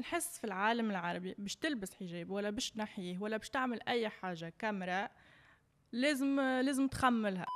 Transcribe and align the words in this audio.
نحس 0.00 0.38
في 0.38 0.44
العالم 0.44 0.90
العربي 0.90 1.34
باش 1.38 1.56
تلبس 1.56 1.94
حجاب 1.94 2.30
ولا 2.30 2.50
باش 2.50 2.70
تنحيه 2.70 3.18
ولا 3.18 3.36
باش 3.36 3.50
تعمل 3.50 3.80
أي 3.88 4.08
حاجة 4.08 4.52
كامرأة 4.58 5.08
لازم 5.92 6.40
لازم 6.40 6.88
تخمم 6.88 7.24
لها. 7.24 7.46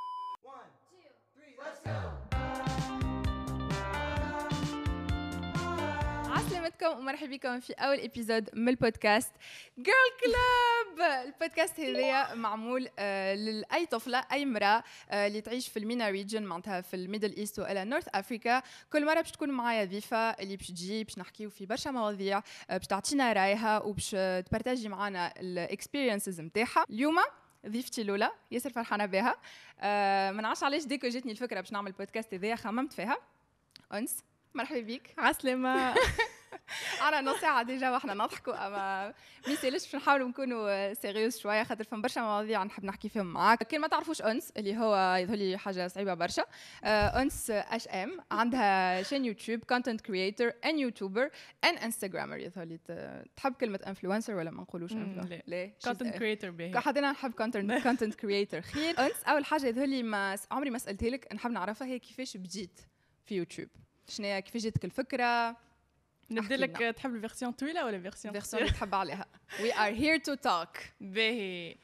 عسلامتكم 6.61 6.99
ومرحبا 6.99 7.31
بكم 7.31 7.61
في 7.61 7.73
أول 7.73 8.01
episode 8.01 8.51
من 8.53 8.69
البودكاست 8.69 9.33
Girl 9.79 9.97
Club 10.21 11.27
البودكاست 11.27 11.81
هذايا 11.81 12.35
معمول 12.35 12.89
آه، 12.99 13.35
لأي 13.35 13.87
طفلة 13.87 14.25
أي 14.33 14.43
امرأة 14.43 14.83
آه، 15.11 15.27
اللي 15.27 15.41
تعيش 15.41 15.69
في 15.69 15.79
ال 15.79 15.85
MENA 15.85 16.09
region 16.09 16.43
معناتها 16.43 16.81
في 16.81 16.97
ال 16.97 17.03
Middle 17.03 17.37
East 17.37 17.59
وال 17.59 17.85
North 17.85 18.09
Africa 18.15 18.63
كل 18.93 19.07
مرة 19.07 19.21
باش 19.21 19.31
تكون 19.31 19.51
معايا 19.51 19.85
ضيفة 19.85 20.17
اللي 20.17 20.57
باش 20.57 20.69
تجي 20.69 21.05
باش 21.05 21.19
نحكيو 21.19 21.51
في 21.51 21.67
برشا 21.67 21.91
مواضيع 21.91 22.43
آه، 22.71 22.77
باش 22.77 22.87
تعطينا 22.87 23.33
رأيها 23.33 23.83
وباش 23.83 24.11
ت 24.49 24.53
partager 24.53 24.89
معنا 24.89 25.41
ال 25.41 25.49
experiences 25.49 26.41
نتاعها. 26.41 26.85
اليوم 26.91 27.17
ضيفتي 27.69 28.03
الأولى 28.03 28.31
ياسر 28.51 28.71
فرحانة 28.71 29.07
بها. 29.07 29.37
ما 30.33 30.41
نعرفش 30.43 30.63
علاش 30.63 30.85
d'un 30.85 30.97
coup 30.97 31.09
جاتني 31.09 31.33
الفكرة 31.33 31.61
باش 31.61 31.73
نعمل 31.73 31.93
بودكاست 31.93 32.35
هذايا 32.35 32.57
خممت 32.57 32.93
فيها. 32.93 33.17
أنس 33.93 34.25
مرحبا 34.55 34.81
بك 34.81 35.15
عسلامة. 35.19 35.95
أنا 37.09 37.21
نص 37.21 37.41
ساعة 37.41 37.63
déjà 37.63 37.91
وإحنا 37.91 38.15
نضحكوا 38.15 38.67
أما 38.67 39.15
ما 39.47 39.53
يسالش 39.53 39.85
باش 39.85 39.97
نحاولوا 39.97 40.29
نكونوا 40.29 40.95
serious 40.95 41.39
شوية؟ 41.39 41.63
خاطر 41.63 41.85
فما 41.85 42.03
برشا 42.03 42.21
مواضيع 42.21 42.65
نحب 42.65 42.85
نحكي 42.85 43.09
فيهم 43.09 43.27
معاك. 43.27 43.63
كان 43.63 43.81
ما 43.81 43.89
تعرفوش 43.89 44.23
أنس 44.23 44.51
اللي 44.57 44.77
هو 44.79 45.17
يظهر 45.17 45.37
لي 45.37 45.59
حاجة 45.59 45.87
صعيبة 45.89 46.15
برشا 46.15 46.45
آه، 46.85 47.23
أنس 47.23 47.51
H.M. 47.51 48.19
عندها 48.31 49.03
chaîne 49.03 49.25
YouTube 49.25 49.65
content 49.65 50.01
creator 50.01 50.53
and 50.65 50.79
YouTuber 50.79 51.31
and 51.65 51.75
Instagrammer 51.79 52.37
يظهر 52.37 52.65
لي. 52.65 52.79
تحب 53.37 53.53
كلمة 53.55 53.81
influencer 53.87 54.35
ولا 54.35 54.51
ما 54.51 54.63
نقولوش 54.63 54.93
لا. 54.93 55.43
ليه؟ 55.47 55.75
content 55.85 56.17
creator 56.17 56.51
باهي 56.51 56.81
حتى 56.81 56.99
أنا 56.99 57.11
نحب 57.11 57.33
content 57.33 57.83
content 57.83 58.15
creator 58.15 58.61
خير. 58.61 58.99
أنس 58.99 59.25
أول 59.25 59.45
حاجة 59.45 59.67
يظهر 59.67 59.87
لي 59.87 60.03
ما 60.03 60.37
عمري 60.51 60.71
ما 60.71 60.79
سالتها 60.79 61.11
لك 61.11 61.33
نحب 61.35 61.51
نعرفها 61.51 61.89
هي 61.89 61.99
كيفاش 61.99 62.37
بديت 62.37 62.81
في 63.27 63.35
يوتيوب 63.37 63.69
شنو 64.09 64.41
كيفاش 64.41 64.63
جاتك 64.63 64.85
الفكرة؟ 64.85 65.57
نبدأ 66.31 66.57
لك 66.57 66.77
تحب 66.97 67.15
ال 67.15 67.20
version 67.20 67.53
طويلة 67.53 67.85
ولا 67.85 68.01
version 68.01 68.33
version 68.33 68.63
اللي 68.63 68.75
تحب 68.75 68.95
عليها 68.95 69.27
we 69.63 69.75
are 69.75 69.93
here 69.93 70.19
to 70.19 70.35
talk 70.35 70.69
باهي. 71.01 71.77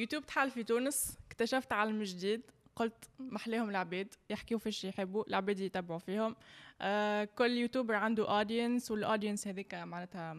يوتيوب 0.00 0.26
تحل 0.26 0.50
في 0.50 0.62
تونس. 0.62 1.18
اكتشفت 1.26 1.72
عالم 1.72 2.02
جديد. 2.02 2.42
قلت 2.76 3.04
محليهم 3.18 3.70
العباد 3.70 4.14
يحكيو 4.30 4.58
فيش 4.58 4.84
يحبوا. 4.84 5.24
العباد 5.28 5.60
يتبعوا 5.60 5.98
فيهم. 5.98 6.36
آه 6.80 7.24
كل 7.24 7.50
YouTuber 7.50 7.94
عنده 7.94 8.38
audience 8.38 8.90
وال 8.90 9.02
audience 9.02 9.48
هذيك 9.48 9.74
معناتها 9.74 10.36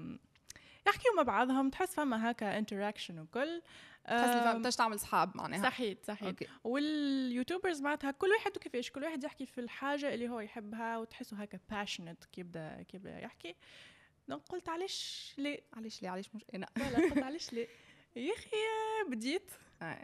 يحكيوا 0.88 1.16
مع 1.18 1.24
بعضهم. 1.24 1.70
تحس 1.70 1.96
فما 1.96 2.32
هكا 2.32 2.58
interaction 2.58 3.20
وكل. 3.20 3.62
تحس 4.08 4.66
لي 4.66 4.72
تعمل 4.72 5.00
صحاب 5.00 5.38
معناها. 5.38 5.64
صحيح 5.64 5.98
صحيح 6.04 6.24
okay. 6.28 6.48
وال 6.64 6.85
YouTubers 6.85 7.82
معناتها 7.82 8.12
كل 8.12 8.28
واحد 8.28 8.58
وكيفاش 8.58 8.92
كل 8.92 9.04
واحد 9.04 9.24
يحكي 9.24 9.46
في 9.46 9.62
الحاجة 9.62 10.14
اللي 10.14 10.30
هو 10.30 10.40
يحبها 10.40 10.98
وتحسه 10.98 11.38
هكا 11.38 11.60
passionate 11.70 12.26
كي 12.26 12.42
يبدا 12.42 12.84
كي 12.84 12.98
يبدا 12.98 13.20
يحكي. 13.20 13.56
donc 14.28 14.42
قلت 14.50 14.70
علاش 14.70 15.34
ليه؟ 15.38 15.60
علاش 15.74 16.02
ليه؟ 16.02 16.10
علاش 16.10 16.36
مش 16.36 16.46
أنا 16.56 16.66
لا. 16.78 16.98
قلت 16.98 17.18
علاش 17.24 17.54
ليه؟ 17.54 17.68
يا 18.16 18.34
أخي 18.34 18.50
بديت. 19.10 19.52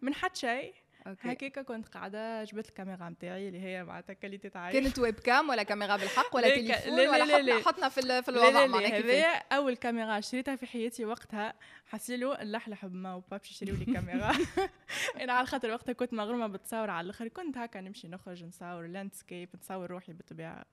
من 0.02 0.14
حد 0.14 0.36
شيء. 0.36 0.74
okay. 1.08 1.32
هكاك 1.32 1.60
كنت 1.60 1.88
قاعدة 1.88 2.44
جبت 2.44 2.70
الكاميرا 2.70 3.10
نتاعي 3.10 3.48
اللي 3.48 3.60
هي 3.60 3.84
معناتها 3.84 4.14
quality 4.14 4.50
تاع 4.50 4.72
كانت 4.72 5.00
webcam 5.00 5.50
ولا 5.50 5.64
كاميرا 5.64 5.96
بالحق 5.96 6.36
ولا 6.36 6.50
تليفون 6.56 6.96
لا 6.96 7.02
لا 7.02 7.12
ولا 7.12 7.42
لا 7.42 7.62
حطنا 7.62 7.90
في 7.90 8.22
في 8.22 8.30
الوضع 8.30 8.66
معناها 8.66 8.98
هذايا 8.98 9.44
أول 9.52 9.76
كاميرا 9.76 10.20
شريتها 10.20 10.56
في 10.56 10.66
حياتي 10.66 11.06
وقتها. 11.06 11.54
حسيلو 11.86 12.38
نلحلح 12.42 12.86
بماما 12.86 13.16
وبابا 13.16 13.42
يشريو 13.46 13.76
لي 13.76 13.86
كاميرا. 13.86 14.32
أنا 15.22 15.34
على 15.34 15.48
خاطر 15.48 15.72
وقتها 15.72 15.94
كنت 15.94 16.14
مغرومة 16.14 16.48
بتصور 16.48 16.90
على 16.90 17.06
الآخر. 17.06 17.28
كنت 17.28 17.58
هكا 17.58 17.82
نمشي 17.82 18.08
نخرج 18.08 18.44
نصور 18.44 18.88
landscape 18.88 19.50
نصور 19.62 19.92
روحي 19.92 20.14
بالطبيعة. 20.14 20.66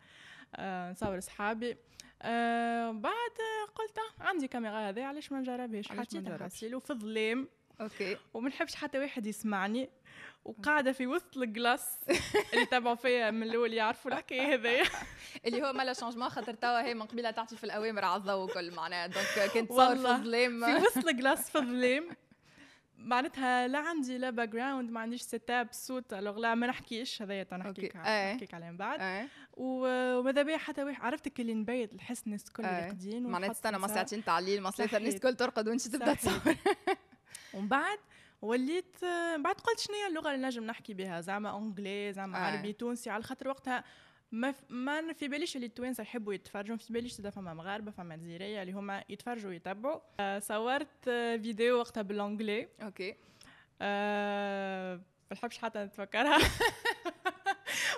آه 0.57 0.91
نصور 0.91 1.19
أصحابي. 1.19 1.77
آه 2.23 2.91
بعد 2.91 3.37
قلت 3.75 3.99
آه، 3.99 4.23
عندي 4.25 4.49
كاميرا 4.49 4.89
هذه 4.89 5.05
علاش 5.05 5.33
ما 5.33 5.41
نجربهاش؟ 5.41 5.89
حطيتها 5.89 6.45
حسيلو 6.45 6.81
في 6.81 6.91
الظلام. 6.91 7.49
OK. 7.81 8.17
وما 8.35 8.49
نحبش 8.49 8.75
حتى 8.75 8.99
واحد 8.99 9.27
يسمعني. 9.27 9.91
وقاعدة 10.45 10.93
في 10.93 11.07
وسط 11.07 11.37
الجلاس 11.37 11.99
اللي 12.53 12.67
تابعوا 12.67 12.95
فيا 12.95 13.31
من 13.31 13.43
الأول 13.43 13.73
يعرفوا 13.73 14.11
الحكاية 14.11 14.55
هذايا 14.55 14.85
اللي 15.47 15.63
هو 15.63 15.73
مالا 15.73 15.93
changement 15.93 16.29
خاطر 16.29 16.55
توا 16.55 16.83
هي 16.83 16.95
من 16.95 17.03
قبيلة 17.03 17.31
تعطي 17.31 17.57
في 17.57 17.65
الأوامر 17.65 18.05
على 18.05 18.17
الضوء 18.17 18.45
وكل 18.45 18.71
معناها. 18.71 19.07
donc 19.07 19.51
كنت 19.55 19.69
تصور 19.69 19.97
في 19.97 20.11
الظلام 20.11 20.65
في 20.65 20.87
وسط 20.87 21.09
الجلاس 21.09 21.51
في 21.51 21.59
الظلام 21.59 22.09
معناتها 22.99 23.69
لا 23.69 23.79
عندي 23.79 24.19
لا 24.19 24.31
background 24.31 24.91
ما 24.91 25.01
عنديش 25.01 25.23
setup 25.23 25.69
صوت 25.73 26.13
الوغ 26.13 26.39
لا 26.39 26.55
ما 26.55 26.67
نحكيش. 26.67 27.23
هذايا 27.23 27.43
تنحكيك 27.43 27.97
نحكيك 28.33 28.55
عليه 28.55 28.71
من 28.71 28.77
بعد. 28.77 29.01
وماذا 29.53 30.43
بيا 30.43 30.57
حتى 30.57 30.85
واحد 30.85 31.03
عرفتك 31.03 31.41
اللي 31.41 31.55
نبيت 31.55 31.93
الحس 31.93 32.27
الناس 32.27 32.45
الكل 32.49 32.63
راقدين 32.63 33.23
معناتها 33.27 33.53
تستنى 33.53 33.79
ما 33.79 33.89
ساعتين 33.89 34.25
تعليل 34.25 34.61
ما 34.61 34.71
الناس 34.79 35.15
الكل 35.15 35.35
ترقد 35.35 35.69
وانت 35.69 35.89
تبدأ 35.89 36.15
تصور. 36.15 36.57
ومن 37.55 37.69
بعد 37.69 37.99
وليت 38.43 38.97
بعد 39.39 39.55
قلت 39.55 39.81
شنو 39.81 39.97
هي 39.97 40.07
اللغة 40.07 40.35
اللي 40.35 40.47
نجم 40.47 40.65
نحكي 40.65 40.95
بها؟ 40.95 41.21
زعما 41.21 41.51
اونجلي 41.51 42.13
زعما 42.13 42.39
آه. 42.39 42.41
عربي 42.41 42.73
تونسي. 42.73 43.11
على 43.11 43.23
خاطر 43.23 43.49
وقتها 43.49 43.85
ما 44.33 44.55
ما 44.69 45.13
في 45.13 45.29
باليش 45.29 45.57
اللي 45.57 45.67
التوانسة 45.67 46.03
يحبوا 46.03 46.35
يتفرجوا. 46.35 46.77
في 46.77 46.93
باليش 46.93 47.13
زاد 47.13 47.29
فما 47.33 47.55
مغاربة 47.55 47.91
فما 47.91 48.17
جزيريه 48.17 48.63
اللي 48.63 48.73
هما 48.73 49.05
يتفرجوا 49.09 49.51
ويتبعوا 49.51 50.01
آه 50.21 50.39
صورت 50.39 51.05
فيديو 51.05 51.79
وقتها 51.79 52.03
بال 52.03 52.17
anglais 52.17 52.69
OK. 52.83 53.17
آه 53.83 54.95
ما 55.31 55.37
نحبش 55.37 55.59
حتى 55.59 55.79
نتفكرها. 55.79 56.39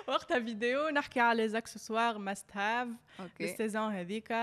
وقتها 0.07 0.39
فيديو 0.39 0.89
نحكي 0.89 1.19
على 1.19 1.47
les 1.47 1.62
accessoires 1.62 2.17
must 2.17 2.45
have 2.53 2.87
ال 3.41 3.48
saison 3.48 3.91
هذيك. 3.91 4.33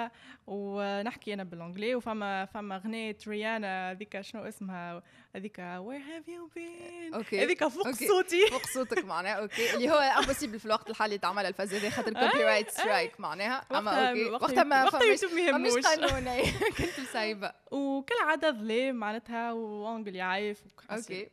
ونحكي 0.47 1.35
أنا 1.35 1.45
بال 1.45 1.56
anglais 1.56 1.95
وفما 1.95 2.45
فما 2.45 2.77
أغنية 2.77 3.17
ريهانا 3.29 3.91
هذيك 3.91 4.21
شنو 4.21 4.43
اسمها؟ 4.43 5.03
هذيك 5.37 5.59
where 5.59 6.01
have 6.01 6.29
you 6.29 6.51
been 6.55 7.15
OK. 7.15 7.45
هذيك 7.45 7.67
فوق 7.67 7.87
OK. 7.87 8.07
صوتي. 8.07 8.47
فوق 8.47 8.67
صوتك 8.67 9.05
معناها 9.05 9.35
أوكي. 9.35 9.75
اللي 9.75 9.91
هو 9.91 9.99
impossible 9.99 10.59
في 10.59 10.67
الوقت 10.67 10.91
الحالي 10.91 11.19
تعمل 11.19 11.47
الفازة 11.47 11.91
خاطر 11.91 12.13
copyright 12.13 12.71
strike 12.71 13.21
معناها. 13.21 13.65
أما 13.73 14.11
OK. 14.11 14.25
وقتها 14.31 14.65
ما 14.65 14.91
يوتيوب 15.03 15.33
ما 15.33 15.59
مش 15.59 15.73
قانون 15.73 16.43
كنت 16.79 17.01
مسايبه 17.01 17.53
وكالعادة 17.71 18.51
ظلام 18.51 18.95
معناتها 18.95 19.53
و 19.53 19.61
anglais 19.61 20.21
عايف 20.21 20.63
OK. 20.91 21.29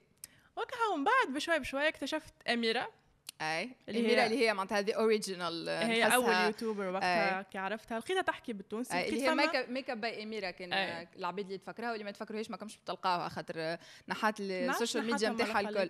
وكها 0.56 0.88
ومن 0.94 1.04
بعد 1.04 1.34
بشوي 1.36 1.60
بشوي 1.60 1.88
اكتشفت 1.88 2.34
أميرة. 2.48 3.01
أي. 3.42 3.70
اللي 3.90 4.08
هي 4.08 4.26
اللي 4.26 4.48
هي 4.48 4.54
معناتها 4.54 4.80
هذه 4.80 4.94
original 4.94 5.70
هي 5.70 6.16
أول 6.16 6.34
youtuber 6.34 6.88
وقتها 6.90 7.42
كي 7.42 7.58
عرفتها. 7.58 8.00
لقيتها 8.00 8.22
تحكي 8.22 8.54
بالتونسي 8.54 9.08
اللي 9.08 9.22
هي 9.22 9.36
makeup 9.36 9.70
makeup 9.70 10.02
by 10.02 10.24
أميرة 10.24 10.52
كان 10.52 10.74
العباد 11.18 11.46
اللي 11.46 11.58
تفكرها 11.58 11.90
واللي 11.92 12.04
ما 12.04 12.12
تفكروهاش 12.12 12.50
ما 12.50 12.58
كمش 12.58 12.78
بتلقاوها 12.78 13.30
خاطر 13.30 13.78
نحات 14.08 14.36
ال 14.40 14.49
social 14.49 15.06
media 15.06 15.30
نتاعها 15.30 15.60
الكل. 15.60 15.90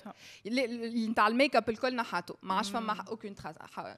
نتاع 1.10 1.28
الميك 1.28 1.56
اب 1.56 1.70
الكل 1.70 1.96
نحاتو. 1.96 2.36
ما 2.42 2.54
عادش 2.54 2.70
فما 2.70 3.06
aucun 3.08 3.36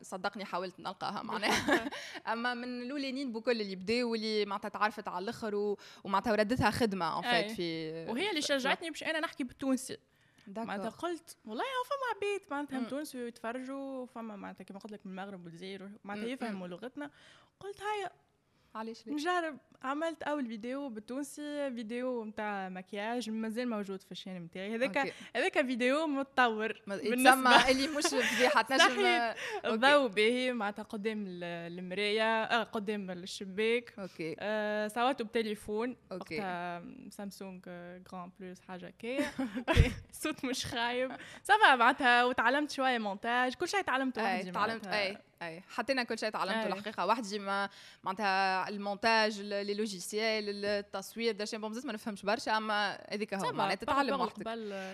صدقني 0.01 0.45
حاولت 0.45 0.79
نلقاها 0.79 1.21
معناها. 1.33 1.89
أما 2.27 2.53
من 2.53 2.81
الأولانيين 2.81 3.31
بكل 3.31 3.61
اللي 3.61 3.75
بداوا 3.75 4.11
واللي 4.11 4.45
معناتها 4.45 4.69
تعرفت 4.69 5.07
على 5.07 5.23
الآخر 5.23 5.75
ومعناتها 6.03 6.31
وردتها 6.31 6.71
خدمة 6.71 7.19
ان 7.19 7.47
في 7.47 7.91
وهي 8.09 8.29
اللي 8.29 8.41
شجعتني 8.41 8.89
باش 8.89 9.03
أنا 9.03 9.19
نحكي 9.19 9.43
بالتونسي. 9.43 9.97
معناتها 10.47 10.89
قلت 10.89 11.37
والله 11.45 11.63
هو 11.63 11.83
فما 11.83 12.27
عباد 12.27 12.41
معناتها 12.51 12.89
تونسي 12.89 13.27
يتفرجوا 13.27 14.05
فما 14.05 14.35
معناتها 14.35 14.63
كما 14.63 14.79
قلت 14.79 14.91
لك 14.91 15.05
من 15.05 15.11
المغرب 15.11 15.45
والجزائر 15.45 15.91
معناتها 16.03 16.27
يفهموا 16.29 16.67
لغتنا. 16.67 17.11
قلت 17.59 17.81
هيا 17.81 18.11
علاش؟ 18.75 19.07
نجرب. 19.07 19.57
عملت 19.83 20.23
أول 20.23 20.45
فيديو 20.45 20.89
بالتونسي 20.89 21.71
فيديو 21.71 22.25
نتاع 22.25 22.69
مكياج 22.69 23.29
مازال 23.29 23.69
موجود 23.69 24.01
في 24.01 24.11
الشين 24.11 24.41
نتاعي 24.41 24.75
هذاك 24.75 25.13
هذاك 25.35 25.65
فيديو 25.65 26.07
متطور. 26.07 26.81
يتسمى 26.87 27.55
اللي 27.71 27.87
مش 27.87 28.03
فضيحة 28.03 28.61
تنجم 28.69 29.33
الضوء 29.65 30.07
باهي 30.07 30.53
معناتها 30.53 30.83
قدام 30.83 31.25
المراية 31.27 32.43
آه 32.43 32.63
قدام 32.63 33.11
الشباك. 33.11 33.93
OK. 33.99 34.35
آه 34.39 34.87
صوته 34.87 35.23
بتليفون 35.23 35.95
OK. 36.11 36.37
سامسونج 37.09 37.63
Grand 38.11 38.31
Plus 38.39 38.61
حاجة 38.61 38.93
كي 38.99 39.19
صوت 40.11 40.45
مش 40.45 40.65
خايب. 40.65 41.11
ça 41.43 41.59
va 41.59 41.75
معناتها 41.75 42.23
وتعلمت 42.25 42.71
شوية 42.71 42.97
مونتاج 42.97 43.53
كل 43.55 43.67
شيء 43.67 43.81
تعلمته 43.81 44.23
وحدي 44.23 44.51
تعلمت 44.51 44.87
أي 44.87 45.17
أي. 45.41 45.61
حطينا 45.69 46.03
كل 46.03 46.19
شيء 46.19 46.29
تعلمته 46.29 46.67
الحقيقة. 46.67 47.05
وحدي 47.05 47.39
ما 47.39 47.69
معناتها 48.03 48.69
ال 48.69 48.78
montage 48.78 49.39
les 49.73 49.79
logiciels 49.79 50.65
التصوير 50.65 51.35
داش 51.35 51.55
bon 51.55 51.81
ما 51.85 51.93
نفهمش 51.93 52.23
برشا 52.23 52.57
أما 52.57 53.07
هذيك 53.09 53.33
هو 53.33 53.51
معناتها 53.51 53.85
تتعلم 53.85 54.21
وحدك 54.21 54.47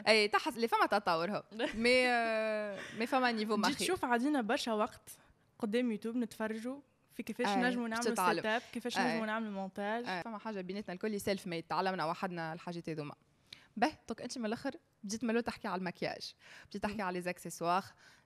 اي 0.08 0.28
تحس 0.28 0.56
اللي 0.56 0.68
فما 0.68 0.86
تطور 0.86 1.32
هو. 1.32 1.44
مي 1.74 2.08
مي 3.00 3.08
فما 3.08 3.32
niveau 3.32 3.58
مخي 3.58 3.74
تشوف 3.74 4.06
عادينا 4.06 4.42
برشا 4.42 4.74
وقت 4.74 5.10
قدام 5.60 5.92
يوتيوب 5.92 6.16
نتفرجوا 6.16 6.80
في 7.14 7.24
كيفاش 7.24 7.48
أي، 7.48 7.56
نجموا 7.56 7.88
نعملوا 7.88 8.12
تتعلم. 8.14 8.36
setup 8.36 8.62
كيفاش 8.74 8.98
أي. 8.98 9.04
نجموا 9.04 9.26
نعملوا 9.26 9.52
مونتاج 9.52 10.06
آه، 10.08 10.22
فما 10.22 10.38
حاجة 10.38 10.62
بيناتنا 10.62 10.94
الكل 10.94 11.22
self-made 11.22 11.64
تعلمنا 11.64 12.06
وحدنا 12.06 12.54
الحاجات 12.54 12.90
هذوما. 12.90 13.16
به 13.78 13.92
donc 14.10 14.22
أنت 14.22 14.38
من 14.38 14.46
الأخر 14.46 14.72
بديت 15.04 15.24
ملو 15.24 15.40
تحكي 15.40 15.68
على 15.68 15.80
المكياج. 15.80 16.34
بديت 16.70 16.84
تحكي 16.84 17.02
على 17.02 17.22
les 17.22 17.30
accessoires 17.30 17.84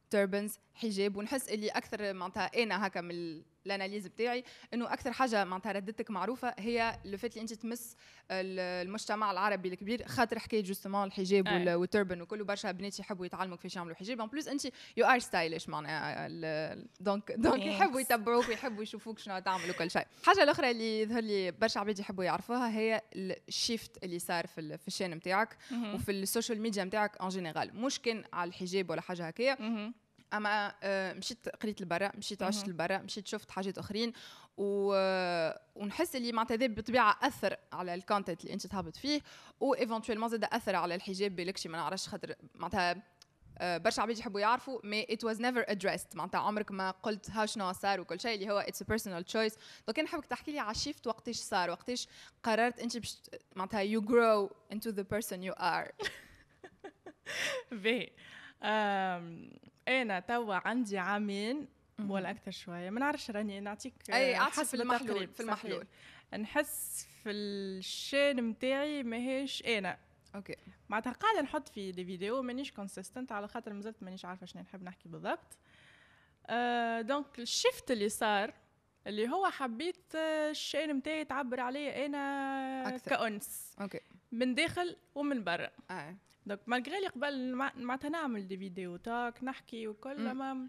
turbans 0.09 0.59
حجاب 0.73 1.17
ونحس 1.17 1.50
اللي 1.50 1.69
أكثر 1.69 2.13
معناتها 2.13 2.63
أنا 2.63 2.88
هكا 2.88 3.01
من 3.01 3.44
ال 3.65 3.71
analyse 3.71 4.07
بتاعي 4.07 4.44
إنه 4.74 4.94
أكثر 4.94 5.12
حاجة 5.12 5.44
معناتها 5.44 5.71
ردتك 5.71 6.12
معروفة 6.12 6.54
هي 6.60 7.00
le 7.05 7.17
fait 7.17 7.31
اللي 7.31 7.42
أنت 7.42 7.54
تمس 7.54 7.95
ال- 8.31 8.60
المجتمع 8.88 9.31
العربي 9.31 9.69
الكبير 9.69 10.07
خاطر 10.07 10.39
حكاية 10.39 10.63
justement 10.63 11.03
الحجاب 11.07 11.48
وال 11.77 11.88
turban 11.88 12.21
وكله 12.21 12.44
برشا 12.45 12.71
بنات 12.71 13.00
يحبوا 13.00 13.25
يتعلموا 13.25 13.57
كيفاش 13.57 13.75
يعملوا 13.75 13.95
حجاب 13.95 14.21
en 14.21 14.27
plus 14.27 14.47
أنت 14.48 14.65
you 14.97 15.05
are 15.05 15.19
stylish 15.19 15.69
معناها 15.69 16.27
donc 17.00 17.31
donc. 17.31 17.65
يحبوا 17.65 18.00
يتبعوك 18.00 18.48
ويحبوا 18.50 18.83
يشوفوك 18.83 19.19
شنو 19.19 19.39
تعمل 19.39 19.69
وكل 19.69 19.92
شيء 19.92 20.06
الحاجة 20.21 20.44
الأخرى 20.44 20.71
اللي 20.71 21.01
يظهر 21.01 21.21
لي 21.21 21.51
برشا 21.51 21.80
عباد 21.80 22.00
يحبوا 22.00 22.24
يعرفوها 22.24 22.69
هي 22.77 23.01
ال 23.47 23.57
shift 23.57 24.03
اللي 24.04 24.19
صار 24.19 24.48
في 24.48 24.77
في 24.77 24.88
ال 24.88 24.91
chaîne 24.91 25.11
نتاعك. 25.12 25.57
وفي 25.95 26.12
ال 26.11 26.19
social 26.19 26.61
media 26.61 26.83
نتاعك 26.83 27.21
en 27.21 27.27
général 27.29 27.75
مش 27.75 28.00
كان 28.00 28.24
على 28.33 28.48
الحجاب 28.48 28.89
ولا 28.89 29.01
حاجة 29.01 29.27
هكايا. 29.27 29.94
أما 30.33 30.74
آه، 30.83 31.13
مشيت 31.13 31.50
قريت 31.50 31.81
لبرا 31.81 32.12
مشيت 32.18 32.44
عشت. 32.44 32.68
لبرا 32.68 32.97
مشيت 32.97 33.27
شفت 33.27 33.51
حاجات 33.51 33.77
أخرين 33.77 34.13
و... 34.57 34.94
آه، 34.95 35.59
ونحس 35.75 36.15
اللي 36.15 36.31
معناتها 36.31 36.56
هذا 36.56 36.68
بالطبيعه 36.68 37.19
أثر 37.21 37.57
على 37.74 37.94
ال 37.94 38.00
content 38.00 38.41
اللي 38.41 38.53
أنت 38.53 38.68
تهبط 38.68 38.95
فيه 38.95 39.21
و 39.59 39.74
éventuellement 39.73 40.29
زاد 40.30 40.44
أثر 40.44 40.75
على 40.75 40.95
الحجاب 40.95 41.35
بالكشي 41.35 41.69
ما 41.69 41.77
نعرفش 41.77 42.07
خاطر 42.07 42.35
معناتها 42.56 43.03
آه، 43.57 43.77
برشا 43.77 44.01
عباد 44.01 44.18
يحبوا 44.18 44.39
يعرفوا 44.39 44.80
mais 44.83 45.07
it 45.09 45.23
was 45.23 45.41
never 45.41 45.65
addressed 45.67 46.07
معناتها 46.15 46.39
عمرك 46.39 46.71
ما 46.71 46.91
قلت 46.91 47.29
ها 47.29 47.45
شنو 47.45 47.71
صار 47.74 48.01
وكل 48.01 48.19
شيء 48.19 48.36
اللي 48.36 48.51
هو 48.51 48.59
it's 48.59 48.81
a 48.81 48.85
personal 48.85 49.23
choice 49.23 49.57
أنا 49.89 50.03
نحبك 50.03 50.25
تحكي 50.25 50.51
لي 50.51 50.59
على 50.59 50.71
ال 50.71 50.77
shift 50.77 51.07
وقتاش 51.07 51.36
صار 51.36 51.69
وقتاش 51.69 52.07
قررت 52.44 52.79
أنت 52.79 52.97
باش 52.97 53.18
معناتها 53.56 53.79
you 53.79 54.01
grow 54.01 54.51
into 54.71 54.89
the 54.89 55.01
person 55.01 55.44
you 55.44 55.53
are 55.53 55.91
باهي. 57.71 58.09
أنا 59.88 60.19
توا 60.19 60.56
عندي 60.68 60.97
عامين 60.97 61.68
ولا 62.07 62.30
أكثر 62.30 62.51
شوية. 62.51 62.89
ما 62.89 63.00
نعرفش 63.00 63.31
راني 63.31 63.59
نعطيك 63.59 63.94
أي 64.09 64.35
آه، 64.35 64.39
اعطي 64.39 64.51
حسب 64.51 64.63
في 64.77 64.83
المحلول 64.83 65.27
في. 65.27 65.39
المحلول. 65.39 65.88
نحس 66.39 67.07
في 67.24 67.31
ال 67.31 67.47
chaîne 67.47 68.44
متاعي 68.44 69.03
ماهيش 69.03 69.63
أنا. 69.65 69.97
OK. 70.35 70.55
معناتها 70.89 71.12
قاعدة 71.13 71.41
نحط 71.41 71.68
في 71.69 71.91
des 71.91 72.05
vidéos 72.05 72.41
مانيش 72.41 72.71
consistent 72.71 73.31
على 73.31 73.47
خاطر 73.47 73.74
مازلت 73.74 74.03
مانيش 74.03 74.25
عارفة 74.25 74.45
شنو 74.45 74.62
نحب 74.62 74.83
نحكي 74.83 75.09
بالضبط. 75.09 75.57
آه 76.47 77.01
donc 77.01 77.39
ال 77.39 77.48
shift 77.48 77.91
اللي 77.91 78.09
صار 78.09 78.53
اللي 79.07 79.29
هو 79.29 79.45
حبيت 79.50 80.15
آه، 80.15 80.50
ال 80.51 80.57
chaîne 80.57 80.94
متاعي 80.94 81.25
تعبر 81.25 81.59
عليه 81.59 82.06
أنا 82.06 82.88
أكثر. 82.88 83.09
كأنس. 83.15 83.75
OK. 83.81 84.00
من 84.31 84.56
داخل 84.56 84.95
ومن 85.15 85.44
برا. 85.44 85.69
آه. 85.91 86.15
donc 86.45 86.59
malgré 86.67 87.07
قبل 87.07 87.53
مع- 87.55 87.73
معناتها 87.75 88.09
نعمل 88.09 88.47
des 88.47 88.57
vidéos 88.57 88.95
تاك 88.97 89.43
نحكي 89.43 89.87
وكل. 89.87 90.31
ما 90.33 90.67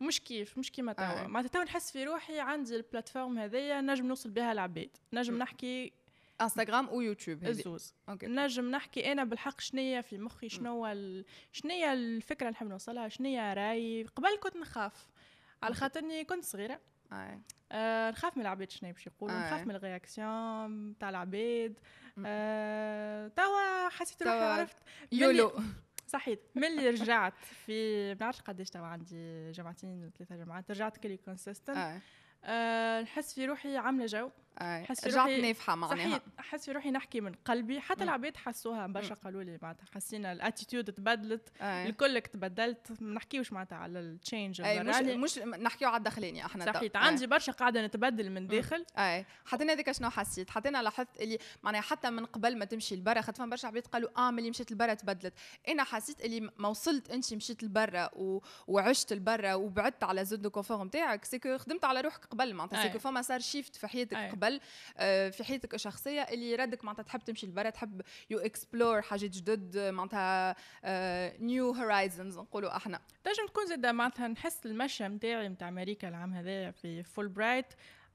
مش 0.00 0.20
كيف 0.20 0.58
مش 0.58 0.72
كيما 0.72 0.92
توا 0.92 1.24
آه. 1.24 1.26
معناتها 1.26 1.48
توا 1.52 1.64
نحس 1.64 1.90
في 1.92 2.04
روحي 2.04 2.40
عندي 2.40 2.76
ال 2.76 2.83
platform 2.83 3.38
هذيا 3.38 3.80
نجم 3.80 4.06
نوصل 4.06 4.30
بها 4.30 4.52
العباد 4.52 4.90
نجم. 5.12 5.38
نحكي 5.38 5.92
انستغرام 6.40 6.88
ويوتيوب 6.88 7.44
الزوز 7.44 7.94
نجم 8.22 8.70
نحكي 8.70 9.12
أنا 9.12 9.24
بالحق 9.24 9.60
شنية 9.60 10.00
في 10.00 10.18
مخي 10.18 10.48
شنو 10.48 10.86
ال... 10.86 11.24
شنية 11.52 11.92
الفكرة 11.92 12.46
اللي 12.46 12.50
نحب 12.56 12.66
نوصلها 12.68 13.08
شنية 13.08 13.54
رأيي 13.54 14.02
قبل 14.04 14.28
كنت 14.42 14.56
نخاف 14.56 15.06
على. 15.62 15.74
خاطرني 15.74 16.24
كنت 16.24 16.44
صغيرة 16.44 16.80
آه. 17.12 17.40
آه 17.72 18.10
نخاف 18.10 18.36
من 18.36 18.42
العباد 18.42 18.70
شنو 18.70 18.92
باش 18.92 19.06
يقولوا 19.06 19.36
آه. 19.36 19.46
نخاف 19.46 19.66
من 19.66 19.74
ال 19.74 19.88
réaction 19.88 20.98
تاع 20.98 21.10
العباد. 21.10 21.78
آه 22.26 23.28
توا 23.28 23.88
حسيت 23.88 24.22
روحي 24.22 24.38
عرفت. 24.38 24.76
YOLO. 25.12 25.52
صحيح 26.06 26.38
ملي 26.54 26.90
رجعت 26.90 27.44
في 27.66 28.08
ما 28.14 28.18
نعرفش 28.20 28.40
قداش 28.40 28.70
توا 28.70 28.86
عندي 28.86 29.50
جمعتين 29.50 30.10
ثلاثة 30.18 30.36
جمعات 30.36 30.70
رجعت 30.70 30.96
كلي 30.96 31.16
consistent 31.16 31.76
آه. 31.76 32.00
آه 32.44 33.00
نحس 33.02 33.34
في 33.34 33.46
روحي 33.46 33.76
عاملة 33.76 34.06
جو. 34.06 34.30
حس 34.58 35.06
رجعت 35.06 35.28
نافحه 35.28 35.74
معناها. 35.74 36.08
صحيح 36.08 36.20
احس 36.40 36.64
في 36.64 36.72
روحي 36.72 36.90
نحكي 36.90 37.20
من 37.20 37.32
قلبي. 37.44 37.80
حتى. 37.80 38.04
العباد 38.04 38.36
حسوها 38.36 38.86
برشا 38.86 39.14
قالوا 39.14 39.42
لي 39.42 39.58
معناتها 39.62 39.84
حسينا 39.94 40.32
ال 40.32 40.39
attitude 40.39 40.92
تبدلت. 40.92 41.48
الكلك 41.60 42.26
تبدلت. 42.26 42.92
ما 43.00 43.14
نحكيوش 43.14 43.52
معناتها 43.52 43.78
على 43.78 44.00
ال 44.00 44.09
change 44.09 44.62
مش 44.62 44.96
مش 44.96 45.38
نحكيو 45.38 45.88
على 45.88 45.96
الداخليني 45.96 46.46
إحنا 46.46 46.68
آه. 46.68 46.90
عندي 46.94 47.26
برشا 47.26 47.52
قاعدة 47.52 47.86
نتبدل 47.86 48.30
من 48.30 48.46
داخل. 48.46 48.84
أي. 48.98 49.26
حتى 49.44 49.64
أنا 49.64 49.72
هذيك 49.72 49.92
شنو 49.92 50.10
حسيت؟ 50.10 50.50
حتى 50.50 50.68
أنا 50.68 50.82
لاحظت 50.82 51.20
اللي 51.20 51.38
معناها 51.62 51.80
حتى 51.80 52.10
من 52.10 52.24
قبل 52.24 52.58
ما 52.58 52.64
تمشي 52.64 52.96
لبرا 52.96 53.20
خاطر 53.20 53.46
برشا 53.46 53.68
عباد 53.68 53.86
قالوا 53.86 54.10
آه 54.16 54.30
ملي 54.30 54.50
مشيت 54.50 54.72
لبرا 54.72 54.94
تبدلت. 54.94 55.34
أنا 55.68 55.84
حسيت 55.84 56.24
اللي 56.24 56.50
ما 56.58 56.68
وصلت 56.68 57.10
أنت 57.10 57.34
مشيت 57.34 57.62
لبرا 57.62 58.10
و... 58.14 58.40
وعشت 58.66 59.12
لبرا 59.12 59.54
وبعدت 59.54 60.04
على 60.04 60.24
zone 60.24 60.42
de 60.42 60.50
confort 60.50 60.84
نتاعك 60.84 61.24
c'est 61.24 61.45
que 61.45 61.58
خدمت 61.58 61.84
على 61.84 62.00
روحك 62.00 62.24
قبل 62.26 62.54
معناتها. 62.54 62.82
c'est 62.82 62.92
que 62.92 62.98
فما 62.98 63.22
صار 63.22 63.40
shift 63.40 63.76
في 63.76 63.86
حياتك. 63.86 64.41
قبل 64.42 64.60
آه 64.96 65.28
في 65.28 65.44
حياتك 65.44 65.74
الشخصية 65.74 66.20
اللي 66.22 66.54
ردك 66.54 66.84
معناتها 66.84 67.02
تحب 67.02 67.20
تمشي 67.20 67.46
لبرا 67.46 67.70
تحب 67.70 68.02
you 68.30 68.38
explore 68.38 69.02
حاجات 69.02 69.30
جدد 69.30 69.78
معناتها 69.78 70.56
new 71.38 71.70
horizons 71.70 72.38
نقولوا 72.38 72.76
أحنا. 72.76 73.00
تنجم 73.24 73.46
تكون 73.46 73.66
زاد 73.66 73.86
معناتها 73.86 74.28
نحس 74.28 74.66
المشى 74.66 75.08
متاعي 75.08 75.48
متاع 75.48 75.68
أمريكا 75.68 76.08
العام 76.08 76.34
هذايا 76.34 76.70
في 76.70 77.02
فولبرايت 77.02 77.66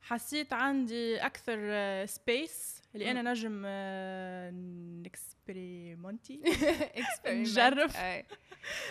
حسيت 0.02 0.54
عندي 0.54 1.18
أكثر 1.26 1.56
space 2.06 2.82
اللي 2.96 3.12
أنا 3.12 3.22
نجم 3.32 3.64
آه، 3.66 4.52
ن 5.06 5.16
expérimenter 5.16 6.42
نجرب. 7.28 7.92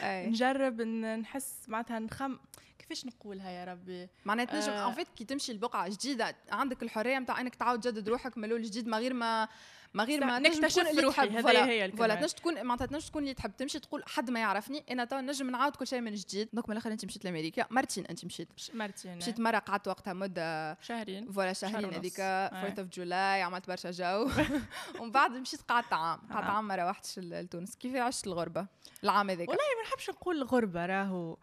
نجرب 0.04 0.80
نحس 0.82 1.68
معناتها 1.68 1.98
نخم. 1.98 2.38
كيفاش 2.78 3.06
نقولها 3.06 3.50
يا 3.50 3.64
ربي؟ 3.64 4.08
معناها 4.24 4.44
تنجم 4.44 4.72
آه. 4.72 4.88
en 4.88 4.92
fait 4.94 5.08
كي 5.08 5.24
تمشي 5.24 5.52
لبقعة 5.52 5.88
جديدة 5.88 6.36
عندك 6.52 6.82
الحرية 6.82 7.18
نتاع 7.18 7.40
إنك 7.40 7.54
تعاود 7.54 7.80
تجدد 7.80 8.08
روحك 8.08 8.38
من 8.38 8.44
الأول 8.44 8.62
جديد 8.62 8.86
ما 8.88 8.98
غير 8.98 9.14
ما 9.14 9.48
ما 9.96 10.04
غير 10.04 10.24
ما 10.24 10.38
نكتشف 10.38 10.98
روحي، 10.98 11.28
تحب. 11.28 11.46
هذه 11.46 11.70
هي. 11.70 11.92
voilà 11.92 12.14
تنجم 12.14 12.34
تكون 12.36 12.62
معناتها 12.62 12.86
تنجم 12.86 13.06
تكون 13.06 13.22
اللي 13.22 13.34
تحب. 13.34 13.56
تمشي 13.56 13.78
تقول 13.78 14.02
حد 14.06 14.30
ما 14.30 14.40
يعرفني. 14.40 14.84
أنا 14.90 15.04
تو 15.04 15.16
نجم 15.16 15.50
نعاود 15.50 15.76
كل 15.76 15.86
شيء 15.86 16.00
من 16.00 16.14
جديد. 16.14 16.48
donc 16.52 16.68
من 16.68 16.72
الأخر 16.72 16.92
أنت 16.92 17.04
مشيت 17.04 17.24
لأمريكا. 17.24 17.66
مرتين 17.70 18.06
أنت 18.06 18.24
مشيت. 18.24 18.48
مرتين 18.74 19.16
مشيت 19.16 19.40
مرة 19.40 19.58
قعدت 19.58 19.88
وقتها 19.88 20.12
مدة. 20.12 20.78
شهرين. 20.80 21.32
voilà 21.32 21.52
شهر 21.52 21.72
شهرين. 21.72 21.94
هذيك. 21.94 22.20
أي. 22.20 22.48
4 22.52 22.74
of 22.78 22.88
July 22.88 23.42
عملت 23.42 23.68
برشا 23.68 23.90
جو. 23.90 24.30
ومن 25.00 25.10
بعد 25.10 25.30
مشيت 25.30 25.60
قعدت 25.60 25.92
عام. 25.92 26.18
قعدت 26.30 26.46
آه. 26.46 26.50
عام 26.50 26.68
ما 26.68 26.76
روحتش 26.76 27.18
لتونس. 27.18 27.76
كيف 27.76 27.96
عشت 27.96 28.26
الغربة؟ 28.26 28.66
العام 29.04 29.30
هذاك. 29.30 29.48
والله 29.48 29.64
ما 29.82 29.88
نحبش 29.88 30.10
نقول 30.10 30.36
الغربة 30.36 30.86
راهو. 30.86 31.38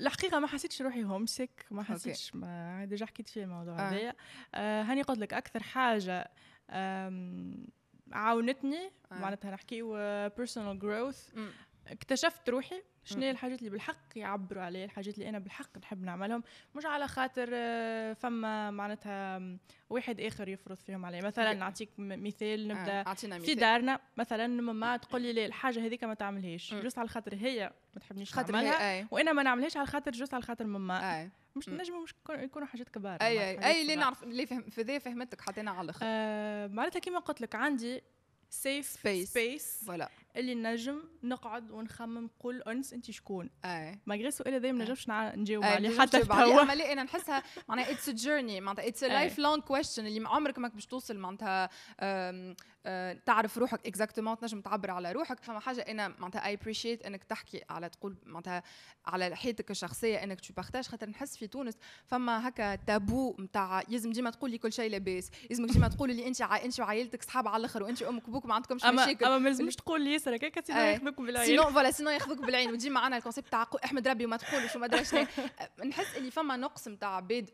الحقيقة 0.00 0.38
ما 0.38 0.46
حسيتش 0.46 0.82
روحي 0.82 1.04
homesick 1.04 1.66
ما 1.70 1.82
حسيتش 1.82 2.34
ما 2.34 2.84
déjà 2.84 3.06
حكيت 3.06 3.28
فيه 3.28 3.44
الموضوع 3.44 3.78
آه. 3.78 3.88
هذايا. 3.88 4.14
آه 4.54 4.82
هاني 4.82 5.02
قلت 5.02 5.18
لك 5.18 5.32
أكثر 5.32 5.62
حاجة 5.62 6.30
عاونتني 8.12 8.90
آه. 9.12 9.20
معناتها 9.20 9.50
نحكيو 9.50 9.92
personal 10.28 10.78
growth. 10.78 11.28
اكتشفت 11.88 12.48
روحي 12.50 12.82
شنو 13.04 13.30
الحاجات 13.30 13.58
اللي 13.58 13.70
بالحق 13.70 13.96
يعبروا 14.16 14.62
علي 14.62 14.84
الحاجات 14.84 15.14
اللي 15.14 15.28
أنا 15.28 15.38
بالحق 15.38 15.78
نحب 15.78 16.02
نعملهم 16.04 16.42
مش 16.74 16.86
على 16.86 17.08
خاطر 17.08 17.48
آه، 17.52 18.12
فما 18.12 18.70
معناتها 18.70 19.42
واحد 19.90 20.20
آخر 20.20 20.48
يفرض 20.48 20.76
فيهم 20.76 21.04
علي 21.04 21.20
مثلا. 21.22 21.54
نعطيك 21.54 21.88
مثال 21.98 22.70
آه، 22.70 22.74
نبدا 22.74 23.06
أعطينا 23.06 23.38
في 23.38 23.54
دارنا 23.54 24.00
مثلا 24.16 24.46
ماما 24.46 24.96
تقول 24.96 25.22
لي 25.22 25.32
لا 25.32 25.46
الحاجة 25.46 25.86
هذيك 25.86 26.04
ما 26.04 26.14
تعملهاش. 26.14 26.74
juste 26.74 26.98
على 26.98 27.08
خاطر 27.08 27.34
هي 27.34 27.72
ما 27.94 28.00
تحبنيش 28.00 28.32
خاطر 28.34 28.52
نعملها 28.52 29.08
وأنا 29.10 29.32
ما 29.32 29.42
نعملهاش 29.42 29.76
على 29.76 29.86
خاطر 29.86 30.10
juste 30.10 30.34
على 30.34 30.42
خاطر 30.42 30.64
ماما 30.66 31.30
مش. 31.56 31.68
نجموا 31.68 32.02
مش 32.02 32.10
يكون- 32.10 32.40
يكونوا 32.40 32.68
حاجات 32.68 32.88
كبار 32.88 33.20
أي 33.20 33.40
أي 33.50 33.64
أي 33.66 33.82
اللي. 33.82 33.96
نعرف 33.96 34.22
اللي 34.22 34.46
فهم 34.46 34.62
في 34.70 34.82
ذا 34.82 34.98
فهمتك 34.98 35.40
حطينا 35.40 35.70
على 35.70 35.84
الآخر 35.84 36.06
آه 36.08 36.66
معناتها 36.66 37.00
كيما 37.00 37.18
قلت 37.18 37.40
لك 37.40 37.54
عندي 37.54 38.02
safe 38.50 38.94
Space. 38.96 39.24
space 39.28 39.84
voilà 39.86 40.08
اللي 40.36 40.54
نجم 40.54 41.02
نقعد 41.22 41.70
ونخمم 41.70 42.24
نقول 42.24 42.62
أنس 42.62 42.92
انت 42.92 43.10
شكون؟ 43.10 43.50
أي. 43.64 44.00
malgré 44.06 44.28
السؤال 44.28 44.54
هذا 44.54 44.72
ما 44.72 44.84
نجمش 44.84 45.08
نجاوب 45.10 45.64
عليه 45.64 45.98
حتى 45.98 46.20
توا. 46.20 46.74
لا 46.74 46.92
أنا 46.92 47.02
نحسها 47.02 47.42
معناها 47.68 47.90
it's 47.90 48.10
journey 48.10 48.60
معناتها 48.60 48.88
it's. 48.88 49.04
lifelong 49.04 49.62
question 49.62 50.06
اللي 50.06 50.28
عمرك 50.28 50.58
ما 50.58 50.68
باش 50.68 50.86
توصل 50.86 51.18
معناتها 51.18 51.70
آه، 52.00 53.12
تعرف 53.26 53.58
روحك 53.58 53.86
exactement 53.86 54.38
تنجم 54.38 54.60
تعبر 54.60 54.90
على 54.90 55.12
روحك. 55.12 55.42
فما 55.42 55.60
حاجة 55.60 55.80
أنا 55.80 56.08
معناتها 56.08 56.46
I 56.46 56.54
appreciate 56.54 57.02
إنك 57.02 57.24
تحكي 57.24 57.64
على 57.70 57.88
تقول 57.88 58.16
معناتها 58.26 58.62
على 59.06 59.36
حياتك 59.36 59.70
الشخصية 59.70 60.24
إنك 60.24 60.40
tu 60.40 60.54
partages 60.54 60.86
خاطر 60.86 61.10
نحس 61.10 61.36
في 61.36 61.46
تونس 61.46 61.74
فما 62.06 62.48
هكا 62.48 62.74
تابو 62.74 63.36
نتاع 63.40 63.82
لازم 63.88 64.12
ديما 64.12 64.30
تقول 64.30 64.50
لي 64.50 64.58
كل 64.58 64.72
شيء 64.72 64.90
لاباس. 64.90 65.30
لازم 65.50 65.66
ديما 65.66 65.88
تقول 65.88 66.14
لي 66.14 66.28
انت. 66.28 66.40
انت 66.40 66.80
وعائلتك 66.80 67.22
صحاب 67.22 67.48
على 67.48 67.60
الآخر 67.60 67.82
وانت 67.82 68.02
أمك 68.02 68.30
بوك 68.30 68.46
ما 68.46 68.54
عندكمش 68.54 68.84
مشاكل. 68.84 69.24
أما 69.24 69.38
ما 69.38 69.48
لازمش 69.48 69.76
تقول 69.76 70.04
ياسر 70.26 70.46
هكاك 70.46 70.66
sinon. 70.66 70.78
ياخذوك 70.78 71.20
بالعين 71.20 71.46
sinon 71.46 71.70
voilà 71.70 71.90
sinon 71.90 72.10
ياخذوك 72.10 72.38
بالعين 72.38 72.70
ودي 72.72 72.90
معنا 72.90 73.16
ال 73.16 73.20
concept 73.20 73.48
تاع 73.48 73.66
أحمد 73.84 74.08
ربي 74.08 74.24
وما 74.24 74.36
تقولش 74.36 74.76
وما 74.76 74.86
ادري 74.86 75.04
شنو 75.04 75.26
نحس 75.88 76.16
اللي 76.16 76.30
فما 76.30 76.56
نقص 76.56 76.88
نتاع 76.88 77.16
عباد 77.16 77.50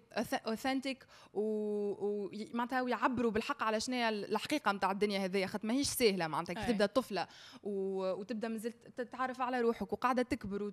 authentique 0.46 1.06
ومعناتها 1.34 2.88
يعبروا 2.88 3.30
بالحق 3.30 3.62
على 3.62 3.80
شنو 3.80 4.08
الحقيقة 4.08 4.72
نتاع 4.72 4.90
الدنيا 4.90 5.24
هذيا 5.24 5.46
خاطر 5.46 5.66
ماهيش 5.66 5.86
سهلة 5.86 6.26
معناتها 6.26 6.52
كي. 6.54 6.72
تبدأ 6.72 6.86
طفلة 6.86 7.26
وتبدأ 7.62 8.48
مازلت 8.48 8.76
تتعرف 8.96 9.40
على 9.40 9.60
روحك 9.60 9.92
وقاعدة 9.92 10.22
تكبر. 10.22 10.72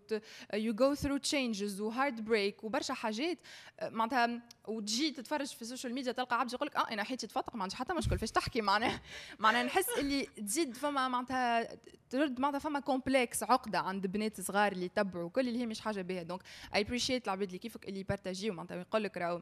you 0.53 0.73
go 0.73 0.93
through 0.93 1.17
changes 1.17 1.81
و 1.81 2.25
heartbreak 2.25 2.63
وبرشا 2.63 2.93
حاجات 2.93 3.37
معناتها 3.83 4.41
وتجي 4.67 5.11
تتفرج 5.11 5.47
في 5.47 5.61
ال 5.61 5.66
social 5.66 5.93
media 5.93 6.11
تلقى 6.11 6.39
عبد 6.39 6.53
يقول 6.53 6.67
لك 6.67 6.75
آه 6.75 6.93
أنا 6.93 7.03
حياتي 7.03 7.27
تفتق 7.27 7.55
ما 7.55 7.63
عنديش 7.63 7.79
حتى 7.79 7.93
مشكل 7.93 8.17
فاش 8.17 8.31
تحكي 8.31 8.61
معناها 8.61 9.01
معناها 9.39 9.63
نحس 9.63 9.89
اللي 9.97 10.25
تزيد 10.25 10.77
فما 10.77 11.07
معناتها 11.07 11.75
ترد 12.09 12.39
معناتها 12.39 12.59
فما 12.59 12.79
complexe 12.79 13.43
عقدة 13.43 13.79
عند 13.79 14.07
بنات 14.07 14.41
صغار 14.41 14.71
اللي 14.71 14.85
يتبعوا 14.85 15.29
كل 15.29 15.47
اللي 15.47 15.59
هي 15.59 15.65
مش 15.65 15.79
حاجة 15.79 16.01
باهيه 16.01 16.23
donc 16.23 16.41
I 16.75 16.81
appreciate 16.81 17.25
العباد 17.25 17.47
اللي 17.47 17.57
كيفك 17.57 17.89
اللي 17.89 17.99
ي 17.99 18.05
partage 18.05 18.42
يو 18.42 18.53
معناتها 18.53 18.77
يقول 18.77 19.03
لك 19.03 19.17
راهو 19.17 19.41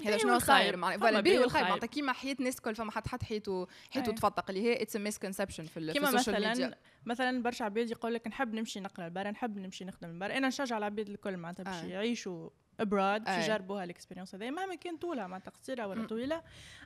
هذا 0.00 0.16
شنو 0.16 0.38
معناها 0.38 0.72
فما 0.72 0.98
voilà 0.98 1.20
باهي 1.20 1.38
والخير. 1.38 1.62
معناتها 1.62 1.86
كيما 1.86 2.12
حياة 2.12 2.36
الناس 2.40 2.56
الكل 2.56 2.74
فما 2.74 2.90
حد 2.90 3.06
حد 3.06 3.22
حياته 3.22 3.66
حياته 3.90 4.10
أي. 4.10 4.14
تفتق 4.14 4.50
اللي 4.50 4.62
هي 4.62 4.82
it's 4.82 4.96
misconception 4.96 5.64
في, 5.64 5.92
كيما 5.92 6.08
ال 6.08 6.12
social 6.12 6.36
مثلا 6.36 6.48
ميديا 6.48 6.78
مثلا 7.06 7.42
برشا 7.42 7.64
عباد 7.64 7.90
يقول 7.90 8.14
لك 8.14 8.28
نحب 8.28 8.54
نمشي 8.54 8.80
نقرأ 8.80 9.06
لبرا 9.06 9.30
نحب 9.30 9.58
نمشي 9.58 9.84
نخدم 9.84 10.10
لبرا 10.10 10.36
أنا 10.36 10.48
نشجع 10.48 10.78
العباد 10.78 11.08
الكل 11.08 11.36
معناتها 11.36 11.62
باش 11.62 11.74
آه. 11.74 11.86
يعيشوا 11.86 12.50
abroad 12.80 13.24
باش. 13.24 13.44
يجربوا 13.44 13.82
هال 13.82 13.91
experience 13.91 14.34
هذه. 14.34 14.50
مهما 14.50 14.74
كان 14.74 14.96
طولها 14.96 15.26
معناتها 15.26 15.50
قصيرة 15.50 15.86
ولا. 15.86 16.06
طويلة. 16.06 16.42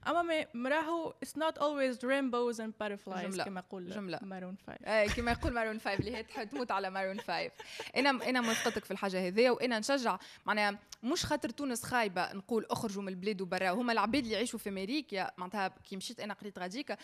أما 0.08 0.22
ما- 0.22 0.46
ما 0.54 0.68
راهو 0.70 1.14
it's 1.22 1.38
not 1.38 1.58
always 1.58 1.98
and 1.98 2.70
butterflies 2.82 3.18
جملة. 3.22 3.44
كما 3.44 3.60
يقول 3.60 3.90
جملة. 3.90 4.18
Maroon 4.22 4.56
Five 4.66 4.84
أي 4.84 5.08
كما 5.08 5.30
يقول 5.32 5.52
Maroon 5.52 5.80
5 5.80 5.94
اللي 5.94 6.16
هي 6.16 6.22
تموت 6.46 6.70
على 6.70 6.90
Maroon 6.90 7.20
5 7.20 7.50
أنا 7.96 8.10
أنا 8.10 8.40
موافقتك 8.40 8.84
في 8.84 8.90
الحاجة 8.90 9.26
هذيا 9.26 9.50
وأنا 9.50 9.78
نشجع. 9.78 10.18
معناها 10.46 10.78
مش 11.02 11.24
خاطر 11.24 11.50
تونس 11.50 11.82
خايبة 11.82 12.32
نقول 12.32 12.66
اخرجوا 12.70 13.02
من 13.02 13.08
البلاد 13.08 13.40
وبرا. 13.40 13.70
هما 13.70 13.92
العباد 13.92 14.22
اللي 14.22 14.34
يعيشوا 14.34 14.58
في 14.58 14.68
أمريكا 14.68 15.30
معناتها 15.38 15.68
كي 15.68 15.96
مشيت 15.96 16.20
أنا 16.20 16.34
قريت 16.34 16.58
غاديكا 16.58 16.96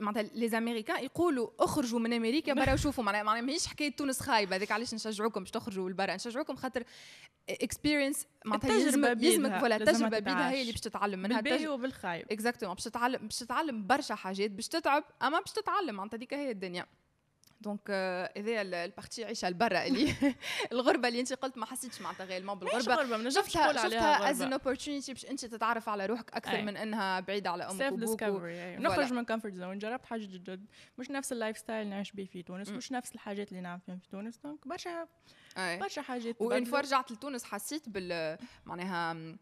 معناتها 0.00 0.22
les 0.22 0.48
Américains 0.48 1.04
يقولوا 1.04 1.50
اخرجوا 1.60 1.98
من 2.00 2.12
أمريكا 2.12 2.52
برا 2.52 2.72
وشوفوا. 2.72 3.04
معناها 3.04 3.40
ماهيش 3.40 3.66
حكاية 3.66 3.96
تونس 3.96 4.20
خايبة. 4.20 4.56
هذاك 4.56 4.72
علاش 4.72 4.94
نشجعوكم 4.94 5.40
باش 5.40 5.50
تخرجوا 5.50 5.90
لبرا. 5.90 6.14
نشجعوكم 6.14 6.56
خاطر 6.56 6.84
experience 7.50 8.09
معناتها 8.44 8.68
التجربة 8.76 9.08
يلزمك 9.08 9.16
بيدها، 9.46 9.58
voilà 9.58 9.76
التجربة 9.76 10.18
بيدها 10.18 10.50
هي. 10.50 10.60
اللي 10.60 10.72
باش 10.72 10.80
تتعلم 10.80 11.18
منها. 11.22 11.40
بالباهي 11.40 11.68
وبالخايب 11.68 12.26
exactement 12.32 12.74
باش 12.74 12.84
تتعلم 12.84 13.22
باش 13.26 13.38
تتعلم 13.38 13.86
برشا 13.86 14.14
حاجات 14.14 14.50
باش 14.50 14.68
تتعب 14.68 15.04
أما 15.22 15.40
باش 15.40 15.52
تتعلم 15.52 15.94
معناتها 15.94 16.16
ديك 16.18 16.34
هي 16.34 16.50
الدنيا. 16.50 16.86
donc 17.62 17.80
آه، 17.90 18.32
هذا 18.38 18.62
ال- 18.62 18.74
ال 18.74 18.81
partie 18.81 19.24
عيشها 19.24 19.50
لبرا. 19.50 19.86
اللي 19.86 20.14
الغربة 20.72 21.08
اللي 21.08 21.20
أنت 21.20 21.32
قلت 21.32 21.58
ما 21.58 21.66
حسيتش 21.66 22.00
معناتها 22.00 22.38
بالغربة. 22.54 23.02
ما 23.04 23.16
نجمش 23.16 23.34
شفتها 23.34 23.72
شفتها 23.72 24.30
as 24.30 24.42
an 24.42 24.52
opportunity 24.52 25.12
باش 25.12 25.26
أنت 25.26 25.44
تتعرف 25.44 25.88
على 25.88 26.06
روحك 26.06 26.30
أكثر 26.34 26.52
أي. 26.52 26.62
من 26.62 26.76
إنها 26.76 27.20
بعيدة 27.20 27.50
على 27.50 27.64
أمك 27.64 27.80
وأبوك 27.92 28.22
و- 28.22 28.40
نخرج 28.78 29.12
من 29.12 29.24
comfort 29.24 29.54
zone 29.54 29.78
جربت 29.78 30.06
حاجة 30.06 30.20
جديد 30.20 30.66
مش 30.98 31.10
نفس 31.10 31.32
ال 31.32 31.58
lifestyle 31.58 31.80
اللي 31.82 31.90
نعيش 31.94 32.12
به 32.12 32.24
في 32.24 32.42
تونس. 32.42 32.68
مش 32.68 32.92
نفس 32.92 33.14
الحاجات 33.14 33.48
اللي 33.48 33.60
نعمل 33.60 33.80
فيهم 33.86 33.98
في 33.98 34.08
تونس. 34.08 34.38
donc 34.44 34.68
برشا. 34.68 35.06
برشا 35.56 36.02
حاجات 36.02 36.36
تبدلوا. 36.36 36.64
fois 36.64 36.80
رجعت 36.80 37.12
لتونس 37.12 37.44
حسيت 37.44 37.88
بال 37.88 38.38
معناها 38.66 39.36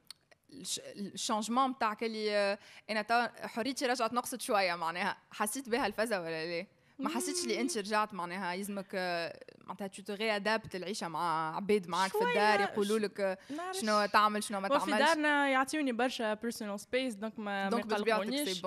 ال 0.97 1.03
changement 1.03 1.73
بتاعك 1.73 2.05
اللي 2.05 2.37
آه، 2.37 2.59
أنا 2.91 3.33
حريتي 3.47 3.87
رجعت 3.87 4.12
نقصت 4.12 4.41
شوية 4.41 4.75
معناها 4.75 5.17
حسيت 5.31 5.69
بها 5.69 5.87
الفازة 5.87 6.21
ولا 6.21 6.61
لا؟ 6.61 6.67
ما 6.99 7.09
حسيتش 7.09 7.43
اللي 7.43 7.61
أنت 7.61 7.79
رجعت 7.79 8.15
معناها 8.15 8.55
يلزمك 8.55 8.87
آه، 8.95 9.41
معناتها 9.65 9.87
tu 9.87 10.17
adaptes 10.21 10.76
العيشه 10.77 11.09
مع 11.09 11.57
عباد 11.57 11.88
معاك 11.88 12.11
في 12.11 12.25
الدار 12.25 12.61
يقولوا 12.61 12.99
لك 12.99 13.21
آه،. 13.21 13.38
شنو 13.73 14.07
تعمل 14.07 14.43
شنو 14.43 14.61
ما 14.61 14.69
تعملش 14.69 14.99
دارنا 14.99 15.49
يعطيوني 15.49 15.93
برشا 15.93 16.35
personal 16.35 16.81
space 16.81 17.14
donc 17.14 17.38
ما 17.38 17.65
ما 17.65 17.71
donc 17.71 17.85
سي 17.85 17.95
يقلقونيش 17.95 18.62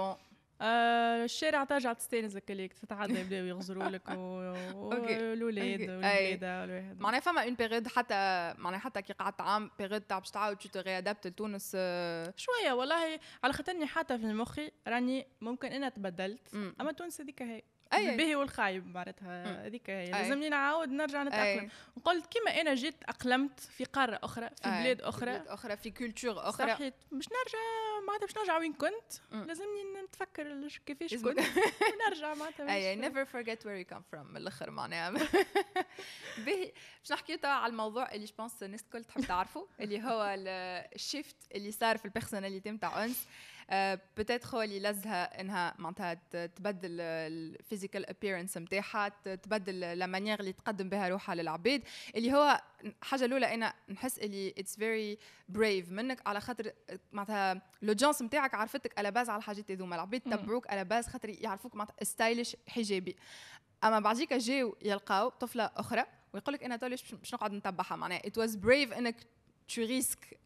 آه 0.61 1.23
الشارع 1.23 1.63
ترجع 1.63 1.93
تستانس 1.93 2.35
هكاك 2.35 2.73
تتعدى 2.73 3.19
يبداو 3.19 3.45
يغزروا 3.45 3.83
لك. 3.89 4.09
والولاد. 4.17 5.21
والولاده 5.21 6.61
والواحد 6.61 6.99
معناها 6.99 7.19
فما 7.19 7.43
une 7.43 7.55
période 7.55 7.87
حتى 7.87 8.53
معناها 8.57 8.79
حتى 8.79 9.01
كي 9.01 9.13
قعدت 9.13 9.41
عام 9.41 9.71
période 9.79 10.01
تاع 10.01 10.19
باش 10.19 10.31
تعاود 10.31 10.57
tu 10.57 10.69
te 10.69 10.97
réadaptes 10.97 11.27
لتونس 11.27 11.71
آه، 11.75 12.33
شوية 12.37 12.73
والله 12.73 13.19
على 13.43 13.53
خاطرني 13.53 13.85
حتى 13.85 14.17
في 14.17 14.25
مخي 14.25 14.71
راني 14.87 15.27
ممكن 15.41 15.67
أنا 15.67 15.89
تبدلت. 15.89 16.53
أما 16.81 16.91
تونس 16.91 17.21
هذيك 17.21 17.41
هي. 17.41 17.61
الباهي 17.93 18.35
والخايب. 18.35 18.87
معناتها. 18.87 19.67
هذيك. 19.67 19.89
لازمني 19.89 20.49
نعاود 20.49 20.89
نرجع 20.89 21.23
نتأقلم. 21.23 21.63
أي. 21.63 21.69
وقلت 21.95 22.25
كيما 22.25 22.61
أنا 22.61 22.75
جيت 22.75 23.03
أقلمت 23.03 23.59
في 23.59 23.83
قاره 23.83 24.19
أخرى 24.23 24.49
في 24.49 24.65
أي. 24.65 24.83
بلاد 24.83 25.01
أخرى. 25.01 25.31
بلاد 25.31 25.47
أخرى 25.47 25.77
في 25.77 25.91
culture 25.91 26.49
أخرى. 26.49 26.73
صحيت. 26.73 26.93
باش 27.11 27.25
نرجع 27.25 27.59
معناتها 28.07 28.25
باش 28.25 28.37
نرجع 28.37 28.57
وين 28.57 28.73
كنت. 28.73 29.13
لازمني 29.31 29.83
نتفكر 30.05 30.67
كيفاش 30.85 31.15
كنت. 31.15 31.39
ونرجع 31.93 32.33
معناتها 32.33 32.75
أي 32.75 33.01
never 33.01 33.25
forget 33.27 33.59
where 33.63 33.85
you 33.85 33.95
come 33.95 34.03
from 34.13 34.25
من 34.29 34.37
الأخر 34.37 34.71
معناها. 34.71 35.09
باهي. 36.45 36.71
باش 37.01 37.11
نحكيو 37.11 37.37
توا 37.37 37.49
على 37.49 37.71
الموضوع 37.71 38.11
اللي 38.11 38.25
je 38.25 38.36
pense 38.36 38.63
الناس 38.63 38.81
الكل 38.81 39.03
تحب 39.03 39.21
تعرفه 39.21 39.67
اللي 39.79 40.03
هو 40.03 40.35
ال 40.95 41.02
shift 41.02 41.35
اللي 41.55 41.71
صار 41.71 41.97
في 41.97 42.05
ال 42.05 42.11
personality 42.11 42.71
نتاع 42.71 43.03
أنس. 43.03 43.27
peut-être 44.17 44.49
هو 44.57 44.61
اللي 44.61 44.79
لزها 44.79 45.41
إنها 45.41 45.75
معناتها 45.79 46.13
تبدل 46.47 47.01
ال 47.01 47.13
physical 47.13 48.09
appearance 48.09 48.57
نتاعها 48.57 49.09
تبدل 49.35 49.79
la 49.79 50.05
manière 50.05 50.39
اللي 50.39 50.53
تقدم 50.53 50.89
بها 50.89 51.09
روحها 51.09 51.35
للعباد 51.35 51.83
اللي 52.15 52.33
هو 52.33 52.61
حاجة 53.01 53.25
الأولى 53.25 53.53
أنا 53.53 53.73
نحس 53.89 54.19
اللي 54.19 54.53
it's 54.57 54.75
very 54.75 55.17
brave 55.49 55.91
منك 55.91 56.27
على 56.27 56.41
خاطر 56.41 56.71
معناتها 57.11 57.61
l'audience 57.81 58.21
نتاعك 58.21 58.53
عرفتك 58.53 58.99
على 58.99 59.11
base 59.11 59.29
على 59.29 59.37
الحاجات 59.37 59.71
هذوما. 59.71 59.95
العباد. 59.95 60.21
تبعوك 60.21 60.69
على 60.69 60.83
base 60.83 61.07
خاطر 61.07 61.29
يعرفوك 61.29 61.75
معناتها 61.75 62.03
stylish 62.03 62.55
حجابي. 62.67 63.15
أما 63.83 63.99
بعديك 63.99 64.33
جاو 64.33 64.75
يلقاو 64.81 65.29
طفلة 65.29 65.63
أخرى 65.63 66.05
ويقول 66.33 66.53
لك 66.53 66.63
أنا 66.63 66.75
تو 66.75 66.85
ليش 66.85 67.15
باش 67.15 67.33
نقعد 67.33 67.51
نتبعها؟ 67.51 67.95
معناها 67.95 68.27
it 68.27 68.37
was 68.37 68.55
brave 68.55 68.93
إنك 68.93 69.15
tu 69.75 69.81
risques 69.81 70.39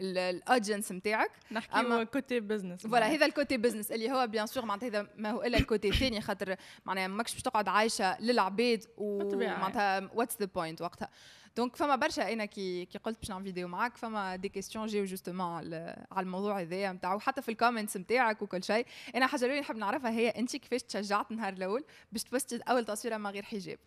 ال 0.00 0.10
audience 0.10 0.92
نتاعك 0.92 1.30
نحكيو 1.52 1.82
أما- 1.82 2.02
côté 2.08 2.40
business 2.40 2.86
voilà 2.86 3.06
هذا 3.06 3.26
ال 3.26 3.32
côté 3.32 3.56
business 3.56 3.92
اللي 3.92 4.10
هو 4.10 4.26
bien 4.26 4.46
sûr 4.46 4.64
معناتها 4.64 4.86
هذا 4.86 5.08
ما 5.16 5.30
هو 5.30 5.42
إلا 5.42 5.58
ال 5.58 5.64
côté 5.64 5.88
الثاني 5.90 6.20
خاطر 6.20 6.56
معناها 6.84 7.08
ماكش 7.08 7.32
باش 7.32 7.42
تقعد 7.42 7.68
عايشة 7.68 8.20
للعباد. 8.20 8.84
ومعناتها 8.96 10.10
what's 10.14 10.36
the 10.40 10.46
point 10.54 10.82
وقتها. 10.82 11.08
donc 11.56 11.76
فما 11.76 11.96
برشا 11.96 12.32
أنا 12.32 12.44
كي 12.44 12.84
كي 12.84 12.98
قلت 12.98 13.18
باش 13.18 13.30
نعمل 13.30 13.44
فيديو 13.44 13.68
معاك 13.68 13.96
فما 13.96 14.36
des 14.36 14.48
questions 14.48 14.86
جاو 14.86 15.04
justement 15.04 15.46
على 16.12 16.24
الموضوع 16.24 16.60
هذايا 16.60 16.92
نتاعو 16.92 17.18
حتى 17.18 17.42
في 17.42 17.48
ال 17.48 17.53
comments 17.53 17.96
نتاعك 17.96 18.42
وكل 18.42 18.64
شيء. 18.64 18.86
أنا 19.14 19.26
حاجة 19.26 19.44
الاولى 19.44 19.60
نحب 19.60 19.76
نعرفها 19.76 20.10
هي 20.10 20.28
أنت 20.28 20.56
كيفاش 20.56 20.82
تشجعت 20.82 21.30
النهار 21.30 21.52
الأول 21.52 21.84
باش 22.12 22.22
تبوستي 22.24 22.56
أول 22.68 22.84
تصويرة 22.84 23.16
من 23.16 23.30
غير 23.30 23.42
حجاب؟ 23.42 23.78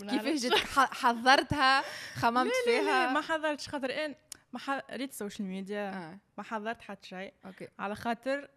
كيفاش 0.00 0.40
جيت 0.40 0.54
حضرتها 0.76 1.82
خممت 2.22 2.52
لا 2.66 2.72
لا 2.72 2.80
فيها؟ 2.80 3.12
ما 3.12 3.20
حضرتش 3.20 3.68
خاطر 3.68 4.04
إن 4.04 4.14
ما 4.52 4.58
ح... 4.58 4.70
ريت 4.90 5.10
ال 5.10 5.15
social 5.15 5.48
media 5.48 5.88
آه. 5.88 6.18
ما 6.38 6.44
حضرت 6.44 6.82
حتى 6.82 7.08
شيء. 7.08 7.32
okay. 7.46 7.68
على 7.78 7.94
خاطر 7.94 8.48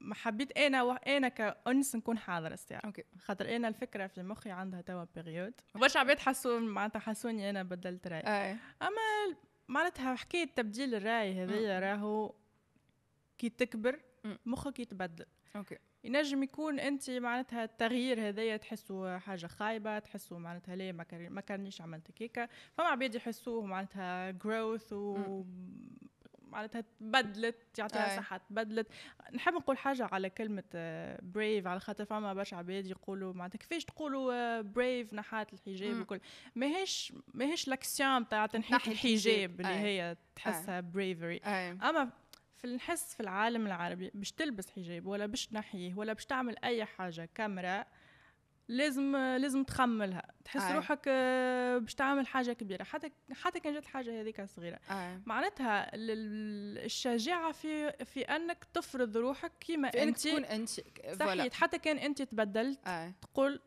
ما 0.00 0.14
حبيت 0.14 0.58
أنا 0.58 0.82
و... 0.82 0.92
أنا 0.92 1.28
كأنس 1.28 1.96
نكون 1.96 2.18
حاضرة 2.18 2.54
الساعة 2.54 2.80
okay. 2.84 3.04
خاطر 3.18 3.56
أنا 3.56 3.68
الفكرة 3.68 4.06
في 4.06 4.22
مخي 4.22 4.50
عندها 4.50 4.80
توا 4.80 5.04
période 5.14 5.52
برشا 5.74 6.00
عباد 6.00 6.18
حسوا 6.18 6.60
معناتها 6.60 6.98
حسوني 6.98 7.50
أنا 7.50 7.62
بدلت 7.62 8.06
رأي. 8.06 8.20
اي 8.20 8.56
معناتها 9.68 10.14
حكاية 10.14 10.44
تبديل 10.56 10.94
الرأي 10.94 11.42
هذيا 11.44 11.80
راهو 11.80 12.34
كي 13.38 13.48
تكبر. 13.48 14.00
مخك 14.46 14.80
يتبدل. 14.80 15.26
okay. 15.56 15.78
ينجم 16.06 16.42
يكون 16.42 16.80
أنت 16.80 17.10
معناتها 17.10 17.64
التغيير 17.64 18.28
هذايا 18.28 18.56
تحسوا 18.56 19.18
حاجة 19.18 19.46
خايبة 19.46 19.98
تحسوا 19.98 20.38
معناتها 20.38 20.76
ليه 20.76 20.92
ما 20.92 21.02
كان 21.02 21.30
ما 21.30 21.40
كانش 21.40 21.80
عملت 21.80 22.10
كيكه 22.10 22.48
فما 22.74 22.86
عباد 22.86 23.14
يحسوه 23.14 23.64
معناتها 23.66 24.30
growth 24.30 24.92
و 24.92 25.44
معناتها 26.48 26.84
تبدلت 27.00 27.78
يعطيها. 27.78 28.16
صحة 28.16 28.36
تبدلت 28.36 28.86
نحب 29.34 29.52
نقول 29.52 29.78
حاجة 29.78 30.08
على 30.12 30.30
كلمة 30.30 30.64
brave 31.22 31.66
على 31.66 31.80
خاطر 31.80 32.04
فما 32.04 32.34
برشا 32.34 32.56
عباد 32.56 32.86
يقولوا 32.86 33.32
معناتها 33.32 33.58
كيفاش 33.58 33.84
تقولوا 33.84 34.60
brave 34.60 35.14
نحات 35.14 35.52
الحجاب. 35.52 36.00
وكل 36.00 36.20
ماهيش 36.54 37.12
ماهيش 37.34 37.68
l'action 37.68 38.28
تاع 38.28 38.46
تنحية 38.46 38.76
نحي 38.76 38.92
الحجاب. 38.92 39.60
اللي. 39.60 39.68
هي 39.68 40.16
تحسها 40.36 40.80
bravery 40.80 41.38
أما 41.38 42.10
في 42.56 42.66
نحس 42.74 43.14
في 43.14 43.20
العالم 43.20 43.66
العربي 43.66 44.10
باش 44.14 44.32
تلبس 44.32 44.70
حجاب 44.70 45.06
ولا 45.06 45.26
باش 45.26 45.46
تنحيه 45.46 45.94
ولا 45.94 46.12
باش 46.12 46.24
تعمل 46.26 46.56
أي 46.64 46.84
حاجة 46.84 47.28
كاميرا 47.34 47.84
لازم 48.68 49.16
لازم 49.16 49.64
تخملها. 49.64 50.22
تحس 50.44 50.62
أي. 50.62 50.74
روحك 50.74 51.00
آه، 51.08 51.78
باش 51.78 51.94
تعمل 51.94 52.26
حاجة 52.26 52.52
كبيرة. 52.52 52.84
حتى 52.84 53.10
حتى 53.32 53.60
كان 53.60 53.74
جات 53.74 53.82
الحاجة 53.82 54.20
هذيك 54.20 54.44
صغيره 54.44 54.78
أي. 54.90 55.20
معناتها 55.26 55.94
ال- 55.94 56.10
ال- 56.10 56.84
الشجاعة 56.84 57.52
في 57.52 57.92
في 58.04 58.20
أنك 58.22 58.64
تفرض 58.74 59.16
روحك 59.16 59.52
كيما 59.60 59.88
أنت. 59.88 60.28
تكون 60.28 60.44
أنت. 60.44 60.68
صحيح. 61.20 61.54
حتى 61.54 61.78
كان 61.78 61.98
أنت 61.98 62.22
تبدلت 62.22 62.86
أي. 62.88 63.12
تقول 63.22 63.60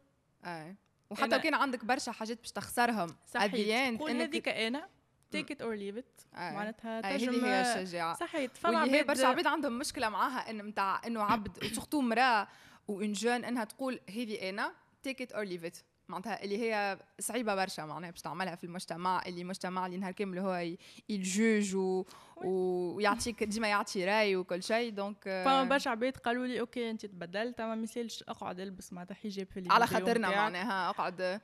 أي. 0.45 0.75
وحتى 1.09 1.39
كان 1.39 1.53
عندك 1.53 1.85
برشا 1.85 2.11
حاجات 2.11 2.37
باش 2.39 2.51
تخسرهم. 2.51 3.07
صحيح. 3.25 3.95
تقول 3.97 4.11
هذيك 4.11 4.47
أنا. 4.47 4.89
take 5.31 5.51
it 5.51 5.61
or 5.61 5.75
leave 5.75 5.97
it. 5.97 6.21
معناتها 6.33 6.99
هذه 6.99 7.45
هي 7.45 7.61
الشجاعه 7.61 8.15
صحيح 8.15 8.51
فما 8.53 8.83
هي 8.83 9.03
برشا 9.03 9.27
عباد 9.27 9.47
عندهم 9.47 9.79
مشكلة 9.79 10.09
معاها 10.09 10.49
إن 10.49 10.65
متاع 10.65 11.01
إنه 11.07 11.23
عبد 11.23 11.57
و 11.63 11.68
surtout 11.68 12.01
مرأة 12.01 12.47
و 12.87 12.94
une 12.94 13.13
jeune 13.13 13.45
إنها 13.45 13.63
تقول 13.63 13.99
هذه 14.09 14.49
أنا 14.49 14.73
take 15.03 15.21
it 15.21 15.31
or 15.31 15.43
leave 15.43 15.65
it 15.65 15.77
معناتها 16.09 16.43
اللي 16.43 16.57
هي 16.57 16.99
صعيبة 17.19 17.55
برشا 17.55 17.81
معناها 17.81 18.11
باش 18.11 18.21
تعملها 18.21 18.55
في 18.55 18.63
المجتمع 18.63 19.23
اللي 19.25 19.43
مجتمع 19.43 19.85
اللي 19.85 19.97
نهار 19.97 20.11
كامل 20.11 20.39
هو 20.39 20.75
يجوج 21.09 21.75
و... 21.75 22.05
ويعطيك 22.37 23.43
ديما 23.43 23.67
يعطي 23.67 24.05
رأي 24.05 24.35
وكل 24.35 24.63
شيء. 24.63 24.91
donc 24.91 25.23
فما 25.23 25.63
برشا 25.63 25.91
عباد 25.91 26.17
قالوا 26.17 26.47
لي 26.47 26.59
أوكي 26.59 26.89
أنت 26.89 27.05
تبدلت 27.05 27.61
ما 27.61 27.83
يسالش 27.83 28.23
أقعد 28.23 28.59
ألبس 28.59 28.93
معناتها 28.93 29.15
حجاب 29.15 29.47
في 29.47 29.67
على 29.69 29.87
خاطرنا. 29.87 30.29
معناها 30.29 30.89
أقعد 30.89 31.41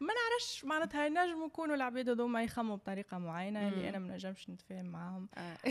علاش 0.00 0.64
معناتها 0.64 1.06
ينجموا 1.06 1.46
يكونوا 1.46 1.74
العباد 1.74 2.08
هذوما 2.08 2.42
يخموا 2.42 2.76
بطريقة 2.76 3.18
معينة. 3.18 3.68
اللي 3.68 3.88
أنا 3.88 3.98
ما 3.98 4.14
نجمش 4.14 4.50
نتفاهم 4.50 4.86
معاهم 4.86 5.28
آه. 5.36 5.56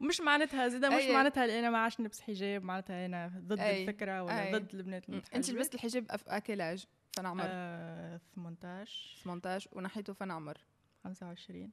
مش 0.00 0.20
معناتها 0.20 0.68
زيدا 0.68 0.88
مش 0.88 1.02
أي. 1.02 1.12
معناتها 1.12 1.44
اللي 1.44 1.58
أنا 1.58 1.70
ما 1.70 1.78
عادش 1.78 2.00
نلبس 2.00 2.20
حجاب 2.20 2.62
معناتها 2.62 3.06
أنا 3.06 3.32
ضد 3.46 3.58
أي. 3.58 3.82
الفكرة 3.82 4.22
ولا 4.22 4.42
أي. 4.42 4.52
ضد 4.52 4.74
البنات 4.74 5.02
أنت 5.02 5.14
المتحجبات 5.14 5.50
لبست 5.50 5.74
الحجاب 5.74 6.06
اكلاج 6.26 6.86
فنعمر 7.16 7.44
آه 7.46 8.20
18 8.34 9.22
18 9.24 9.70
ونحيته 9.72 10.12
فنعمر 10.12 10.58
25 11.04 11.70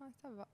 آه، 0.00 0.10
ça 0.22 0.34
va 0.34 0.46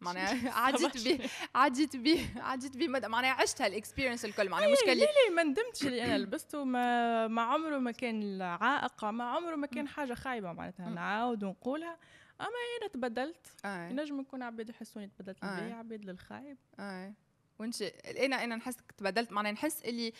معناها 0.00 0.50
عديت 0.52 1.04
به 1.08 1.28
عديت 1.54 1.96
به 1.96 2.28
عديت 2.36 2.76
به 2.76 2.88
مدى 2.88 3.08
معناها 3.08 3.32
عشت 3.32 3.62
هال 3.62 3.72
experience 3.72 4.24
الكل. 4.24 4.48
معناها 4.48 4.72
مش 4.72 4.78
كان 4.86 4.96
ليه 4.96 5.06
ما 5.36 5.42
ندمتش 5.42 5.86
اللي 5.86 6.04
أنا 6.04 6.18
لبسته؟ 6.18 6.64
ما 6.64 7.28
ما 7.28 7.42
عمره 7.42 7.78
ما 7.78 7.90
كان 7.90 8.42
عائق 8.42 9.04
ما 9.04 9.24
عمره 9.24 9.56
ما 9.56 9.66
كان 9.66 9.88
حاجة 9.88 10.14
خايبة 10.14 10.52
معناتها. 10.52 10.88
نعاود 10.90 11.44
ونقولها 11.44 11.96
أما 12.40 12.48
أنا 12.80 12.88
تبدلت. 12.92 13.46
آه. 13.64 13.88
ينجم 13.88 14.20
يكون 14.20 14.42
عباد 14.42 14.70
يحسوني 14.70 15.06
تبدلت 15.06 15.44
آه. 15.44 15.60
للبيع 15.60 15.78
عباد 15.78 16.04
للخايب. 16.04 16.58
اي 16.80 17.14
وانت 17.58 17.82
أنا 17.82 18.44
أنا 18.44 18.56
نحس 18.56 18.76
تبدلت 18.98 19.32
معناها 19.32 19.52
نحس 19.52 19.82
اللي 19.82 20.12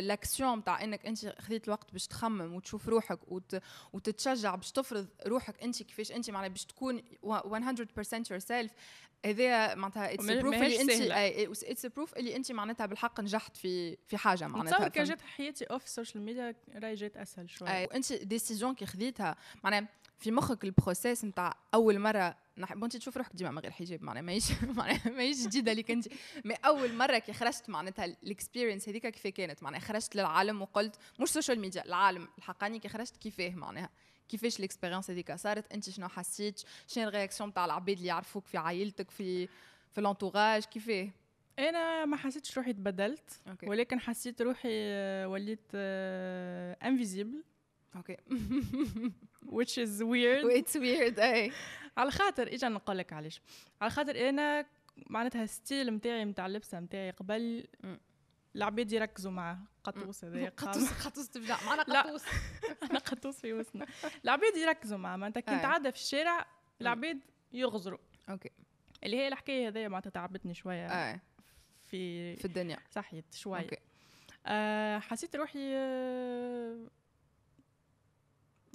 l'action 0.00 0.64
تاع 0.64 0.84
انك 0.84 1.06
انت 1.06 1.34
خذيت 1.40 1.64
الوقت 1.64 1.92
باش 1.92 2.06
تخمم 2.06 2.54
وتشوف 2.54 2.88
روحك 2.88 3.32
وت... 3.32 3.60
وتتشجع 3.92 4.54
باش 4.54 4.72
تفرض 4.72 5.08
روحك 5.26 5.62
انت 5.62 5.82
كيفاش 5.82 6.12
انت 6.12 6.30
معناها 6.30 6.48
باش 6.48 6.64
تكون 6.64 7.02
و- 7.22 7.58
100% 7.58 7.62
yourself 8.30 8.68
هذا 9.26 9.74
معناتها 9.74 10.14
it's 10.14 10.24
proof 10.42 10.54
اللي. 10.54 10.80
انت 10.80 10.90
it's 11.64 11.86
proof 11.86 12.16
اللي 12.16 12.36
انت 12.36 12.52
معناتها 12.52 12.86
بالحق 12.86 13.20
نجحت 13.20 13.56
في 13.56 13.96
في 14.06 14.16
حاجة 14.16 14.46
معناتها 14.48 14.74
نتصور 14.76 14.88
كان؟ 14.88 15.04
جات 15.04 15.20
حياتي 15.20 15.64
off 15.64 15.84
ال 15.84 15.89
social 15.89 16.22
media 16.22 16.54
راهي 16.74 16.94
جات 16.94 17.16
أسهل 17.16 17.50
شوية 17.50 17.70
اي 17.78 17.84
وانت 17.84 18.12
décision 18.12 18.74
كي 18.74 18.86
خذيتها 18.86 19.36
معناها 19.64 19.88
في 20.18 20.30
مخك 20.30 20.64
ال 20.64 20.72
process 20.72 21.24
نتاع 21.24 21.56
أول 21.74 21.98
مرة 21.98 22.36
نحب 22.58 22.84
انت 22.84 22.96
تشوف 22.96 23.16
روحك 23.16 23.36
ديما 23.36 23.50
من 23.50 23.58
غير 23.58 23.70
حجاب 23.70 24.02
معناها 24.02 24.22
ماهيش 24.22 24.52
معناها 24.76 25.10
ماهيش 25.10 25.46
جديدة 25.46 25.72
ليك 25.72 25.90
انت 25.90 26.08
mais 26.44 26.54
أول 26.54 26.94
مرة 26.94 27.18
كي 27.18 27.32
خرجت 27.32 27.70
معناتها 27.70 28.04
ال 28.04 28.12
experience 28.12 28.88
هذيك 28.88 29.06
كيف 29.06 29.26
كانت؟ 29.26 29.62
معناها 29.62 29.80
خرجت 29.80 30.16
للعالم 30.16 30.62
وقلت 30.62 30.96
مش 31.20 31.28
social 31.28 31.60
media 31.60 31.84
العالم 31.84 32.28
الحقاني 32.38 32.78
كي 32.78 32.88
خرجت 32.88 33.16
كيفاه 33.16 33.50
معناها؟ 33.50 33.90
كيفاش 34.28 34.58
ال 34.58 34.63
experience 34.63 35.10
هذيك 35.10 35.34
صارت؟ 35.34 35.72
أنت 35.72 35.90
شنو 35.90 36.08
حسيت؟ 36.08 36.62
شنو 36.86 37.08
ال 37.08 37.13
réaction 37.13 37.52
تاع 37.52 37.64
العباد 37.64 37.96
اللي 37.96 38.08
يعرفوك 38.08 38.46
في 38.46 38.58
عائلتك 38.58 39.10
في 39.10 39.46
في 39.92 40.00
ال 40.00 40.06
entourage 40.06 40.64
كيفاه؟ 40.64 41.10
أنا 41.58 42.04
ما 42.04 42.16
حسيتش 42.16 42.58
روحي 42.58 42.72
تبدلت 42.72 43.40
ولكن 43.62 44.00
حسيت 44.00 44.42
روحي 44.42 44.68
آه، 44.72 45.28
وليت 45.28 45.70
invisible 46.82 47.44
okay 47.96 48.16
which 49.56 49.78
is 49.78 50.00
weird. 50.02 50.44
what's 50.44 50.76
weird 50.76 51.18
اي 51.18 51.52
على 51.96 52.10
خاطر 52.10 52.54
إجا 52.54 52.68
نقول 52.68 52.98
لك 52.98 53.12
علاش. 53.12 53.40
على 53.80 53.90
خاطر 53.90 54.28
أنا 54.28 54.66
معناتها 55.06 55.44
ال 55.44 55.52
style 55.52 55.94
نتاعي 55.94 56.24
نتاع 56.24 56.46
اللبسة 56.46 56.80
نتاعي 56.80 57.10
قبل. 57.10 57.66
العباد 58.56 58.92
يركزوا 58.92 59.30
معاه. 59.32 59.58
قطوس 59.84 60.24
قام 60.24 60.46
قطوس 60.56 61.06
قطوس. 61.06 61.28
تفجع 61.28 61.58
معنا. 61.66 61.82
قطوس. 61.82 62.24
أنا 62.90 62.98
قطوس 63.10 63.40
في 63.40 63.52
وسطنا. 63.52 63.86
العباد 64.24 64.56
يركزوا 64.56 64.98
معاه. 64.98 65.16
معناتها 65.16 65.40
كي. 65.40 65.54
نتعدى 65.54 65.92
في 65.92 65.98
الشارع 65.98 66.46
العباد 66.80 67.20
يغزروا. 67.52 67.98
okay 68.30 68.50
اللي 69.04 69.16
هي 69.16 69.28
الحكاية 69.28 69.68
هذيا 69.68 69.88
معناتها 69.88 70.10
تعبتني 70.10 70.54
شوية 70.54 71.10
اي 71.10 71.20
في 71.86 72.36
في 72.36 72.44
الدنيا. 72.44 72.78
صحيت 72.90 73.34
شوية 73.34 73.60
okay 73.62 73.76
آه 74.46 74.98
حسيت 74.98 75.36
روحي 75.36 75.76
آه 75.76 76.78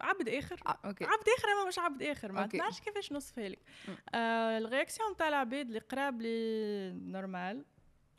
عبد 0.02 0.30
آخر 0.30 0.60
آه، 0.68 0.78
okay 0.86 1.06
عبد 1.06 1.24
آخر 1.38 1.48
أما 1.48 1.68
مش 1.68 1.80
عبد 1.80 2.04
آخر 2.04 2.32
ما 2.32 2.44
okay. 2.44 2.58
نعرفش 2.58 2.80
كيفاش 2.80 3.12
نوصفها 3.12 3.50
لك. 3.50 3.60
آه 4.16 4.58
ال 4.58 4.65
réaction 4.65 5.18
تاع 5.18 5.28
العباد 5.28 5.68
اللي 5.68 5.80
قراب 5.80 6.22
لي 6.22 6.92
normal 6.92 7.66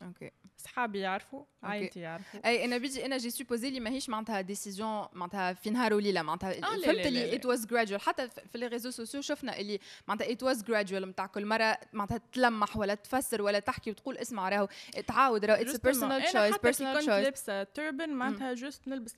أوكي 0.01 0.31
صحابي 0.57 0.99
يعرفوا 0.99 1.45
عائلتي 1.63 1.99
يعرفوا 1.99 2.39
أي 2.45 2.65
أنا 2.65 2.77
بيجي 2.77 3.05
أنا 3.05 3.17
جي 3.17 3.29
سوبوزي 3.29 3.69
لي 3.69 3.79
ماهيش 3.79 4.09
معناتها 4.09 4.41
ديسيزيون 4.41 5.05
معناتها 5.13 5.53
في 5.53 5.69
نهار 5.69 5.93
وليله 5.93 6.21
معناتها 6.21 6.51
آه، 6.51 6.59
لا، 6.59 6.61
فهمت 6.61 6.85
لا، 6.85 6.91
لا، 6.91 7.07
اللي 7.07 7.31
لا. 7.31 7.35
ات 7.35 7.45
واز 7.45 7.65
جرادوال 7.65 8.01
حتى 8.01 8.29
في 8.29 8.57
لي 8.57 8.67
ريزو 8.67 8.91
سوسيو 8.91 9.21
شفنا 9.21 9.59
اللي 9.59 9.79
معناتها 10.07 10.31
ات 10.31 10.43
واز 10.43 10.63
جرادوال 10.63 11.09
نتاع 11.09 11.25
كل 11.25 11.45
مرة 11.45 11.77
معناتها 11.93 12.21
تلمح 12.31 12.77
ولا 12.77 12.95
تفسر 12.95 13.41
ولا 13.41 13.59
تحكي 13.59 13.91
وتقول 13.91 14.17
اسمع 14.17 14.49
راهو 14.49 14.67
تعاود 15.07 15.45
راهو 15.45 15.61
اتس. 15.61 15.77
بيرسونال 15.77 16.23
تشويس 16.23 16.57
بيرسونال 16.57 16.93
كنت 16.93 17.03
تشويس 17.03 17.23
لابسة 17.23 17.63
توربن 17.63 18.09
معناتها 18.09 18.53
جوست 18.53 18.87
نلبس. 18.87 19.15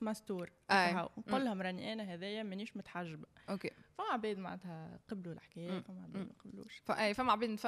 هكا 0.70 1.10
نقول 1.28 1.46
لهم 1.46 1.62
راني 1.62 1.94
أنا 1.94 2.04
هذايا 2.14 2.44
مانيش 2.44 2.78
متحجبة 2.78 3.28
أوكي 3.50 3.72
فما 3.98 4.08
عباد 4.08 4.38
معناتها 4.38 5.00
قبلوا 5.10 5.34
الحكاية. 5.34 5.80
فما 5.80 6.04
عباد. 6.04 6.18
ما 6.18 6.30
قبلوش 6.46 6.82
فما 7.14 7.32
عباد 7.32 7.60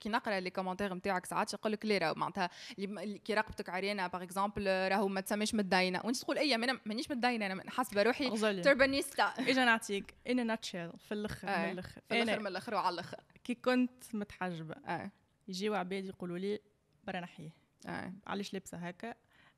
كي 0.00 0.08
نقرأ 0.08 0.40
les 0.40 0.50
commentaires 0.50 0.94
نتاعك 0.94 1.26
ساعات 1.26 1.54
يقول 1.54 1.72
لك 1.72 1.84
راهو 1.84 2.14
معناتها 2.14 2.50
اللي 2.78 3.18
كي 3.18 3.34
رقبتك 3.34 3.68
عريانه 3.68 4.06
par 4.06 4.22
exemple 4.22 4.66
راهو 4.66 5.08
ما 5.08 5.20
تسميش 5.20 5.54
متدينه 5.54 6.00
وانت 6.04 6.16
تقول 6.16 6.38
اي 6.38 6.54
أنا 6.54 6.80
مانيش 6.86 7.10
متدينه 7.10 7.46
أنا 7.46 7.70
حاسبة 7.70 8.02
روحي 8.02 8.30
turbanista 8.62 9.22
إجا 9.50 9.64
نعطيك 9.64 10.14
in 10.30 10.46
a 10.46 10.51
nutshell 10.51 10.92
في 10.98 11.14
الأخر. 11.14 11.46
من 11.46 11.70
الأخر. 11.70 12.00
في 12.08 12.22
الأخر 12.22 12.40
من 12.40 12.46
الأخر 12.46 12.74
وعلى 12.74 12.94
الأخر. 12.94 13.16
كي 13.44 13.54
كنت 13.54 14.14
متحجبة 14.14 14.74
اي 14.88 15.10
يجيو 15.48 15.74
عباد 15.74 16.04
يقولوا 16.04 16.38
لي 16.38 16.60
برا 17.04 17.20
نحية. 17.20 17.50
اي 17.88 18.12
علاش 18.26 18.52
لابسة 18.52 18.78
هكا؟ 18.78 19.14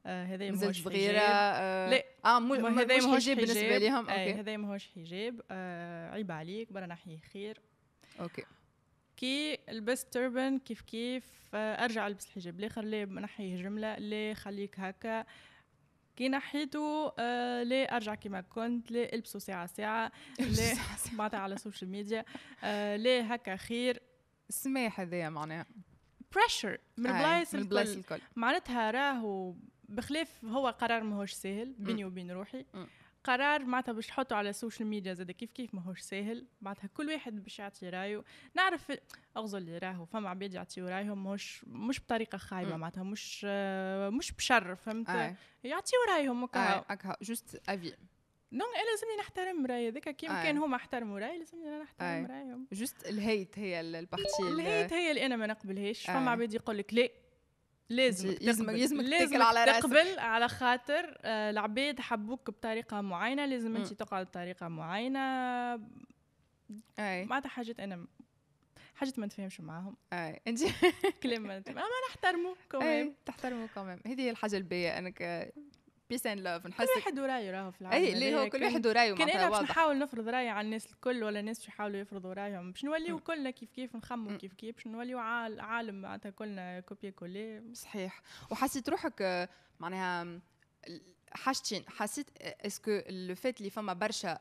آه 0.07 0.25
هذا 0.25 0.51
ماهوش 0.51 0.83
صغيرة 0.83 1.19
حجاب. 1.19 1.31
آه. 1.31 1.91
لا. 1.91 2.05
آه 2.25 2.39
مو 2.39 2.55
هذا 2.55 2.97
ماهوش 2.97 3.25
حجاب 3.25 3.37
بالنسبة 3.37 3.79
لهم 3.79 4.09
okay. 4.09 4.33
هذا 4.33 4.57
ماهوش 4.57 4.89
حجاب. 4.97 5.41
آه 5.51 6.11
عيب 6.11 6.33
عليك 6.33 6.73
برا 6.73 6.87
نحية 6.87 7.19
خير. 7.19 7.61
okay. 8.21 8.45
كي 9.19 9.59
لبست 9.69 10.13
turban 10.13 10.59
كيف 10.59 10.81
كيف 10.81 11.25
أرجع 11.55 12.07
ألبس 12.07 12.27
الحجاب. 12.27 12.61
لا 12.61 13.05
نحيه 13.05 13.63
جمله 13.63 13.95
لا 13.95 14.35
خليك 14.35 14.81
هكا؟ 14.81 15.25
كي 16.17 16.29
نحيته 16.29 17.13
آه 17.19 17.63
لا 17.63 17.97
أرجع 17.97 18.15
كما 18.15 18.41
كنت؟ 18.41 18.91
لا 18.91 19.15
البسه 19.15 19.39
ساعة 19.39 19.67
ساعة؟ 19.67 20.13
لا 20.39 20.75
معناتها 21.13 21.41
على 21.41 21.55
ال 21.55 21.60
social 21.60 21.91
media 21.91 22.25
آه 22.65 22.97
لا 22.97 23.35
هكا 23.35 23.57
خير؟ 23.57 24.03
السماح 24.49 25.01
هذايا 25.01 25.29
معناها. 25.29 25.67
pressure 26.35 26.79
من 26.97 27.11
البلايص 27.11 27.55
الكل. 27.97 28.21
معناتها 28.37 28.91
راهو 28.91 29.55
بخلاف 29.89 30.45
هو 30.45 30.69
قرار 30.69 31.03
ماهوش 31.03 31.33
ساهل 31.33 31.75
بيني 31.79 32.05
وبين 32.05 32.31
روحي. 32.31 32.65
مم. 32.75 32.87
قرار 33.29 33.65
معناتها 33.65 33.93
باش 33.93 34.07
تحطه 34.07 34.37
على 34.37 34.51
ال 34.51 34.56
social 34.56 34.89
media 34.89 35.15
زاد 35.15 35.31
كيف 35.31 35.53
كيف 35.53 35.75
ماهوش 35.75 36.01
ساهل. 36.01 36.47
معناتها 36.61 36.87
كل 36.95 37.09
واحد 37.11 37.43
باش 37.43 37.59
يعطي 37.59 37.89
رأيه. 37.89 38.25
نعرف 38.55 38.93
أغزر 39.37 39.59
اللي 39.59 39.79
راهو 39.79 40.05
فما 40.05 40.29
عباد 40.31 40.55
يعطيو 40.55 40.89
رأيهم 40.89 41.27
مش 41.27 41.65
مش 41.65 42.01
بطريقة 42.01 42.39
خايبة. 42.39 42.77
معناتها 42.77 43.03
مش 43.03 43.43
آه، 43.49 44.09
مش 44.11 44.33
بشر 44.33 44.75
فهمت؟ 44.75 45.11
اي 45.11 45.35
يعطيو 45.65 45.99
رأيهم 46.09 46.43
اي 46.43 46.47
هكا 46.49 46.85
هكا 46.89 47.17
juste 47.23 47.61
avis 47.69 47.95
donc 48.53 48.63
أنا 48.77 48.91
لازمني 48.91 49.17
نحترم 49.21 49.67
راي 49.67 49.89
هذاك 49.89 50.09
كيما. 50.17 50.43
كان 50.43 50.57
هما 50.59 50.77
احترموا 50.77 51.19
راي 51.19 51.39
لازمني 51.39 51.69
أنا 51.69 51.83
نحترم 51.83 52.07
أي. 52.09 52.25
رأيهم. 52.27 52.67
juste 52.73 53.07
ال 53.09 53.19
hate 53.19 53.59
هي 53.59 53.81
ال- 53.81 53.97
ال 53.97 54.03
partie 54.03 54.43
ال- 54.43 54.61
ال 54.61 54.67
hate 54.67 54.93
هي 54.93 55.11
اللي 55.11 55.27
أنا 55.27 55.37
ما 55.37 55.47
نقبلهاش. 55.47 56.09
أي. 56.11 56.15
فما 56.15 56.31
عباد 56.31 56.55
يقول 56.55 56.79
لك 56.79 56.95
لا. 56.95 57.09
لازم 57.91 58.35
تاكل 58.35 59.11
لازم 59.11 59.43
على. 59.43 59.65
تقبل 59.73 60.19
على 60.19 60.49
خاطر 60.49 61.19
آه، 61.23 61.51
العباد 61.51 62.01
حبوك 62.01 62.51
بطريقة 62.51 63.01
معينة 63.01 63.47
لازم 63.47 63.77
انت. 63.77 63.93
تقعد 63.93 64.27
بطريقة 64.27 64.69
معينة. 64.69 65.21
أي. 66.99 67.25
معناتها 67.25 67.49
حاجات 67.49 67.81
أنا 67.81 68.07
حاجات 68.95 69.19
ما 69.19 69.27
نتفاهمش 69.27 69.61
معاهم. 69.61 69.97
أي. 70.13 70.41
انت 70.47 70.61
كلام 71.23 71.43
ما 71.43 71.59
نتفاهم 71.59 71.79
اما 71.79 71.87
نحترمه 72.11 72.57
كمان 72.71 73.15
كمان 73.75 74.01
هذه 74.07 74.21
هي 74.21 74.31
الحاجة 74.31 74.57
الباهية 74.57 74.99
أنك 74.99 75.53
peace 76.11 76.27
and 76.27 76.41
love 76.41 76.63
كل 76.63 76.69
نحس 76.69 76.89
واحد 76.97 77.19
ورايه 77.19 77.51
راهو 77.51 77.71
في 77.71 77.81
العالم. 77.81 78.05
اي 78.05 78.13
اللي 78.13 78.35
هو. 78.37 78.49
كل 78.49 78.65
واحد 78.65 78.87
ورايه 78.87 79.15
كان 79.15 79.31
أنا 79.31 79.49
باش 79.51 79.63
نحاول 79.63 79.99
نفرض 79.99 80.29
رايي 80.29 80.49
على 80.49 80.65
الناس 80.67 80.87
الكل 80.87 81.25
ولا 81.25 81.41
الناس 81.41 81.59
باش 81.59 81.69
يحاولوا 81.69 82.01
يفرضوا 82.01 82.33
رأيهم. 82.33 82.73
باش 82.73 82.85
نوليو 82.85 83.19
كلنا 83.19 83.51
كيف 83.51 83.71
كيف 83.71 83.97
نخموا 83.97 84.31
مم. 84.33 84.39
كيف 84.39 84.53
كيف. 84.53 84.75
باش 84.77 84.87
نوليو 84.87 85.19
عال- 85.19 85.61
عالم 85.61 86.03
معناتها 86.03 86.31
كلنا 86.31 86.81
copier-coller. 86.81 87.63
صحيح. 87.75 88.23
وحسيت 88.51 88.89
روحك 88.89 89.23
آه، 89.23 89.49
معناها 89.81 90.41
حاجتين. 91.33 91.85
حسيت 91.89 92.27
est-ce 92.41 92.81
que 92.81 93.01
le 93.09 93.35
fait 93.35 93.59
اللي 93.59 93.71
فما 93.71 93.93
برشا 93.93 94.39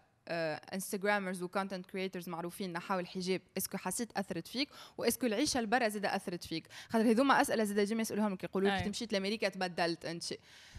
Instagrammers 0.74 1.44
و 1.44 1.49
content 1.49 1.86
creators 1.86 2.30
معروفين 2.30 2.74
نحاو 2.74 3.00
الحجاب 3.00 3.42
est-ce 3.58 3.71
que 3.71 3.78
حسيت 3.78 4.18
أثرت 4.18 4.48
فيك؟ 4.48 4.70
و 4.98 5.01
est-ce 5.01 5.17
que 5.17 5.26
العيشة 5.26 5.62
لبرا 5.62 5.88
زاد 5.88 6.06
أثرت 6.06 6.44
فيك؟ 6.44 6.68
خاطر 6.90 7.12
هذوما 7.12 7.42
أسئلة 7.42 7.64
زاد 7.64 7.80
ديما 7.80 8.02
يسألوهم 8.02 8.34
لك 8.34 8.44
يقولوا 8.44 8.70
لك. 8.70 8.86
تمشيت 8.86 9.14
لأمريكا 9.14 9.50
تبدلت 9.50 10.06
أنت 10.06 10.24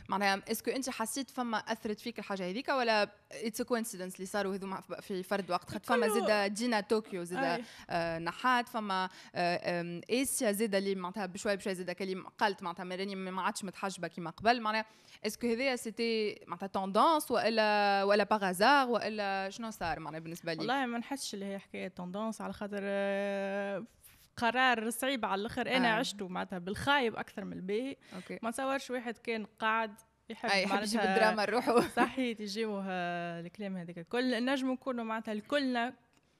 معناها 0.08 0.42
est-ce 0.50 0.64
que 0.64 0.70
أنت 0.70 0.90
حسيت 0.90 1.30
فما 1.30 1.58
أثرت 1.58 2.00
فيك 2.00 2.18
الحاجة 2.18 2.50
هذيك 2.50 2.68
ولا 2.68 3.10
it's 3.32 3.62
coincidence 3.62 4.14
اللي 4.14 4.26
صاروا 4.26 4.54
هذوما 4.54 4.80
في 5.00 5.22
فرد 5.22 5.50
وقت؟ 5.50 5.70
خاطر 5.70 5.84
فما 5.84 6.06
كله- 6.06 6.26
زاد 6.26 6.54
دينا 6.54 6.80
طوكيو 6.80 7.24
زاد 7.24 7.44
أي. 7.44 7.64
آه، 7.90 8.18
نحات 8.18 8.68
فما 8.68 9.08
آه، 9.34 10.00
آسيا 10.10 10.52
زاد 10.52 10.74
اللي 10.74 10.94
معناتها 10.94 11.26
بشوي 11.26 11.56
بشوي 11.56 11.74
زاد 11.74 11.90
كلي 11.90 12.22
قالت 12.38 12.62
معناتها 12.62 12.84
مراني 12.84 13.14
ما 13.14 13.42
عادش 13.42 13.64
متحجبة 13.64 14.08
كيما 14.08 14.30
قبل. 14.30 14.60
معناها 14.60 14.84
est-ce 15.26 15.40
que 15.40 15.46
هذايا 15.46 15.76
c'était 15.76 16.40
معناتها 16.46 16.66
tendance 16.66 17.30
وإلا 17.30 18.02
ولا 18.04 18.24
par 18.24 18.46
hasard 18.46 18.88
وإلا 18.88 19.50
شنو 19.50 19.70
صار 19.70 20.00
معناها 20.00 20.20
بالنسبة 20.20 20.52
لي 20.52 20.58
والله 20.58 20.86
ما 20.86 20.98
نحسش 20.98 21.34
اللي 21.34 21.44
هي 21.44 21.58
حكاية 21.58 21.88
tendance 21.88 22.40
على 22.40 22.52
خاطر 22.52 22.78
آه، 22.82 23.84
قرار 24.38 24.90
صعيب 24.90 25.24
على 25.24 25.40
الآخر. 25.40 25.76
أنا 25.76 25.88
آه. 25.88 25.98
عشته 25.98 26.28
معناتها 26.28 26.58
بالخايب 26.58 27.16
أكثر 27.16 27.44
من 27.44 27.52
الباهي 27.52 27.96
ما 28.42 28.50
نتصورش 28.50 28.90
واحد 28.90 29.18
كان 29.18 29.44
قاعد 29.44 30.00
يحب 30.30 30.48
يحب 30.48 30.82
يجيب 30.82 31.00
معناتها 31.00 31.14
الدراما 31.14 31.46
لروحه. 31.46 31.80
صحيح 32.04 32.40
يجيبوه 32.40 32.84
الكلام 33.40 33.76
هذاك 33.76 33.98
الكل. 33.98 34.44
نجم 34.44 34.70
نكونوا 34.72 35.04
معناتها 35.04 35.32
الكلنا 35.32 35.94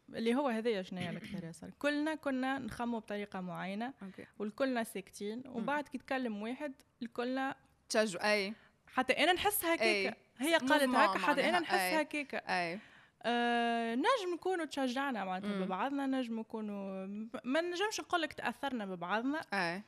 اللي 0.09 0.35
هو 0.35 0.49
هذايا 0.49 0.83
شنو 0.83 1.01
هي 1.01 1.11
الاكثر 1.11 1.45
ياسر 1.45 1.71
كلنا 1.79 2.15
كنا 2.15 2.59
نخموا 2.59 3.01
بطريقة 3.01 3.41
معينة. 3.41 3.95
أوكي. 4.03 4.27
والكلنا 4.39 4.85
ساكتين. 4.85 5.43
وبعد 5.47 5.89
كي 5.89 5.99
تكلم 5.99 6.43
واحد 6.43 6.73
الكلنا 7.03 7.55
تشجع 7.89 8.33
أي. 8.33 8.55
حتى 8.87 9.13
أنا 9.13 9.33
نحس 9.33 9.65
أي. 9.65 9.75
هكاكا 9.75 10.17
هي 10.39 10.57
قالت 10.57 10.95
هكا 10.95 11.19
حتى. 11.19 11.49
أنا 11.49 11.61
نحس 11.61 12.15
أي. 12.49 12.79
آه 13.23 13.95
نجم 13.95 14.35
نكونوا 14.35 14.65
تشجعنا 14.65 15.25
معناتها. 15.25 15.65
ببعضنا 15.65 16.07
نجم 16.07 16.41
نكونوا 16.41 17.07
ما 17.45 17.61
نجمش 17.61 18.01
نقول 18.01 18.23
لك 18.23 18.33
تأثرنا 18.33 18.87
ببعضنا 18.87 19.41
اي 19.53 19.83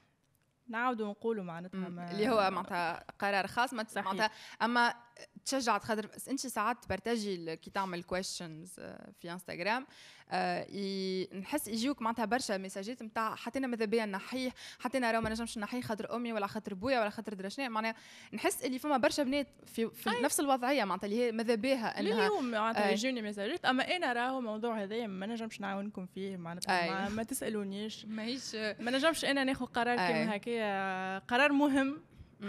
نعاودوا 0.69 1.09
نقولوا 1.09 1.45
معناتها. 1.45 1.89
ما 1.89 2.11
اللي 2.11 2.29
هو 2.29 2.51
معناتها 2.51 3.05
قرار 3.19 3.47
خاص 3.47 3.75
ما. 3.75 3.87
معناتها 3.97 4.31
أما 4.63 4.95
تشجعت 5.51 5.85
خاطر 5.85 6.09
انت 6.31 6.41
ساعات 6.41 6.85
تـ 6.85 6.91
partagi 6.91 7.35
ال- 7.35 7.55
كي 7.55 7.71
تعمل 7.71 8.03
questions 8.03 8.73
في 9.21 9.33
انستغرام 9.33 9.87
آه، 10.33 11.27
نحس 11.35 11.69
يجيوك 11.69 12.03
معناتها 12.03 12.25
برشا 12.25 12.53
messages 12.53 12.97
ات 12.97 13.03
نتاع 13.03 13.35
حطينا 13.35 13.67
ماذا 13.67 13.85
بيا 13.85 14.07
نحيه 14.07 14.51
حطينا 14.79 15.11
راه 15.11 15.21
ما 15.21 15.31
نجمش 15.31 15.59
نحيه 15.59 15.81
خاطر 15.81 16.17
أمي 16.17 16.33
ولا 16.33 16.47
خاطر 16.47 16.75
بويا 16.75 17.01
ولا 17.01 17.11
خاطر 17.11 17.35
درا 17.35 17.49
شنو 17.49 17.69
معناها 17.71 17.95
نحس 18.33 18.65
اللي 18.65 18.79
فما 18.79 18.97
برشا 18.97 19.23
بنات 19.23 19.47
في, 19.67 19.91
في 19.91 20.11
نفس 20.23 20.41
الوضعية 20.41 20.85
معناتها 20.85 21.07
اللي 21.07 21.19
هي 21.27 21.33
ماذا 21.33 21.55
بيها 21.55 22.01
إنها 22.01 22.13
لليوم 22.29 22.51
معناتها 22.51 22.89
أي. 22.89 22.93
يجوني 22.93 23.23
messages 23.23 23.60
ات 23.60 23.65
أما 23.65 23.97
أنا 23.97 24.13
راهو 24.13 24.39
الموضوع 24.39 24.83
هذايا 24.83 25.07
ما 25.07 25.27
نجمش 25.27 25.61
نعاونكم 25.61 26.07
فيه 26.07 26.37
معناتها. 26.37 26.91
ما, 26.91 27.09
ما 27.09 27.23
تسألونيش 27.23 28.05
ماهيش 28.05 28.55
ما 28.55 28.91
نجمش 28.91 29.25
أنا 29.25 29.45
ناخذ 29.45 29.67
قرار. 29.67 29.97
كيما 29.97 30.37
هكايا 30.37 31.19
قرار 31.19 31.53
مهم. 31.53 32.03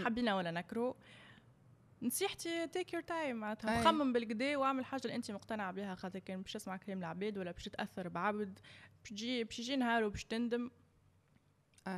حبينا 0.05 0.35
ولا 0.35 0.51
نكرو 0.51 0.95
نصيحتي 2.01 2.67
take 2.67 2.93
your 2.93 3.01
time 3.01 3.35
معناتها. 3.35 3.83
خمم 3.83 4.13
بالكدا 4.13 4.57
واعمل 4.57 4.85
حاجة 4.85 5.01
اللي 5.05 5.15
أنت 5.15 5.31
مقتنع 5.31 5.71
بها 5.71 5.95
خاطر 5.95 6.19
كان 6.19 6.41
باش 6.41 6.53
تسمع 6.53 6.77
كلام 6.77 6.99
العباد 6.99 7.37
ولا 7.37 7.51
باش 7.51 7.63
تأثر 7.63 8.07
بعبد 8.07 8.59
باش 9.01 9.09
تجي 9.09 9.43
باش 9.43 9.59
يجي 9.59 9.75
نهار 9.75 10.03
وباش 10.03 10.25
تندم. 10.25 10.71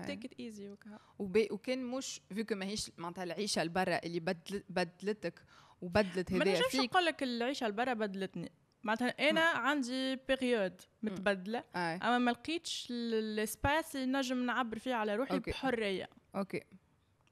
take 0.06 0.26
it 0.26 0.34
easy 0.40 0.76
وكان 1.20 1.84
مش 1.86 2.22
فيكو 2.34 2.56
ماهيش 2.56 2.92
معناتها 2.98 3.24
العيشة 3.24 3.64
لبرا 3.64 4.00
اللي 4.04 4.20
بدل 4.20 4.64
بدلتك 4.70 5.44
وبدلت 5.82 6.32
ما 6.32 6.44
هذايا 6.44 6.60
نجمش 6.60 6.72
فيك 6.72 6.82
نقول 6.82 7.06
لك 7.06 7.24
العيشة 7.24 7.68
البرا 7.68 7.94
بدلتني 7.94 8.52
معناتها 8.84 9.30
أنا 9.30 9.42
عندي 9.42 10.16
période 10.16 10.82
متبدلة. 11.04 11.64
أما 11.76 12.18
ما 12.18 12.32
لقيتش 12.32 12.88
ال 12.92 13.09
space 13.09 13.96
اللي 13.96 14.18
نجم 14.18 14.46
نعبر 14.46 14.80
فيه 14.80 14.94
على 14.94 15.16
روحي 15.16 15.34
okay. 15.34 15.52
بحرية 15.52 16.10
okay 16.36 16.64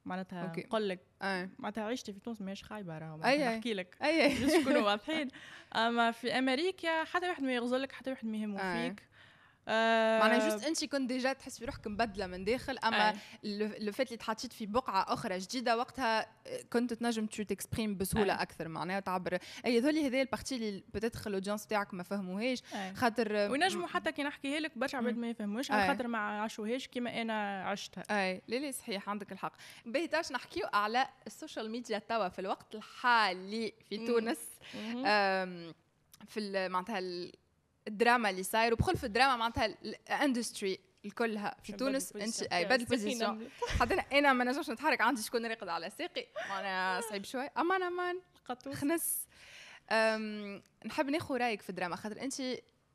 معناتها 0.04 0.42
okay. 0.42 0.60
نقول 0.60 0.88
لك 0.88 1.06
آه. 1.22 1.48
معناتها 1.58 1.84
عيشتي 1.84 2.12
في 2.12 2.20
تونس 2.20 2.40
ماهيش 2.42 2.64
خايبة 2.64 2.98
راهو 2.98 3.14
أي 3.14 3.18
معناتها 3.20 3.50
أي. 3.50 3.56
نحكي 3.56 3.74
لك 3.74 3.96
اي 4.02 4.28
باش 4.28 4.52
نكونوا 4.54 4.82
واضحين 4.82 5.28
أما 5.76 6.10
في 6.10 6.38
أمريكا 6.38 7.04
حتى 7.04 7.28
واحد 7.28 7.42
ما 7.42 7.54
يغزلك 7.54 7.92
حتى 7.92 8.10
واحد 8.10 8.26
ما 8.26 8.36
يهمو 8.36 8.58
آه. 8.58 8.88
فيك 8.88 9.02
آه 9.68 10.18
معناها 10.20 10.48
just 10.48 10.64
انت 10.66 10.84
كنت 10.84 11.08
déjà 11.08 11.32
تحس 11.32 11.58
في 11.58 11.64
روحك 11.64 11.86
مبدله 11.86 12.26
من 12.26 12.44
داخل 12.44 12.78
أما 12.78 13.08
آه. 13.10 13.14
le 13.78 13.92
fait 13.92 14.06
اللي 14.06 14.16
تحطيت 14.16 14.52
في 14.52 14.66
بقعة 14.66 15.12
أخرى 15.14 15.38
جديدة 15.38 15.76
وقتها 15.76 16.26
كنت 16.72 16.92
تنجم 16.94 17.26
تو 17.26 17.42
t'exprime 17.42 17.96
بسهولة 17.96 18.32
آه. 18.32 18.42
أكثر 18.42 18.68
معناها 18.68 19.00
تعبر 19.00 19.38
أي 19.66 19.78
هذولي 19.78 20.06
هذه 20.06 20.22
ال 20.22 20.27
partie 20.27 20.56
اللي 20.56 20.82
بتدخل 20.94 21.30
ال 21.30 21.34
audience 21.34 21.66
تاعك 21.66 21.94
ما 21.94 22.02
فهموهاش 22.02 22.62
آه. 22.74 22.92
خاطر 22.92 23.32
وينجموا 23.32 23.86
حتى 23.86 24.12
كي 24.12 24.22
نحكيها 24.22 24.60
لك 24.60 24.78
برشا 24.78 24.98
عباد 24.98 25.16
ما 25.16 25.30
يفهموش. 25.30 25.70
على 25.70 25.86
خاطر 25.88 26.06
ما 26.08 26.18
عاشوهاش 26.18 26.88
كيما 26.88 27.22
أنا 27.22 27.64
عشتها 27.64 28.04
أي 28.10 28.42
لا 28.48 28.56
لا 28.56 28.70
صحيح 28.70 29.08
عندك 29.08 29.32
الحق 29.32 29.52
باهي 29.86 30.06
تاش 30.06 30.32
نحكيو 30.32 30.66
على 30.72 31.08
ال 31.26 31.32
social 31.32 31.70
media 31.70 31.98
توا 31.98 32.28
في 32.28 32.38
الوقت 32.38 32.74
الحالي 32.74 33.72
في. 33.88 34.06
تونس 34.06 34.38
في 36.26 36.68
معناتها 36.68 36.98
الدراما 37.88 38.30
اللي 38.30 38.42
صاير 38.42 38.72
وبخل 38.72 38.96
في 38.96 39.04
الدراما 39.04 39.36
معناتها 39.36 39.66
ال 39.66 39.79
industry 39.79 40.80
الكلها 41.04 41.56
في 41.62 41.72
تونس 41.72 42.16
انت 42.16 42.42
أي 42.42 42.64
بدل 42.64 42.84
position 42.84 43.48
حتى 43.80 43.94
أنا 43.94 44.32
ما 44.32 44.44
نجمش 44.44 44.70
نتحرك 44.70 45.00
عندي 45.00 45.22
شكون 45.22 45.46
راقد 45.46 45.68
على 45.68 45.90
ساقي 45.90 46.26
أنا 46.50 47.00
صعيب 47.00 47.24
شوي. 47.24 47.46
أمان 47.58 47.82
أمان 47.82 48.20
خنس. 48.74 49.26
نحب 50.86 51.10
ناخذ 51.10 51.36
رأيك 51.36 51.62
في 51.62 51.70
الدراما 51.70 51.96
خاطر 51.96 52.20
أنت 52.20 52.34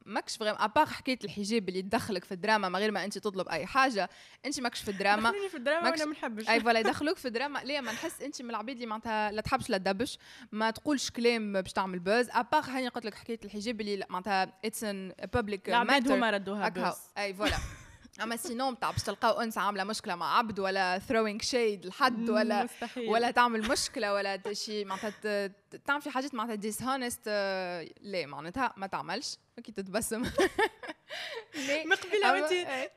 ماكش 0.08 0.38
vraiment 0.38 0.56
à 0.60 0.65
part 0.65 0.86
حكايه 0.86 1.20
الحجاب 1.24 1.70
اللي 1.70 1.82
تدخلك 1.82 2.26
في 2.26 2.32
الدراما 2.32 2.70
من 2.70 2.76
غير 2.76 2.92
ما 2.92 3.06
أنت 3.06 3.18
تطلب 3.18 3.48
أي 3.50 3.66
حاجة 3.66 4.10
أنت 4.46 4.60
ماكش 4.60 4.82
في 4.82 4.92
الدراما. 4.92 5.30
دخلوني 5.30 5.50
في 5.50 5.58
الدراما 5.58 5.82
ماكش- 5.84 6.00
وأنا 6.00 6.10
ما 6.12 6.18
نحبش. 6.18 6.50
أي 6.50 6.60
voilà 6.60 6.80
يدخلوك 6.80 7.18
في 7.18 7.30
دراما 7.30 7.60
ليه 7.60 7.82
ما 7.82 7.92
نحس 7.92 8.22
أنت 8.22 8.42
من 8.42 8.50
العباد 8.50 8.76
اللي 8.76 8.86
معناتها 8.88 9.32
لا 9.32 9.42
تحبش 9.42 9.70
لا 9.70 9.78
تدبش 9.78 10.18
ما 10.52 10.72
تقولش 10.72 11.10
كلام 11.10 11.54
باش 11.62 11.74
تعمل 11.74 12.00
buzz 12.00 12.30
à 12.30 12.36
part 12.36 12.62
هاني 12.64 12.88
قلت 12.88 13.06
لك 13.06 13.16
حكايه 13.16 13.40
الحجاب 13.46 13.82
اللي 13.82 14.06
معناتها 14.10 14.54
it's 14.66 14.84
in 14.84 15.14
public 15.34 15.70
العباد 15.70 16.12
هما 16.12 16.30
ردوها 16.32 16.68
أي 17.18 17.34
voilà. 17.34 17.58
أما 18.22 18.36
sinon 18.36 18.74
بتاع 18.74 18.92
باش 18.92 19.04
تلقاو 19.04 19.42
انثى 19.42 19.60
عاملة 19.60 19.84
مشكلة 19.84 20.16
مع 20.16 20.38
عبد 20.38 20.60
ولا 20.60 21.00
throwing 21.00 21.42
shade 21.42 21.86
لحد 21.86 22.30
ولا 22.30 22.64
مستحيل 22.64 23.10
ولا 23.10 23.32
تعمل 23.32 23.70
مشكلة 23.70 24.14
ولا 24.14 24.36
ت- 24.36 24.52
شي 24.52 24.86
معناتها 24.86 25.52
تعمل 25.86 26.02
في 26.02 26.10
حاجات 26.10 26.36
معناتها 26.36 26.56
dishonest 26.56 27.28
لا 28.02 28.26
معناتها 28.26 28.74
ما 28.78 28.88
تعملش 28.88 29.38
كي 29.64 29.72
تتبسم 29.72 30.24
ليه؟ 31.68 31.86
مقبلة 31.92 32.32
وانت 32.34 32.52
إيه. 32.52 32.92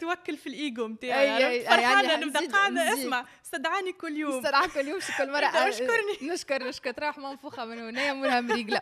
توكل 0.00 0.36
في 0.36 0.46
الإيجو 0.48 0.88
نتاعي 0.88 1.64
فرحانه 1.64 2.08
يعني 2.08 2.24
قاعدة. 2.46 2.94
اسمع 2.94 3.26
استدعاني 3.44 3.92
كل 3.92 4.16
يوم. 4.16 4.38
استدعاك 4.38 4.78
اليوم 4.78 5.00
شي 5.00 5.12
كل 5.18 5.30
مرة 5.32 5.46
أنت 5.46 5.56
أشكرني. 5.56 6.32
نشكر 6.32 6.68
نشكر 6.68 6.90
تروح 6.92 7.18
منفوخة 7.18 7.64
من 7.64 7.78
هنا 7.78 8.12
مولها 8.12 8.40
مريقله 8.40 8.80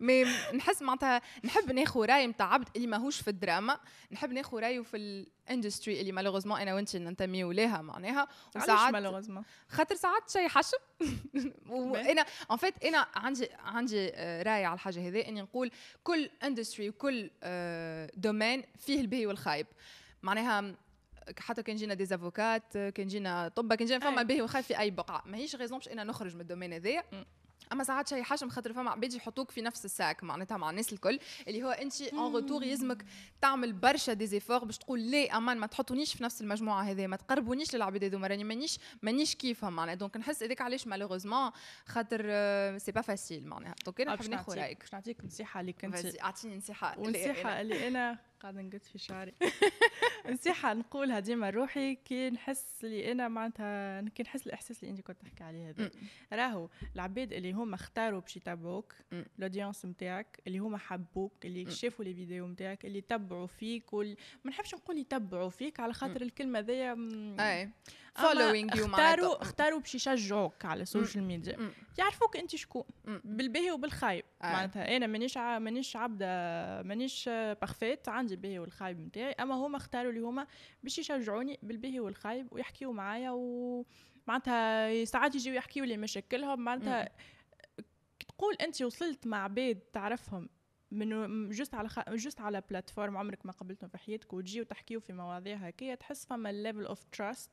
mais 0.00 0.24
نحس 0.54 0.82
معناتها 0.82 1.22
نحب 1.44 1.72
ناخذ 1.72 2.00
رأي 2.06 2.26
نتاع 2.26 2.52
عبد 2.54 2.68
اللي 2.76 2.86
ماهوش 2.86 3.20
في 3.20 3.28
الدراما. 3.28 3.78
نحب 4.12 4.32
ناخذ 4.32 4.58
رأيه 4.58 4.80
في 4.82 4.96
ال 4.96 5.08
industry 5.08 6.00
اللي 6.00 6.12
malheureusement 6.12 6.60
أنا 6.60 6.74
وانت 6.74 6.96
ننتميو 6.96 7.52
لها 7.52 7.82
معناها. 7.82 8.28
وساعات 8.56 8.92
malheureusement 8.92 9.44
خاطر 9.68 9.94
ساعات 9.94 10.30
شيء 10.30 10.48
حشم. 10.48 10.76
وأنا 11.68 12.24
en 12.50 12.56
fait 12.56 12.84
أنا 12.84 13.06
عندي 13.14 13.48
عندي 13.64 14.10
آه، 14.14 14.42
رأي 14.42 14.64
على 14.64 14.74
الحاجة 14.74 15.08
هذه 15.08 15.28
إني 15.28 15.40
نقول 15.42 15.70
كل 16.04 16.30
industry 16.42 16.88
وكل 16.88 17.30
domaine 18.16 18.64
فيه 18.86 19.00
الباهي 19.00 19.26
والخايب. 19.26 19.66
معناها 20.22 20.74
حتى 21.38 21.62
كان 21.62 21.76
جينا 21.76 21.94
des 21.94 22.17
avocats 22.17 22.72
كان 22.78 23.06
جينا 23.06 23.48
طب 23.48 23.74
كان 23.74 23.86
جينا 23.86 24.00
فما. 24.00 24.20
الباهي 24.20 24.40
والخايب 24.40 24.64
في 24.64 24.78
أي 24.78 24.90
بقعة. 24.90 25.22
ماهيش 25.26 25.56
raison 25.56 25.78
باش 25.78 25.88
إنا 25.88 26.04
نخرج 26.04 26.34
من 26.34 26.40
ال 26.40 26.44
domaine 26.44 26.72
هذايا. 26.72 27.04
أما 27.72 27.84
ساعات 27.84 28.08
شيء 28.08 28.22
حشم 28.22 28.48
خاطر 28.48 28.72
فما 28.72 28.90
عباد 28.90 29.14
يحطوك 29.14 29.50
في 29.50 29.62
نفس 29.62 29.84
ال 29.84 29.94
sac 29.94 30.24
معناتها 30.24 30.56
مع 30.56 30.70
الناس 30.70 30.92
الكل 30.92 31.18
اللي 31.48 31.62
هو 31.62 31.70
أنت 31.70 32.02
en 32.02 32.32
retour 32.32 32.62
يلزمك 32.62 33.04
تعمل 33.40 33.72
برشا 33.72 34.12
d'efforts 34.12 34.64
باش 34.64 34.78
تقول 34.78 35.00
ليه 35.00 35.36
أمان 35.36 35.58
ما 35.58 35.66
تحطونيش 35.66 36.14
في 36.14 36.24
نفس 36.24 36.40
المجموعة 36.40 36.82
هذه 36.82 37.06
ما 37.06 37.16
تقربونيش 37.16 37.74
للعباد 37.74 38.04
هذوما 38.04 38.26
راني 38.26 38.44
مانيش 38.44 38.78
مانيش 39.02 39.34
كيفهم 39.34 39.72
معناها. 39.72 39.94
donc 39.94 40.16
نحس 40.16 40.42
هذاك 40.42 40.60
علاش 40.60 40.86
malheureusement 40.86 41.50
خاطر 41.86 42.18
c'est 42.78 42.92
pas 42.92 43.00
facile 43.00 43.48
معناها. 43.48 43.74
donc 43.84 44.00
أنا 44.00 44.12
آه، 44.12 44.14
نحب 44.14 44.30
ناخذ 44.30 44.58
رأيك. 44.58 44.80
باش 44.80 44.92
نعطيك 44.92 45.24
نصيحة 45.24 45.60
اللي 45.60 45.72
كنت 45.72 46.20
أعطيني 46.20 46.56
نصيحة 46.56 46.98
ونصيحه 46.98 47.60
اللي 47.60 47.88
أنا 47.88 48.18
قاعدة 48.42 48.62
نقص 48.62 48.88
في 48.88 48.98
شعري. 48.98 49.32
نصيحة 50.32 50.74
نقولها 50.74 51.20
ديما 51.20 51.50
روحي 51.50 51.94
كي 51.94 52.30
نحس 52.30 52.84
اللي 52.84 53.12
أنا 53.12 53.28
معناتها 53.28 54.00
كي 54.08 54.22
نحس 54.22 54.46
الإحساس 54.46 54.82
اللي 54.82 54.90
أنت 54.90 55.00
كنت 55.00 55.20
تحكي 55.22 55.44
عليه 55.44 55.68
هذا. 55.70 55.90
راهو 56.32 56.68
العباد 56.94 57.32
اللي 57.32 57.52
هما 57.52 57.74
اختاروا 57.74 58.20
باش 58.20 58.36
يتبعوك 58.36 58.94
ال 59.38 59.43
audience 59.43 59.86
نتاعك 59.86 60.42
اللي 60.46 60.58
هما 60.58 60.78
حبوك 60.78 61.46
اللي 61.46 61.70
شافوا 61.70 62.04
les 62.04 62.14
vidéos 62.14 62.46
نتاعك 62.46 62.84
اللي 62.84 63.00
تبعوا 63.00 63.46
فيك 63.46 63.92
وال... 63.92 64.16
ما 64.44 64.50
نحبش 64.50 64.74
نقول 64.74 64.98
يتبعوا 64.98 65.48
فيك 65.48 65.80
على 65.80 65.92
خاطر 65.92 66.22
الكلمة 66.22 66.60
ذي 66.60 66.90
أي. 67.40 67.70
following 68.14 68.76
you 68.76 68.86
اختاروا 68.86 69.42
اختاروا 69.42 69.80
باش 69.80 69.94
يشجعوك 69.94 70.64
على 70.64 70.82
ال 70.82 70.88
social 70.88 71.24
media 71.24 71.70
يعرفوك 71.98 72.36
أنت 72.36 72.56
شكون 72.56 72.84
بالباهي 73.24 73.70
وبالخايب. 73.70 74.24
معناتها 74.42 74.96
أنا 74.96 75.06
مانيش 75.06 75.38
مانيش 75.38 75.96
عبدة 75.96 76.26
مانيش 76.82 77.28
parfaite 77.28 78.08
عندي 78.08 78.34
الباهي 78.34 78.58
والخايب 78.58 79.00
نتاعي 79.00 79.32
أما 79.32 79.54
هما 79.54 79.76
اختاروا 79.76 80.10
اللي 80.10 80.20
هما 80.20 80.46
باش 80.82 80.98
يشجعوني 80.98 81.58
بالباهي 81.62 82.00
والخايب 82.00 82.52
ويحكيوا 82.52 82.92
معايا 82.92 83.30
و 83.30 83.86
معناتها 84.26 85.04
ساعات 85.04 85.34
يجيو 85.34 85.54
يحكيوا 85.54 85.86
لي 85.86 85.96
مشاكلهم 85.96 86.60
معناتها 86.60 87.08
تقول 88.28 88.54
أنت 88.54 88.82
وصلت 88.82 89.26
مع 89.26 89.44
عباد 89.44 89.80
تعرفهم 89.92 90.48
من 90.90 91.48
just 91.48 91.74
على 91.74 91.88
خ... 91.88 92.00
just 92.10 92.40
على 92.40 92.62
platform 92.70 93.16
عمرك 93.16 93.46
ما 93.46 93.52
قابلتهم 93.52 93.90
في 93.90 93.98
حياتك 93.98 94.32
وتجيو 94.32 94.64
تحكيو 94.64 95.00
في 95.00 95.12
مواضيع 95.12 95.56
هكايا 95.56 95.94
تحس 95.94 96.26
فما 96.26 96.52
level 96.52 96.86
of 96.86 97.04
trust 97.04 97.50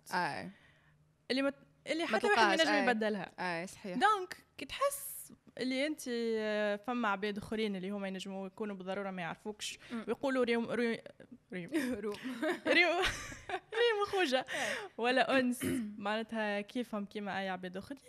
اللي 1.31 1.41
مت... 1.41 1.55
اللي 1.87 2.05
حتى 2.05 2.27
واحد 2.27 2.39
ما 2.39 2.53
ينجم 2.53 2.89
يبدلها. 2.89 3.31
اي 3.39 3.67
صحيح. 3.67 3.97
donc 3.97 4.37
كي 4.57 4.65
تحس 4.65 5.18
اللي 5.59 5.87
أنت 5.87 6.01
فما 6.87 7.07
عباد 7.07 7.37
آخرين 7.37 7.75
اللي 7.75 7.89
هما 7.89 8.07
ينجموا 8.07 8.47
يكونوا 8.47 8.75
بالضروره 8.75 9.11
ما 9.11 9.21
يعرفوكش. 9.21 9.79
ويقولوا 10.07 10.43
ريم 10.43 10.71
ريم 10.71 10.97
ريم 11.53 11.69
ريم. 12.03 12.13
ريم 12.77 12.87
ريم 13.49 14.05
خوجة. 14.07 14.45
ولا 14.97 15.39
أنس. 15.39 15.65
معناتها 15.97 16.61
كيفهم 16.61 17.05
كيما 17.05 17.39
أي 17.39 17.49
عباد 17.49 17.77
آخرين. 17.77 18.01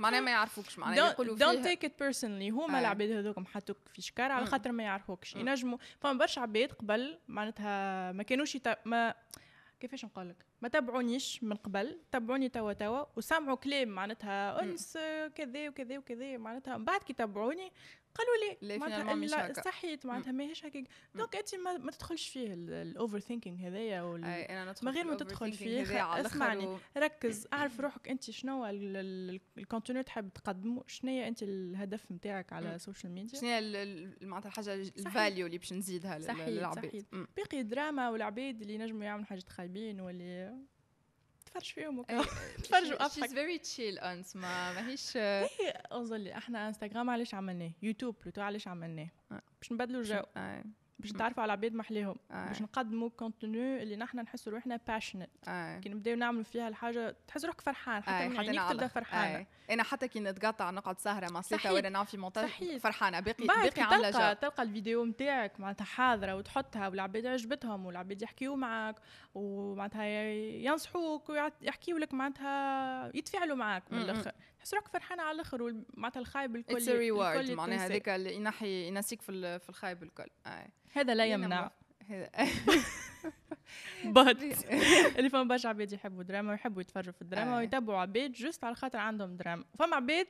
معناها 0.00 0.20
ما 0.20 0.30
يعرفوكش 0.30 0.78
معناها 0.78 1.10
يقولوا 1.10 1.36
فيها. 1.36 1.52
don't 1.52 1.64
take 1.66 1.84
it 1.84 1.98
personally 2.02 2.50
هما 2.50 2.80
العباد 2.80 3.10
هذوك 3.10 3.48
حطوك 3.48 3.76
في 3.94 4.02
شكار 4.02 4.32
على 4.32 4.46
خاطر 4.46 4.72
ما 4.72 4.82
يعرفوكش. 4.82 5.36
ينجموا. 5.36 5.78
فما 6.00 6.12
برشا 6.12 6.40
عباد 6.40 6.72
قبل 6.72 7.18
معناتها 7.28 8.12
ما 8.12 8.22
كانوش 8.22 8.58
ما 8.84 9.14
كيفاش 9.80 10.04
نقول 10.04 10.28
لك 10.28 10.36
ما 10.62 10.68
تابعونيش 10.68 11.44
من 11.44 11.56
قبل 11.56 12.00
تابعوني 12.12 12.48
توا 12.48 12.72
توا 12.72 13.04
وسمعوا 13.16 13.56
كلام 13.56 13.88
معناتها 13.88 14.62
أنس 14.62 14.98
كذا 15.34 15.68
وكذا 15.68 15.98
وكذا 15.98 16.36
معناتها 16.36 16.76
من 16.76 16.84
بعد 16.84 17.02
كي 17.02 17.12
تابعوني 17.12 17.72
قالوا 18.14 18.58
لي 18.62 18.78
معناتها 18.78 19.62
صحيت 19.62 20.06
معناتها 20.06 20.32
ماهيش 20.32 20.64
هكاك. 20.64 20.84
donc 21.14 21.36
انت 21.36 21.54
ما, 21.54 21.76
ما 21.76 21.90
تدخلش 21.90 22.28
فيه 22.28 22.54
ال 22.54 23.20
overthinking 23.20 23.66
هذايا 23.66 24.02
من 24.82 24.88
غير 24.88 25.04
ما 25.04 25.14
تدخل 25.14 25.52
فيه 25.52 25.82
اسمعني. 26.26 26.78
ركز 26.96 27.46
اعرف 27.52 27.80
روحك 27.80 28.08
انت 28.08 28.30
شنو 28.30 28.66
ال 28.66 28.83
contenu 28.83 30.02
تحب 30.02 30.32
تقدمه 30.32 30.84
شنو 30.86 31.10
هي 31.10 31.28
انت 31.28 31.42
الهدف 31.42 32.12
نتاعك 32.12 32.52
على 32.52 32.74
ال 32.74 32.79
social 32.79 33.12
media 33.12 33.40
شنو 33.40 33.48
هي 33.48 33.60
معناتها 34.22 34.48
الحاجة 34.48 34.74
الفاليو 34.74 35.46
اللي 35.46 35.58
باش 35.58 35.72
نزيدها 35.72 36.18
للعباد 36.18 37.04
باقي 37.36 37.62
دراما 37.62 38.10
والعباد 38.10 38.60
اللي 38.60 38.74
ينجموا 38.74 39.04
يعملوا 39.04 39.26
حاجات 39.26 39.48
خايبين 39.48 40.00
واللي 40.00 40.54
تفرج 41.46 41.62
فيهم 41.64 42.02
تفرجوا 42.64 43.04
أضحك. 43.04 43.20
شيز 43.24 43.34
فيري 43.34 43.58
تشيل 43.58 43.98
انس 43.98 44.36
ما 44.36 44.72
ماهيش 44.72 45.16
هي 45.60 45.82
اظن 45.90 46.26
إحنا 46.26 46.68
انستغرام 46.68 47.10
علاش 47.10 47.34
عملناه. 47.34 47.70
يوتيوب 47.82 48.16
بلوتو 48.22 48.40
علاش 48.40 48.68
عملناه. 48.68 49.08
باش 49.30 49.72
نبدلوا 49.72 50.00
الجو. 50.00 50.22
باش 51.00 51.12
نتعرفوا 51.12 51.42
على 51.42 51.52
عباد 51.52 51.74
محليهم 51.74 52.16
آه. 52.30 52.48
باش 52.48 52.62
نقدموا 52.62 53.08
كونتوني 53.08 53.82
اللي 53.82 53.96
نحن 53.96 54.18
نحسوا 54.18 54.52
روحنا 54.52 54.80
باشنت 54.88 55.30
آه. 55.48 55.78
كي 55.78 55.88
نبداو 55.88 56.16
نعملوا 56.16 56.44
فيها 56.44 56.68
الحاجة 56.68 57.16
تحس 57.28 57.44
روحك 57.44 57.60
فرحان 57.60 58.02
حتى 58.02 58.24
آه. 58.24 58.28
من 58.28 58.38
عينيك 58.38 58.62
تبدأ 58.70 58.86
فرحانة. 58.86 59.38
آه. 59.38 59.46
أنا 59.70 59.82
حتى 59.82 60.08
كي 60.08 60.20
نتقطع 60.20 60.70
نقعد 60.70 60.98
سهره 60.98 61.32
مع 61.32 61.40
سليطه 61.40 61.72
ولا 61.72 61.88
نعمل 61.88 62.06
في 62.06 62.16
مونتاج 62.16 62.78
فرحانة. 62.78 63.20
باقي 63.20 63.46
باقي 63.46 63.82
عاملة 63.82 64.10
تلقى 64.10 64.36
تلقى 64.36 64.62
الفيديو 64.62 65.04
نتاعك 65.04 65.60
معناتها 65.60 65.84
حاضرة 65.84 66.36
وتحطها 66.36 66.88
والعباد 66.88 67.26
عجبتهم 67.26 67.86
والعباد 67.86 68.22
يحكيوا 68.22 68.56
معك 68.56 68.96
ومعناتها 69.34 70.04
ينصحوك 70.04 71.28
ويحكيوا 71.28 71.98
لك 71.98 72.14
معناتها 72.14 73.16
يتفاعلوا 73.16 73.56
معك 73.56 73.92
من 73.92 73.98
الآخر. 73.98 74.32
تحس 74.58 74.74
روحك 74.74 74.88
فرحانة 74.88 75.22
على 75.22 75.34
الآخر 75.34 75.82
معناتها 75.94 76.20
الخايب 76.20 76.56
الكل 76.56 76.76
it's 76.76 76.88
reward 76.88 77.50
معناها 77.50 77.86
هذيك 77.86 78.08
اللي 78.08 78.34
ينحي 78.34 78.88
ينسيك 78.88 79.22
في 79.22 79.68
الخايب 79.68 80.02
الكل. 80.02 80.28
هذا 80.92 81.14
لا 81.14 81.26
يمنع. 81.26 81.70
but 84.04 84.42
اللي 85.18 85.30
فما 85.30 85.42
برشا 85.42 85.68
عباد 85.68 85.92
يحبوا 85.92 86.22
دراما 86.22 86.50
ويحبوا 86.50 86.80
يتفرجوا 86.82 87.12
في 87.12 87.22
الدراما 87.22 87.56
ويتبعوا 87.56 87.98
عباد 88.00 88.32
just 88.32 88.64
على 88.64 88.74
خاطر 88.74 88.98
عندهم 88.98 89.36
دراما. 89.36 89.64
فما 89.78 89.96
عباد 89.96 90.26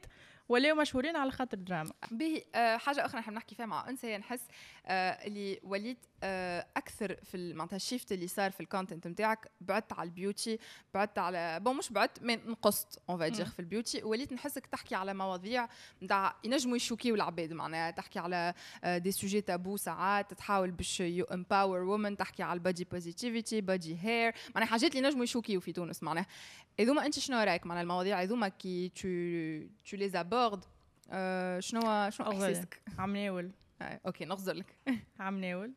ولاو 0.51 0.77
مشهورين 0.77 1.17
على 1.17 1.31
خاطر 1.31 1.59
دراما. 1.59 1.93
باهي 2.11 2.43
آه 2.55 2.77
حاجة 2.77 3.07
أخرى 3.07 3.21
نحب 3.21 3.33
نحكي 3.33 3.55
فيها 3.55 3.67
مع 3.67 3.89
انسه 3.89 4.09
هي 4.09 4.19
نحس 4.19 4.43
آه 4.87 5.11
اللي 5.27 5.61
وليت 5.63 6.07
آه 6.23 6.67
أكثر 6.77 7.17
في 7.23 7.55
معناتها 7.55 7.77
ال 7.77 7.83
shift 7.83 8.13
اللي 8.13 8.27
صار 8.29 8.51
في 8.51 8.61
ال 8.61 8.66
content 8.66 9.07
نتاعك 9.07 9.51
بعدت 9.61 9.93
على 9.93 10.07
ال 10.07 10.14
beauty 10.14 10.59
بعدت 10.95 11.19
على 11.19 11.61
bon 11.61 11.77
مش 11.77 11.93
بعدت 11.93 12.23
mais 12.23 12.37
نقصت 12.37 13.03
on 13.11 13.19
va 13.19 13.28
dire 13.28 13.47
في 13.47 13.59
ال 13.61 13.66
beauty. 13.66 14.03
وليت 14.03 14.33
نحسك 14.33 14.67
تحكي 14.67 14.95
على 14.95 15.15
مواضيع 15.15 15.69
نتاع 16.03 16.37
ينجموا 16.45 16.77
يـ 16.77 16.80
choquer 16.80 17.07
يو 17.07 17.15
العباد 17.15 17.53
معناها 17.53 17.91
تحكي 17.91 18.19
على 18.19 18.55
des 18.85 19.13
sujets 19.13 19.41
tabous 19.41 19.77
ساعات 19.77 20.35
تحاول 20.35 20.71
باش 20.71 21.01
you 21.01 21.25
empower 21.25 21.81
women 21.81 22.17
تحكي 22.17 22.43
على 22.43 22.57
ال 22.59 22.64
body 22.64 22.85
positivity 22.85 23.61
body 23.61 23.99
hair 24.03 24.35
معناها 24.55 24.71
حاجات 24.71 24.91
اللي 24.97 25.05
ينجموا 25.05 25.25
يـ 25.25 25.28
choquer 25.28 25.53
يو 25.53 25.61
في 25.61 25.73
تونس 25.73 26.03
معناها. 26.03 26.27
هذوما 26.81 27.07
أنت 27.07 27.19
شنو 27.19 27.41
رأيك؟ 27.41 27.67
معناها 27.67 27.83
المواضيع 27.83 28.23
هذوما 28.23 28.49
كي 28.49 28.89
تو 28.89 29.01
تو 29.91 29.97
لي 29.97 30.09
ابورد 30.47 30.65
شنو 31.63 32.11
شنو 32.11 32.31
أحساسك؟ 32.31 32.83
عم 32.99 33.17
ناول 33.17 33.51
أوكي 33.83 34.25
نغزر 34.25 34.53
لك. 34.53 34.77
عم 35.21 35.41
ناول 35.41 35.73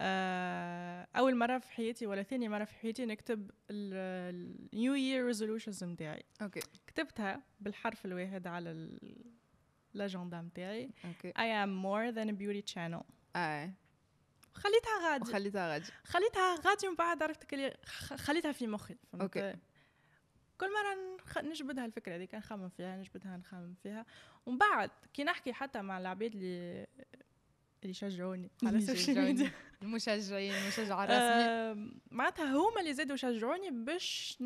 آه. 0.00 1.08
أول 1.16 1.36
مرة 1.36 1.58
في 1.58 1.72
حياتي 1.72 2.06
ولا 2.06 2.22
ثاني 2.22 2.48
مرة 2.48 2.64
في 2.64 2.74
حياتي 2.74 3.06
نكتب 3.06 3.50
النيو 3.70 4.94
يير 4.94 5.26
ريزولوشنز 5.26 5.84
نتاعي 5.84 6.24
أوكي. 6.42 6.60
كتبتها 6.86 7.42
بالحرف 7.60 8.04
الواحد 8.06 8.46
على 8.46 8.98
الاجندا 9.94 10.40
نتاعي 10.40 10.90
أوكي. 11.04 11.32
I 11.32 11.66
am 11.66 11.70
more 11.84 12.14
than 12.16 12.28
a 12.28 12.38
beauty 12.38 12.74
channel. 12.74 13.04
اي 13.36 13.72
خليتها 14.54 15.10
غادي. 15.10 15.32
خليتها 15.32 15.72
غادي. 15.72 15.92
خليتها 16.04 16.56
غادي 16.60 16.86
ومن 16.88 16.96
بعد 16.96 17.22
عرفت 17.22 17.54
خليتها 18.14 18.52
في 18.52 18.66
مخي. 18.66 18.96
أوكي. 19.20 19.56
كل 20.62 20.68
مرة 20.72 21.42
نجبدها 21.42 21.84
الفكرة 21.84 22.16
هذيك 22.16 22.34
نخمم 22.34 22.68
فيها 22.68 22.96
نجبدها 22.96 23.36
نخمم 23.36 23.74
فيها. 23.82 24.06
ومن 24.46 24.58
بعد 24.58 24.90
كي 25.14 25.24
نحكي 25.24 25.52
حتى 25.52 25.82
مع 25.82 25.98
العباد 25.98 26.34
اللي 26.34 26.86
اللي 27.82 27.90
يشجعوني 27.90 28.50
على 28.64 28.76
ال 28.76 28.83
social 28.83 29.24
media 29.24 29.50
المشجعين. 29.82 30.52
المشجع 30.54 31.02
الرسمي. 31.04 31.92
معناتها 32.10 32.56
هما 32.56 32.80
اللي 32.80 32.94
زادوا 32.94 33.14
يشجعوني 33.14 33.70
باش 33.70 34.42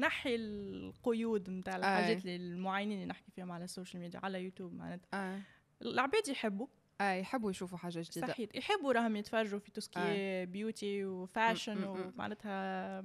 نحي 0.00 0.34
القيود 0.34 1.50
نتاع 1.50 1.76
الحاجات 1.76 2.20
اللي 2.20 2.36
المعينين 2.36 2.96
اللي 2.96 3.06
نحكي 3.06 3.30
فيهم 3.30 3.52
على 3.52 3.64
ال 3.64 3.69
social 3.69 4.02
media 4.02 4.20
على 4.22 4.44
يوتيوب 4.44 4.74
معناتها. 4.74 5.40
العباد 5.82 6.28
يحبوا. 6.28 6.66
اي 7.00 7.20
يحبوا 7.20 7.50
يشوفوا 7.50 7.78
حاجة 7.78 8.00
جديدة. 8.00 8.26
صحيح 8.26 8.48
يحبوا 8.54 8.92
راهم 8.92 9.16
يتفرجوا 9.16 9.58
في 9.58 9.70
tout 9.70 10.04
ce 10.04 10.21
qui 10.21 10.46
beauty 10.46 11.04
و 11.04 11.14
fashion 11.14 11.84
ومعناتها 11.84 13.04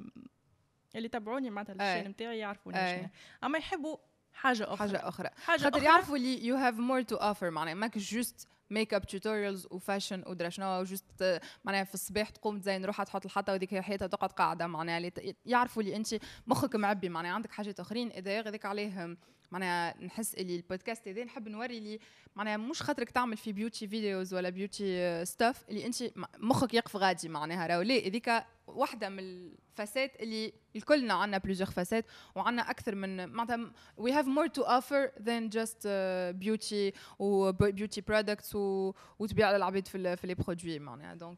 اللي 0.96 1.08
تابعوني 1.10 1.50
معناتها 1.50 1.74
ال 1.74 1.79
chaîne 1.79 2.12
نتاعي 2.12 2.40
يعرفوني 2.40 2.78
شنو. 2.78 3.10
أما 3.44 3.58
يحبوا 3.58 3.98
حاجة 4.34 4.74
أخرى. 4.74 4.78
حاجة 4.78 5.08
أخرى. 5.08 5.30
حاجة 5.46 5.62
خاطر 5.62 5.84
يعرفوا 5.84 6.18
اللي 6.18 6.46
you 6.46 6.56
have 6.56 6.76
more 6.76 7.02
to 7.02 7.16
offer 7.16 7.50
معناها 7.50 7.74
ماك 7.74 7.98
just 7.98 8.48
makeup 8.70 8.94
tutorials 8.94 9.06
و 9.06 9.68
fashion 9.72 10.24
ودرا 10.28 10.50
شنو 10.50 10.80
و 10.80 10.92
just 10.92 11.42
معناها 11.64 11.84
في 11.84 11.94
الصباح 11.94 12.30
تقوم 12.30 12.60
تزين 12.60 12.86
روحها 12.86 13.04
تحط 13.04 13.26
الحطه 13.26 13.54
وذيك 13.54 13.74
هي 13.74 13.82
حياتها 13.82 14.08
تقعد 14.08 14.32
قاعدة. 14.32 14.68
معناها 14.68 15.12
يعرفوا 15.46 15.82
اللي 15.82 15.96
أنت 15.96 16.16
مخك 16.48 16.76
معبي. 16.76 17.10
معناها 17.10 17.32
عندك 17.32 17.52
حاجات 17.52 17.80
أخرين. 17.80 18.12
إذا 18.12 18.40
هذاك 18.40 18.66
عليه 18.66 19.18
معناها 19.52 20.04
نحس 20.04 20.36
اللي 20.36 20.56
البودكاست 20.56 21.08
هذا 21.08 21.24
نحب 21.24 21.48
نوري 21.48 21.78
اللي 21.78 22.00
معناها 22.36 22.58
مش 22.58 22.82
خاطرك 22.82 23.10
تعمل 23.10 23.38
في 23.38 23.54
beauty 23.54 23.88
videos 23.88 24.34
ولا 24.34 24.50
beauty 24.50 25.26
stuff 25.26 25.70
اللي 25.70 25.86
أنت 25.86 25.96
مخك 26.38 26.74
يقف 26.74 26.96
غادي. 26.96 27.30
معناها 27.30 27.68
راهو 27.68 27.82
ليه؟ 27.82 28.08
هذيك 28.08 28.32
واحدة 28.68 29.10
من 29.10 29.52
facettes 29.80 30.22
اللي 30.22 30.54
الكلنا 30.76 31.14
عندنا 31.14 31.38
plusieurs 31.38 31.72
facettes 31.72 32.06
وعندنا 32.36 32.70
أكثر 32.70 32.96
من 32.96 33.30
معناتها 33.30 33.72
we 34.02 34.12
have 34.12 34.26
more 34.26 34.50
to 34.60 34.64
offer 34.66 35.12
than 35.20 35.50
just 35.58 35.80
uh, 35.86 36.34
beauty 36.44 36.94
و 37.20 37.52
beauty 37.52 38.02
products 38.12 38.56
و 38.56 38.94
وتبيع 39.20 39.52
للعباد 39.52 39.88
في 39.88 40.16
في 40.16 40.28
les 40.28 40.34
produits 40.36 40.80
معناها. 40.80 41.16
donc 41.16 41.38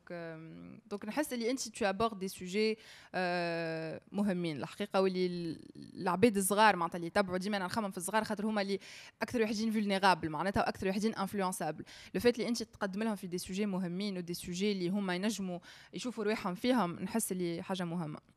donc 0.90 1.06
نحس 1.06 1.34
اللي 1.34 1.52
أنت 1.52 1.62
abordes 1.62 2.18
des 2.18 2.34
sujets 2.34 2.78
uh, 2.78 4.02
مهمين. 4.12 4.58
الحقيقة 4.58 5.02
واللي 5.02 5.58
العباد 5.94 6.38
الصغار 6.38 6.76
معناتها 6.76 6.96
اللي 6.96 7.08
يتبعوا 7.08 7.38
ديما 7.38 7.60
نخمم 7.60 7.92
في 7.92 7.98
الصغار 7.98 8.24
خاطر 8.24 8.46
هما 8.46 8.62
اللي 8.62 8.80
أكثر 9.22 9.44
وحدين 9.44 9.72
vulnérables 9.72 10.30
معناتها 10.30 10.62
وأكثر 10.62 10.88
وحدين 10.88 11.16
influençables 11.16 11.84
لو 12.14 12.22
فات 12.22 12.36
اللي 12.36 12.48
أنت 12.48 12.64
تقدم 12.64 13.04
لهم 13.04 13.16
في 13.16 13.28
دي 13.28 13.38
سوجي 13.38 13.66
مهمين 13.66 14.18
ودي 14.18 14.34
سوجي 14.34 14.72
اللي 14.72 14.90
هما 14.90 15.16
ينجموا 15.16 15.60
يشوفوا 15.94 16.24
رواحهم 16.24 16.56
فيهم 16.56 17.00
نحس 17.00 17.32
اللي 17.32 17.62
حاجة 17.64 17.84
مهمة. 17.84 18.31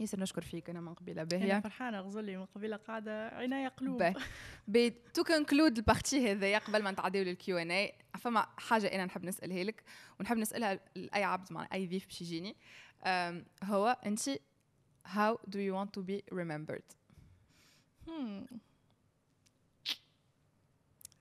ياسر 0.00 0.20
نشكر 0.20 0.42
فيك 0.42 0.70
أنا 0.70 0.80
من 0.80 0.94
قبيلة 0.94 1.24
باهية. 1.24 1.52
أنا 1.52 1.60
فرحانة 1.60 2.00
غزلي 2.00 2.36
من 2.36 2.44
قبيلة 2.44 2.76
قاعدة 2.76 3.28
عناية 3.28 3.68
قلوب. 3.68 4.14
باهي. 4.68 4.90
تو 4.90 5.24
كونكلود 5.24 5.76
البارتي 5.76 6.32
هذايا 6.32 6.58
قبل 6.58 6.82
ما 6.82 6.90
نتعداو 6.90 7.22
للكيو 7.22 7.58
إن 7.58 7.70
اي 7.70 7.94
فما 8.18 8.46
حاجة 8.56 8.86
أنا 8.86 9.04
نحب 9.04 9.24
نسألها 9.24 9.64
لك 9.64 9.82
ونحب 10.20 10.36
نسألها 10.36 10.80
لأي 10.94 11.24
عبد 11.24 11.52
مع 11.52 11.68
أي 11.72 11.86
ضيف 11.86 12.06
باش 12.06 12.20
يجيني. 12.20 12.56
هو 13.64 13.96
أنت 14.06 14.30
do 15.50 15.58
you 15.58 15.72
want 15.72 15.92
to 15.96 16.02
be 16.02 16.22
remembered 16.34 16.94
hmm. 18.06 18.56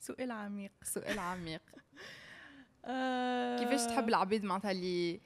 سؤال 0.08 0.32
عميق. 0.32 0.72
سؤال 0.84 1.20
عميق. 1.20 1.62
كيفاش 3.60 3.86
تحب 3.86 4.10
العباد 4.10 4.44
معناتها 4.44 4.72
اللي 4.72 5.20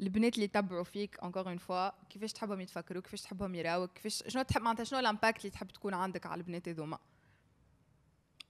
البنات 0.00 0.34
اللي 0.34 0.44
يتبعوا 0.44 0.84
فيك 0.84 1.18
encore 1.24 1.48
une 1.48 1.58
fois 1.58 1.90
كيفاش 2.10 2.32
تحبهم 2.32 2.60
يتفكروا 2.60 3.02
كيفاش 3.02 3.22
تحبهم 3.22 3.54
يراوك 3.54 3.92
كيفاش 3.92 4.22
شنو 4.28 4.42
تحب 4.42 4.62
معناتها 4.62 4.84
شنو 4.84 4.98
ال 4.98 5.04
impact 5.04 5.40
اللي 5.40 5.50
تحب 5.50 5.68
تكون 5.68 5.94
عندك 5.94 6.26
على 6.26 6.38
البنات 6.38 6.68
هذوما؟ 6.68 6.98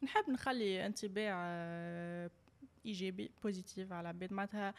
نحب 0.03 0.31
نخلي 0.31 0.87
انطباع 0.87 1.35
آه، 1.37 2.31
إيجابي 2.87 3.31
positive 3.43 3.93
على 3.93 4.01
العباد 4.01 4.33
معناتها 4.33 4.75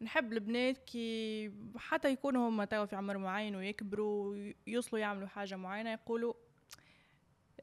نحب 0.00 0.32
البنات 0.32 0.78
كي 0.78 1.50
حتى 1.76 2.12
يكونوا 2.12 2.48
هما 2.48 2.64
توا 2.64 2.84
في 2.84 2.96
عمر 2.96 3.18
معين 3.18 3.56
ويكبروا 3.56 4.52
يوصلوا 4.66 5.00
يعملوا 5.00 5.28
حاجة 5.28 5.56
معينة 5.56 5.92
يقولوا 5.92 6.34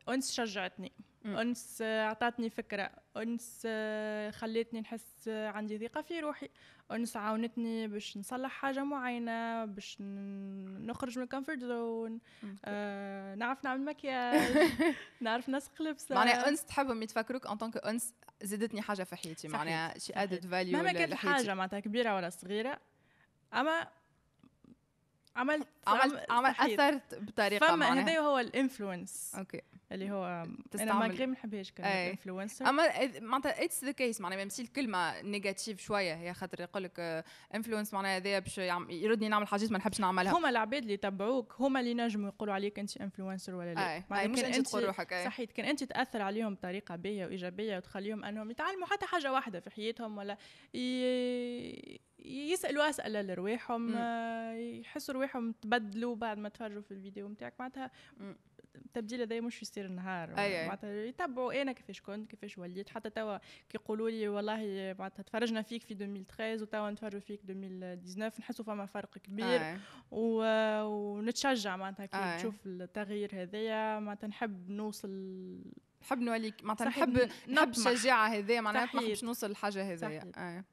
انس 0.09 0.31
شجعتني. 0.31 0.91
أنس 1.25 1.81
اعطتني 1.81 2.49
فكرة. 2.49 2.91
أنس 3.17 3.61
آه، 3.65 4.31
خلتني 4.31 4.81
نحس 4.81 5.27
عندي 5.27 5.77
ثقة 5.87 6.01
في 6.01 6.19
روحي. 6.19 6.49
أنس 6.91 7.17
عاونتني 7.17 7.87
باش 7.87 8.17
نصلح 8.17 8.51
حاجة 8.51 8.83
معينة 8.83 9.65
باش 9.65 9.97
نخرج 10.01 11.17
من 11.17 11.23
ال 11.23 11.28
comfort 11.28 11.59
zone 11.59 12.19
آه 12.65 13.35
نعرف 13.35 13.63
نعمل 13.63 13.85
مكياج 13.85 14.41
نعرف 15.21 15.49
نسق 15.49 15.81
لبسه 15.81 16.15
معناها 16.15 16.47
أنس 16.49 16.65
تحبهم 16.65 17.03
يتفكروك 17.03 17.47
en 17.47 17.57
tant 17.57 17.69
que 17.69 17.77
أنس 17.77 18.13
زادتني 18.41 18.81
حاجة 18.81 19.03
في 19.03 19.15
حياتي. 19.15 19.47
معناها 19.47 19.97
شي 19.99 20.13
added 20.13 20.45
value 20.47 20.77
مهما 20.77 20.91
كانت 20.93 21.13
حاجة 21.13 21.53
معناتها 21.53 21.79
كبيرة 21.79 22.15
ولا 22.15 22.29
صغيرة 22.29 22.79
أما 23.53 23.87
عملت 25.35 25.67
عملت 25.87 26.31
عمل 26.31 26.49
أثرت 26.49 27.15
بطريقة 27.15 27.67
فما 27.67 28.01
هذا 28.01 28.19
هو 28.19 28.39
ال 28.39 28.48
influence. 28.48 29.35
OK. 29.37 29.61
اللي 29.91 30.11
هو 30.11 30.47
أنا 30.79 30.93
ما 30.93 31.07
ما 31.07 31.25
نحبهاش 31.25 31.71
كلمة 31.71 31.89
influencer. 31.89 32.69
أما 32.69 32.83
معناتها 33.19 33.63
it's 33.63 33.83
the 33.83 33.91
case 33.91 34.21
معناها 34.21 34.37
même 34.37 34.49
si 34.49 34.61
الكلمة 34.61 35.21
négative 35.21 35.81
شوية 35.81 36.13
هي 36.13 36.33
خاطر 36.33 36.61
يقول 36.61 36.83
لك 36.83 37.25
influence 37.55 37.93
معناها 37.93 38.17
هذايا 38.17 38.39
باش 38.39 38.57
يردني 38.89 39.29
نعمل 39.29 39.47
حاجات 39.47 39.71
ما 39.71 39.77
نحبش 39.77 39.99
نعملها. 39.99 40.37
هما 40.37 40.49
العباد 40.49 40.81
اللي 40.81 40.93
يتبعوك 40.93 41.55
هما 41.59 41.79
اللي 41.79 41.93
نجموا 41.93 42.29
يقولوا 42.29 42.53
عليك 42.53 42.79
أنت 42.79 42.97
influencer 42.97 43.55
ولا 43.55 43.73
لا. 43.73 43.95
أي. 43.95 44.27
مش 44.27 44.43
أنت 44.43 44.67
تقول 44.67 44.85
روحك 44.85 45.13
أي. 45.13 45.25
صحيح 45.25 45.51
كان 45.51 45.65
أنت 45.65 45.83
تأثر 45.83 46.21
عليهم 46.21 46.53
بطريقة 46.53 46.95
باهية 46.95 47.25
وإيجابية 47.25 47.77
وتخليهم 47.77 48.23
أنهم 48.23 48.51
يتعلموا 48.51 48.87
حتى 48.87 49.05
حاجة 49.05 49.31
واحدة 49.31 49.59
في 49.59 49.71
حياتهم 49.71 50.17
ولا 50.17 50.37
ي... 50.73 51.99
يسألوا 52.25 52.89
أسئلة 52.89 53.21
لرواحهم 53.21 53.95
يحسوا 54.81 55.13
رواحهم 55.13 55.51
تبدلوا 55.51 56.15
بعد 56.15 56.37
ما 56.37 56.49
تفرجوا 56.49 56.81
في 56.81 56.91
الفيديو 56.91 57.27
نتاعك 57.27 57.53
معناتها 57.59 57.91
التبديل 58.75 59.21
هذا 59.21 59.41
مش 59.41 59.61
يصير 59.61 59.85
النهار 59.85 60.29
معناتها 60.65 61.05
يتبعوا 61.05 61.61
أنا 61.61 61.71
كيفاش 61.71 62.01
كنت 62.01 62.31
كيفاش 62.31 62.57
وليت. 62.57 62.89
حتى 62.89 63.09
توا 63.09 63.37
كيقولوا 63.69 64.09
لي 64.09 64.27
والله 64.27 64.95
معناتها 64.99 65.23
تفرجنا 65.23 65.61
فيك 65.61 65.83
في 65.83 65.93
2013 65.93 66.63
وتوا 66.63 66.89
نتفرجوا 66.89 67.19
فيك 67.19 67.39
2019 67.49 68.39
نحسوا 68.39 68.65
فما 68.65 68.85
فرق 68.85 69.17
كبير. 69.17 69.61
أي. 69.61 69.77
و... 70.11 70.43
ونتشجع 70.83 71.75
معناتها 71.75 72.05
كي 72.05 72.17
نشوف 72.37 72.55
التغيير 72.65 73.29
هذايا. 73.33 73.99
معناتها 73.99 74.27
نحب 74.27 74.69
نوصل 74.69 75.61
نحب 76.01 76.19
نوليك 76.19 76.63
معناتها 76.63 76.87
نحب 76.87 77.29
نحب 77.49 77.69
الشجاعة 77.69 78.27
هذيا 78.27 78.61
معناتها 78.61 79.01
نحب 79.01 79.25
نوصل 79.25 79.49
للحاجه 79.49 79.93
هذيا 79.93 80.63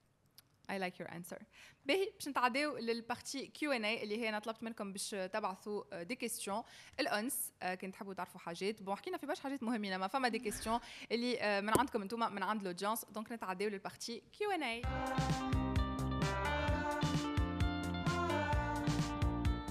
I 0.73 0.75
like 0.75 0.97
your 1.03 1.11
answer. 1.11 1.43
باهي 1.87 2.11
باش 2.15 2.29
نتعداو 2.29 2.77
لل 2.77 2.94
partie 2.94 3.47
Q&A 3.47 4.03
اللي 4.03 4.19
هي 4.19 4.29
أنا 4.29 4.39
طلبت 4.39 4.63
منكم 4.63 4.93
باش 4.93 5.11
تبعثوا 5.11 6.03
des 6.03 6.17
questions 6.17 6.63
لأنس 7.01 7.53
كان 7.61 7.93
تحبوا 7.93 8.15
تعرفوا 8.15 8.41
حاجات. 8.41 8.83
bon 8.83 8.97
حكينا 8.97 9.19
في 9.19 9.27
برشا 9.27 9.43
حاجات 9.43 9.63
مهمين 9.63 9.97
ما 9.97 10.07
فما 10.07 10.29
des 10.29 10.39
questions 10.39 10.81
اللي 11.13 11.61
من 11.63 11.79
عندكم 11.79 12.03
أنتم 12.03 12.35
من 12.35 12.43
عند 12.43 12.63
l'audience 12.63 13.05
donc 13.05 13.33
نتعداو 13.33 13.69
لل 13.69 13.82
partie 13.82 14.23
Q&A 14.39 14.83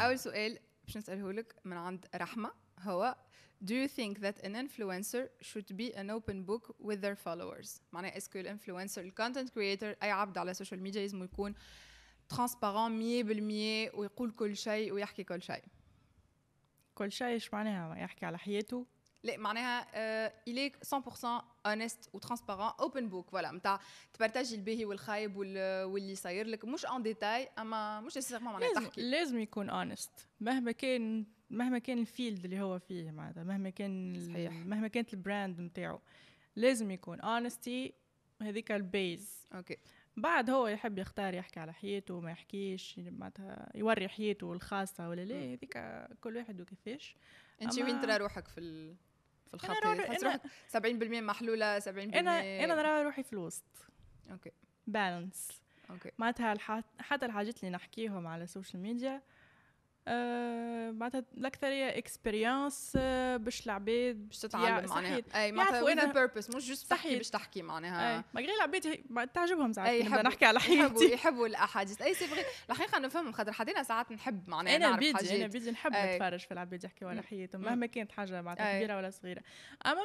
أول 0.02 0.20
سؤال 0.20 0.60
باش 0.86 0.98
نساله 0.98 1.32
لك 1.32 1.56
من 1.66 1.78
عند 1.78 2.06
رحمة. 2.16 2.52
هو 2.80 3.16
Do 3.64 3.76
you 3.76 3.88
think 3.88 4.14
that 4.22 4.38
an 4.48 4.54
influencer 4.64 5.24
should 5.50 5.70
be 5.78 5.88
an 6.02 6.10
open 6.10 6.38
book 6.50 6.76
with 6.80 7.00
their 7.02 7.16
followers؟ 7.16 7.82
معناها 7.92 8.18
est-ce 8.18 8.32
que 8.32 8.40
ال 8.40 8.45
influencer 8.45 9.02
ال 9.02 9.08
content 9.08 9.50
creator 9.50 9.96
أي 10.04 10.12
عبد 10.12 10.38
على 10.38 10.52
ال 10.52 10.56
social 10.56 10.82
media 10.82 11.02
لازم 11.02 11.24
يكون 11.24 11.54
transparent 12.30 13.00
100% 13.00 13.96
ويقول 13.96 14.32
كل 14.32 14.58
شيء 14.58 14.94
ويحكي 14.94 15.24
كل 15.24 15.42
شيء؟ 15.42 15.64
كل 16.96 17.12
شيء 17.12 17.28
إيش 17.28 17.54
معناها؟ 17.54 17.98
يحكي 17.98 18.26
على 18.26 18.38
حياته؟ 18.38 18.86
لا 19.24 19.38
معناها 19.38 19.88
like 20.48 20.78
100% 20.86 21.26
honest 21.66 22.10
و 22.14 22.18
transparent 22.18 22.72
open 22.80 23.10
book 23.10 23.30
voilà 23.30 23.52
نتاع 23.52 23.80
تبارتاجي 24.14 24.56
الباهي 24.56 24.86
والخايب 24.86 25.38
واللي 25.38 26.16
صاير 26.16 26.48
لك. 26.48 26.66
مش 26.66 26.86
en 26.86 27.04
détail 27.04 27.50
أما 27.60 28.02
مش 28.02 28.18
nécessairement 28.18 28.54
معناها 28.54 28.74
تحكي. 28.74 29.02
لازم 29.02 29.40
يكون 29.40 29.70
honest 29.70 30.12
مهما 30.40 30.72
كان 30.72 31.26
مهما 31.52 31.80
كان 31.80 31.98
ال 31.98 32.06
field 32.06 32.46
اللي 32.46 32.62
هو 32.62 32.80
فيه 32.80 33.12
معناتها 33.12 33.44
مهما 33.44 33.70
كان 33.70 34.26
صحيح. 34.28 34.54
مهما 34.54 34.88
كانت 34.88 35.14
ال 35.14 35.22
brand 35.22 35.62
نتاعو 35.62 36.00
لازم 36.56 36.92
يكون 36.92 37.22
honest 37.22 37.94
هذيك 38.42 38.72
ال 38.72 38.87
base 38.87 39.48
OK. 39.54 39.78
بعد 40.18 40.50
هو 40.50 40.68
يحب 40.68 40.98
يختار 40.98 41.34
يحكي 41.34 41.60
على 41.60 41.74
حياته 41.74 42.14
وما 42.14 42.32
يحكيش 42.32 43.00
معناتها 43.00 43.72
يوري 43.76 44.08
حياته 44.08 44.54
الخاصة 44.54 45.10
ولا 45.10 45.26
لا 45.26 45.36
هذيك 45.36 45.78
كل 46.22 46.38
واحد 46.38 46.62
وكيفاش. 46.62 47.16
أنت 47.62 47.80
وين 47.80 48.02
ترى 48.02 48.18
روحك 48.18 48.48
في 48.48 48.60
ال... 48.60 48.96
في 49.48 49.54
الخط 49.54 49.84
تحس 49.84 50.24
روحك 50.24 50.42
70% 50.78 50.78
محلولة 51.14 51.80
70% 51.80 51.88
أنا 51.88 52.64
أنا 52.64 52.76
نرى 52.76 53.04
روحي 53.04 53.24
في 53.24 53.34
الوسط. 53.34 53.64
OK. 54.32 54.52
Balance 54.88 55.62
OK. 55.90 56.12
معناتها 56.18 56.56
حتى 57.00 57.26
الحاجات 57.26 57.60
اللي 57.60 57.76
نحكيهم 57.76 58.28
على 58.28 58.44
ال 58.44 58.49
social 58.49 58.84
media 58.84 59.22
آه، 60.08 60.92
معناتها 60.92 61.24
الاكثريه 61.38 61.98
experience 61.98 62.94
آه، 62.96 63.38
باش 63.38 63.66
العباد 63.66 64.28
باش 64.28 64.40
تتعلم. 64.40 64.90
معناها. 64.90 65.22
أي 65.36 65.52
معناتها 65.52 65.82
وين 65.82 66.00
ال 66.00 66.06
purpose 66.06 66.50
مش 66.50 66.68
juste 66.68 66.90
تحكي 66.90 67.18
باش 67.18 67.30
تحكي 67.30 67.62
معناها. 67.62 68.24
ما 68.34 68.42
غير 68.42 68.50
العباد 68.56 69.28
تعجبهم 69.28 69.74
ساعات 69.74 70.02
يحبوا 70.02 70.22
نحكي 70.22 70.46
على 70.46 70.60
حياتي. 70.60 70.80
يحبوا 70.80 71.04
يحبوا 71.04 71.48
الأحاديث. 71.48 72.02
أي 72.02 72.14
c'est 72.14 72.28
vrai 72.28 72.44
الحقيقة 72.70 73.00
نفهم 73.00 73.32
خاطر 73.32 73.52
حتى 73.52 73.71
أنا 73.71 73.84
ساعات 73.84 74.12
نحب 74.12 74.50
معناها 74.50 74.76
أنا 74.76 74.96
حاجات. 74.96 75.32
أنا 75.32 75.48
بيجي 75.48 75.72
نحب 75.72 75.92
نتفرج 75.96 76.40
في 76.40 76.52
العباد 76.52 76.84
يحكيوا 76.84 77.10
على 77.10 77.22
حياتهم 77.22 77.62
مهما 77.62 77.86
كانت 77.86 78.12
حاجة 78.12 78.42
معناتها 78.42 78.78
كبيرة 78.78 78.98
ولا 78.98 79.10
صغيرة. 79.10 79.42
أما 79.86 80.02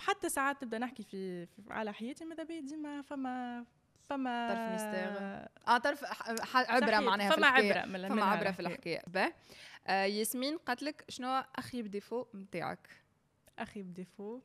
حتى 0.00 0.28
ساعات 0.28 0.60
تبدا 0.60 0.78
نحكي 0.78 1.02
في, 1.02 1.46
في 1.46 1.62
على 1.70 1.92
حياتي 1.92 2.24
ماذا 2.24 2.42
بيا 2.42 2.60
ديما 2.60 3.02
فما 3.02 3.64
فما 4.08 4.48
طرف 4.48 4.58
ميستير 4.72 5.08
آه 5.68 5.78
طرف 5.78 6.04
عبرة 6.70 7.00
معناها 7.00 7.36
فما 7.36 7.46
عبرة 7.46 7.84
من 7.84 8.08
فما 8.08 8.24
عبرة 8.24 8.50
في 8.50 8.60
الحكاية. 8.60 9.02
به 9.06 9.32
آه 9.86 10.04
ياسمين 10.04 10.58
قالت 10.58 10.82
لك 10.82 11.04
شنو 11.08 11.44
أخي 11.56 11.82
بديفو 11.82 12.26
نتاعك 12.34 12.88
أخي 13.58 13.82
بديفو. 13.82 14.40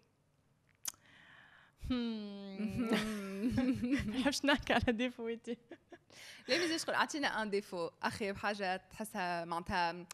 نحبش 4.08 4.46
نحكي 4.46 4.74
على 4.74 4.84
ديفويتي 4.88 5.58
لا 6.48 6.58
مازال 6.58 6.80
شغل 6.80 6.96
أعطينا 6.96 7.42
أن 7.42 7.50
ديفو. 7.50 7.90
أخي 8.04 8.32
بحاجة 8.32 8.78
تحسها 8.78 9.46
معناتها 9.46 10.06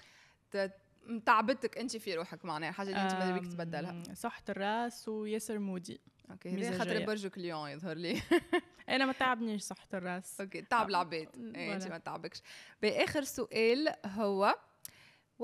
تعبتك 1.26 1.78
انت 1.78 1.98
في 1.98 2.16
روحك 2.16 2.46
معناها 2.46 2.72
حاجة 2.72 2.90
اللي 2.90 3.02
انت 3.02 3.40
بيك 3.40 3.54
تبدلها. 3.54 4.04
صحة 4.14 4.44
الرأس 4.50 5.08
وياسر 5.08 5.60
moody. 5.60 6.02
OK 6.32 6.50
هذا 6.50 6.78
خاطر 6.78 7.06
برجك 7.06 7.38
اليوم 7.38 7.68
يظهر 7.68 7.98
لي. 7.98 8.22
أنا 8.90 9.06
ما 9.06 9.14
تعبنيش 9.14 9.62
صحة 9.62 9.88
الراس. 9.94 10.42
OK 10.42 10.62
تعب 10.62 10.90
العباد 10.90 11.56
إيه 11.56 11.74
أنت 11.74 11.88
ما 11.88 11.98
تعبكش. 11.98 12.42
بآخر 12.82 13.24
سؤال 13.24 13.96
هو 14.06 14.56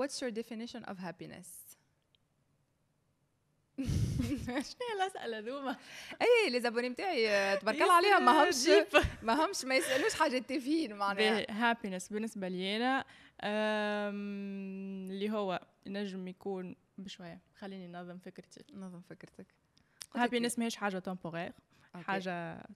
what's 0.00 0.20
your 0.22 0.30
definition 0.30 0.84
of 0.84 0.96
happiness 0.98 1.66
شنو 4.68 4.88
الاسئله 4.96 5.38
ذوما 5.38 5.76
اي 6.22 6.50
les 6.50 6.60
abonnés 6.60 6.88
نتاعي 6.88 7.56
تبارك 7.56 7.82
الله 7.82 7.92
عليهم 7.92 8.24
ما 8.24 8.44
همش 8.44 8.68
ما 9.22 9.44
همش 9.44 9.64
ما 9.64 9.76
يسألوش 9.76 10.14
حاجة 10.14 10.38
تافهين 10.38 10.96
معناها. 10.96 11.46
happiness 11.50 12.08
بالنسبة 12.08 12.48
لي 12.48 12.76
أنا 12.76 13.04
اللي 15.10 15.30
هو 15.30 15.60
ينجم 15.86 16.28
يكون 16.28 16.76
بشوية. 16.98 17.40
خليني 17.58 17.86
ننظم 17.86 18.18
فكرتي. 18.18 18.64
نظم 18.74 19.00
فكرتك. 19.00 19.46
happiness 20.18 20.58
ماهيش 20.58 20.76
حاجة 20.76 20.98
temporaire 20.98 21.52
حاجة 21.94 22.66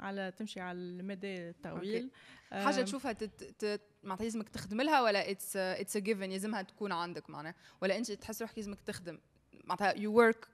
على 0.00 0.32
تمشي 0.36 0.60
على 0.60 0.78
المدى 0.78 1.48
الطويل 1.48 2.10
حاجة 2.52 2.82
تشوفها 2.82 3.12
تت... 3.12 3.80
معناتها 4.02 4.24
لازمك 4.24 4.48
تخدم 4.48 4.80
لها 4.80 5.02
ولا 5.02 5.30
it's 5.30 5.56
it's 5.56 5.96
given 5.96 6.30
لازمها 6.30 6.62
تكون 6.62 6.92
عندك 6.92 7.30
معناها؟ 7.30 7.54
ولا 7.82 7.98
أنت 7.98 8.12
تحس 8.12 8.42
روحك 8.42 8.58
لازمك 8.58 8.80
تخدم؟ 8.80 9.18
معناتها 9.64 9.92
you 9.98 10.12
work 10.12 10.48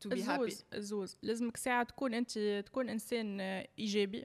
to 0.00 0.08
be 0.08 0.22
happy 0.22 0.56
الزوز 0.74 1.16
لازمك 1.22 1.56
ساعة 1.56 1.82
تكون 1.82 2.14
انت 2.14 2.38
تكون 2.66 2.88
إنسان 2.88 3.40
إيجابي. 3.78 4.24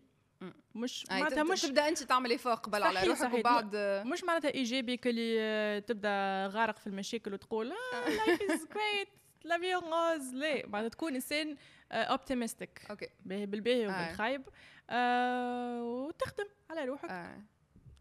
مش 0.76 1.06
معناتها 1.10 1.44
مش 1.44 1.62
تبدأ 1.62 1.88
أنت 1.88 2.04
تعملي 2.04 2.38
فوق 2.38 2.54
قبل 2.54 2.84
على 2.84 3.04
روحك. 3.08 3.34
وبعد. 3.34 3.76
مش 4.06 4.24
معناتها 4.24 4.54
إيجابي 4.54 4.98
كلي 4.98 5.82
تبدأ 5.82 6.48
غارق 6.48 6.80
في 6.80 6.88
المشاكل 6.88 7.34
وتقول 7.34 7.70
life 7.70 8.42
is 8.52 8.68
great 8.68 9.08
la 9.44 9.58
vie 9.58 9.76
en 9.76 9.95
rose 9.95 10.34
لا 10.34 10.68
معناتها 10.68 10.90
تكون 10.90 11.16
إنسان 11.16 11.58
optimistic 11.92 12.86
OK. 12.90 13.08
بالباهي 13.26 13.88
وبالخايب. 13.88 14.42
آه 14.90 15.84
وتخدم 15.84 16.48
على 16.70 16.86
روحك. 16.86 17.10
آه. 17.10 17.42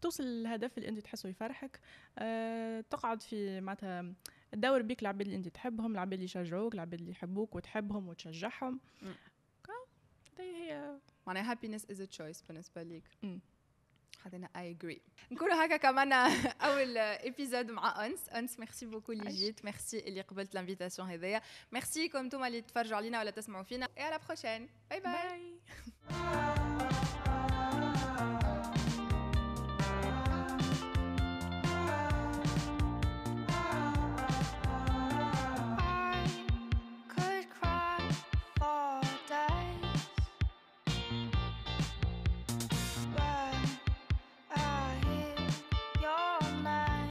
توصل 0.01 0.23
للهدف 0.23 0.77
اللي 0.77 0.89
أنت 0.89 0.99
تحسه 0.99 1.29
يفرحك. 1.29 1.79
آه 2.17 2.81
تقعد 2.81 3.21
في 3.21 3.61
معناتها 3.61 4.13
تدور 4.51 4.81
بيك 4.81 5.01
العباد 5.01 5.21
اللي 5.21 5.35
أنت 5.35 5.47
تحبهم 5.47 5.91
العباد 5.91 6.13
اللي 6.13 6.25
يشجعوك 6.25 6.73
العباد 6.73 6.99
اللي 6.99 7.11
يحبوك 7.11 7.55
وتحبهم 7.55 8.07
وتشجعهم. 8.07 8.79
هي 10.39 10.97
معناها 11.27 11.55
happiness 11.55 11.81
is 11.81 11.97
a 11.97 12.17
choice 12.17 12.47
بالنسبة 12.47 12.83
ليك. 12.83 13.03
حتى 14.25 14.37
أنا. 14.37 14.49
I 14.55 14.71
agree 14.71 15.01
نكونوا 15.31 15.65
هكا 15.65 15.77
كملنا 15.77 16.13
أول 16.67 16.97
épisode 16.97 17.71
مع 17.71 18.05
أنس. 18.05 18.29
أنس 18.29 18.59
merci 18.59 18.85
beaucoup 18.85 19.11
اللي 19.11 19.29
جيت 19.29 19.65
ميرسي 19.65 19.99
اللي 19.99 20.21
قبلت 20.21 20.55
l'invitation 20.55 21.09
هذيا. 21.09 21.41
ميرسي 21.71 22.07
كم 22.07 22.19
أنتم 22.19 22.43
اللي 22.43 22.61
تفرجوا 22.61 22.97
علينا 22.97 23.19
ولا 23.19 23.31
تسمعوا 23.31 23.63
فينا. 23.63 23.87
et 23.97 24.03
à 24.03 24.08
la 24.08 24.19
prochaine 24.27 24.69
bye 24.89 24.99
bye, 24.99 25.13
bye. 25.13 27.00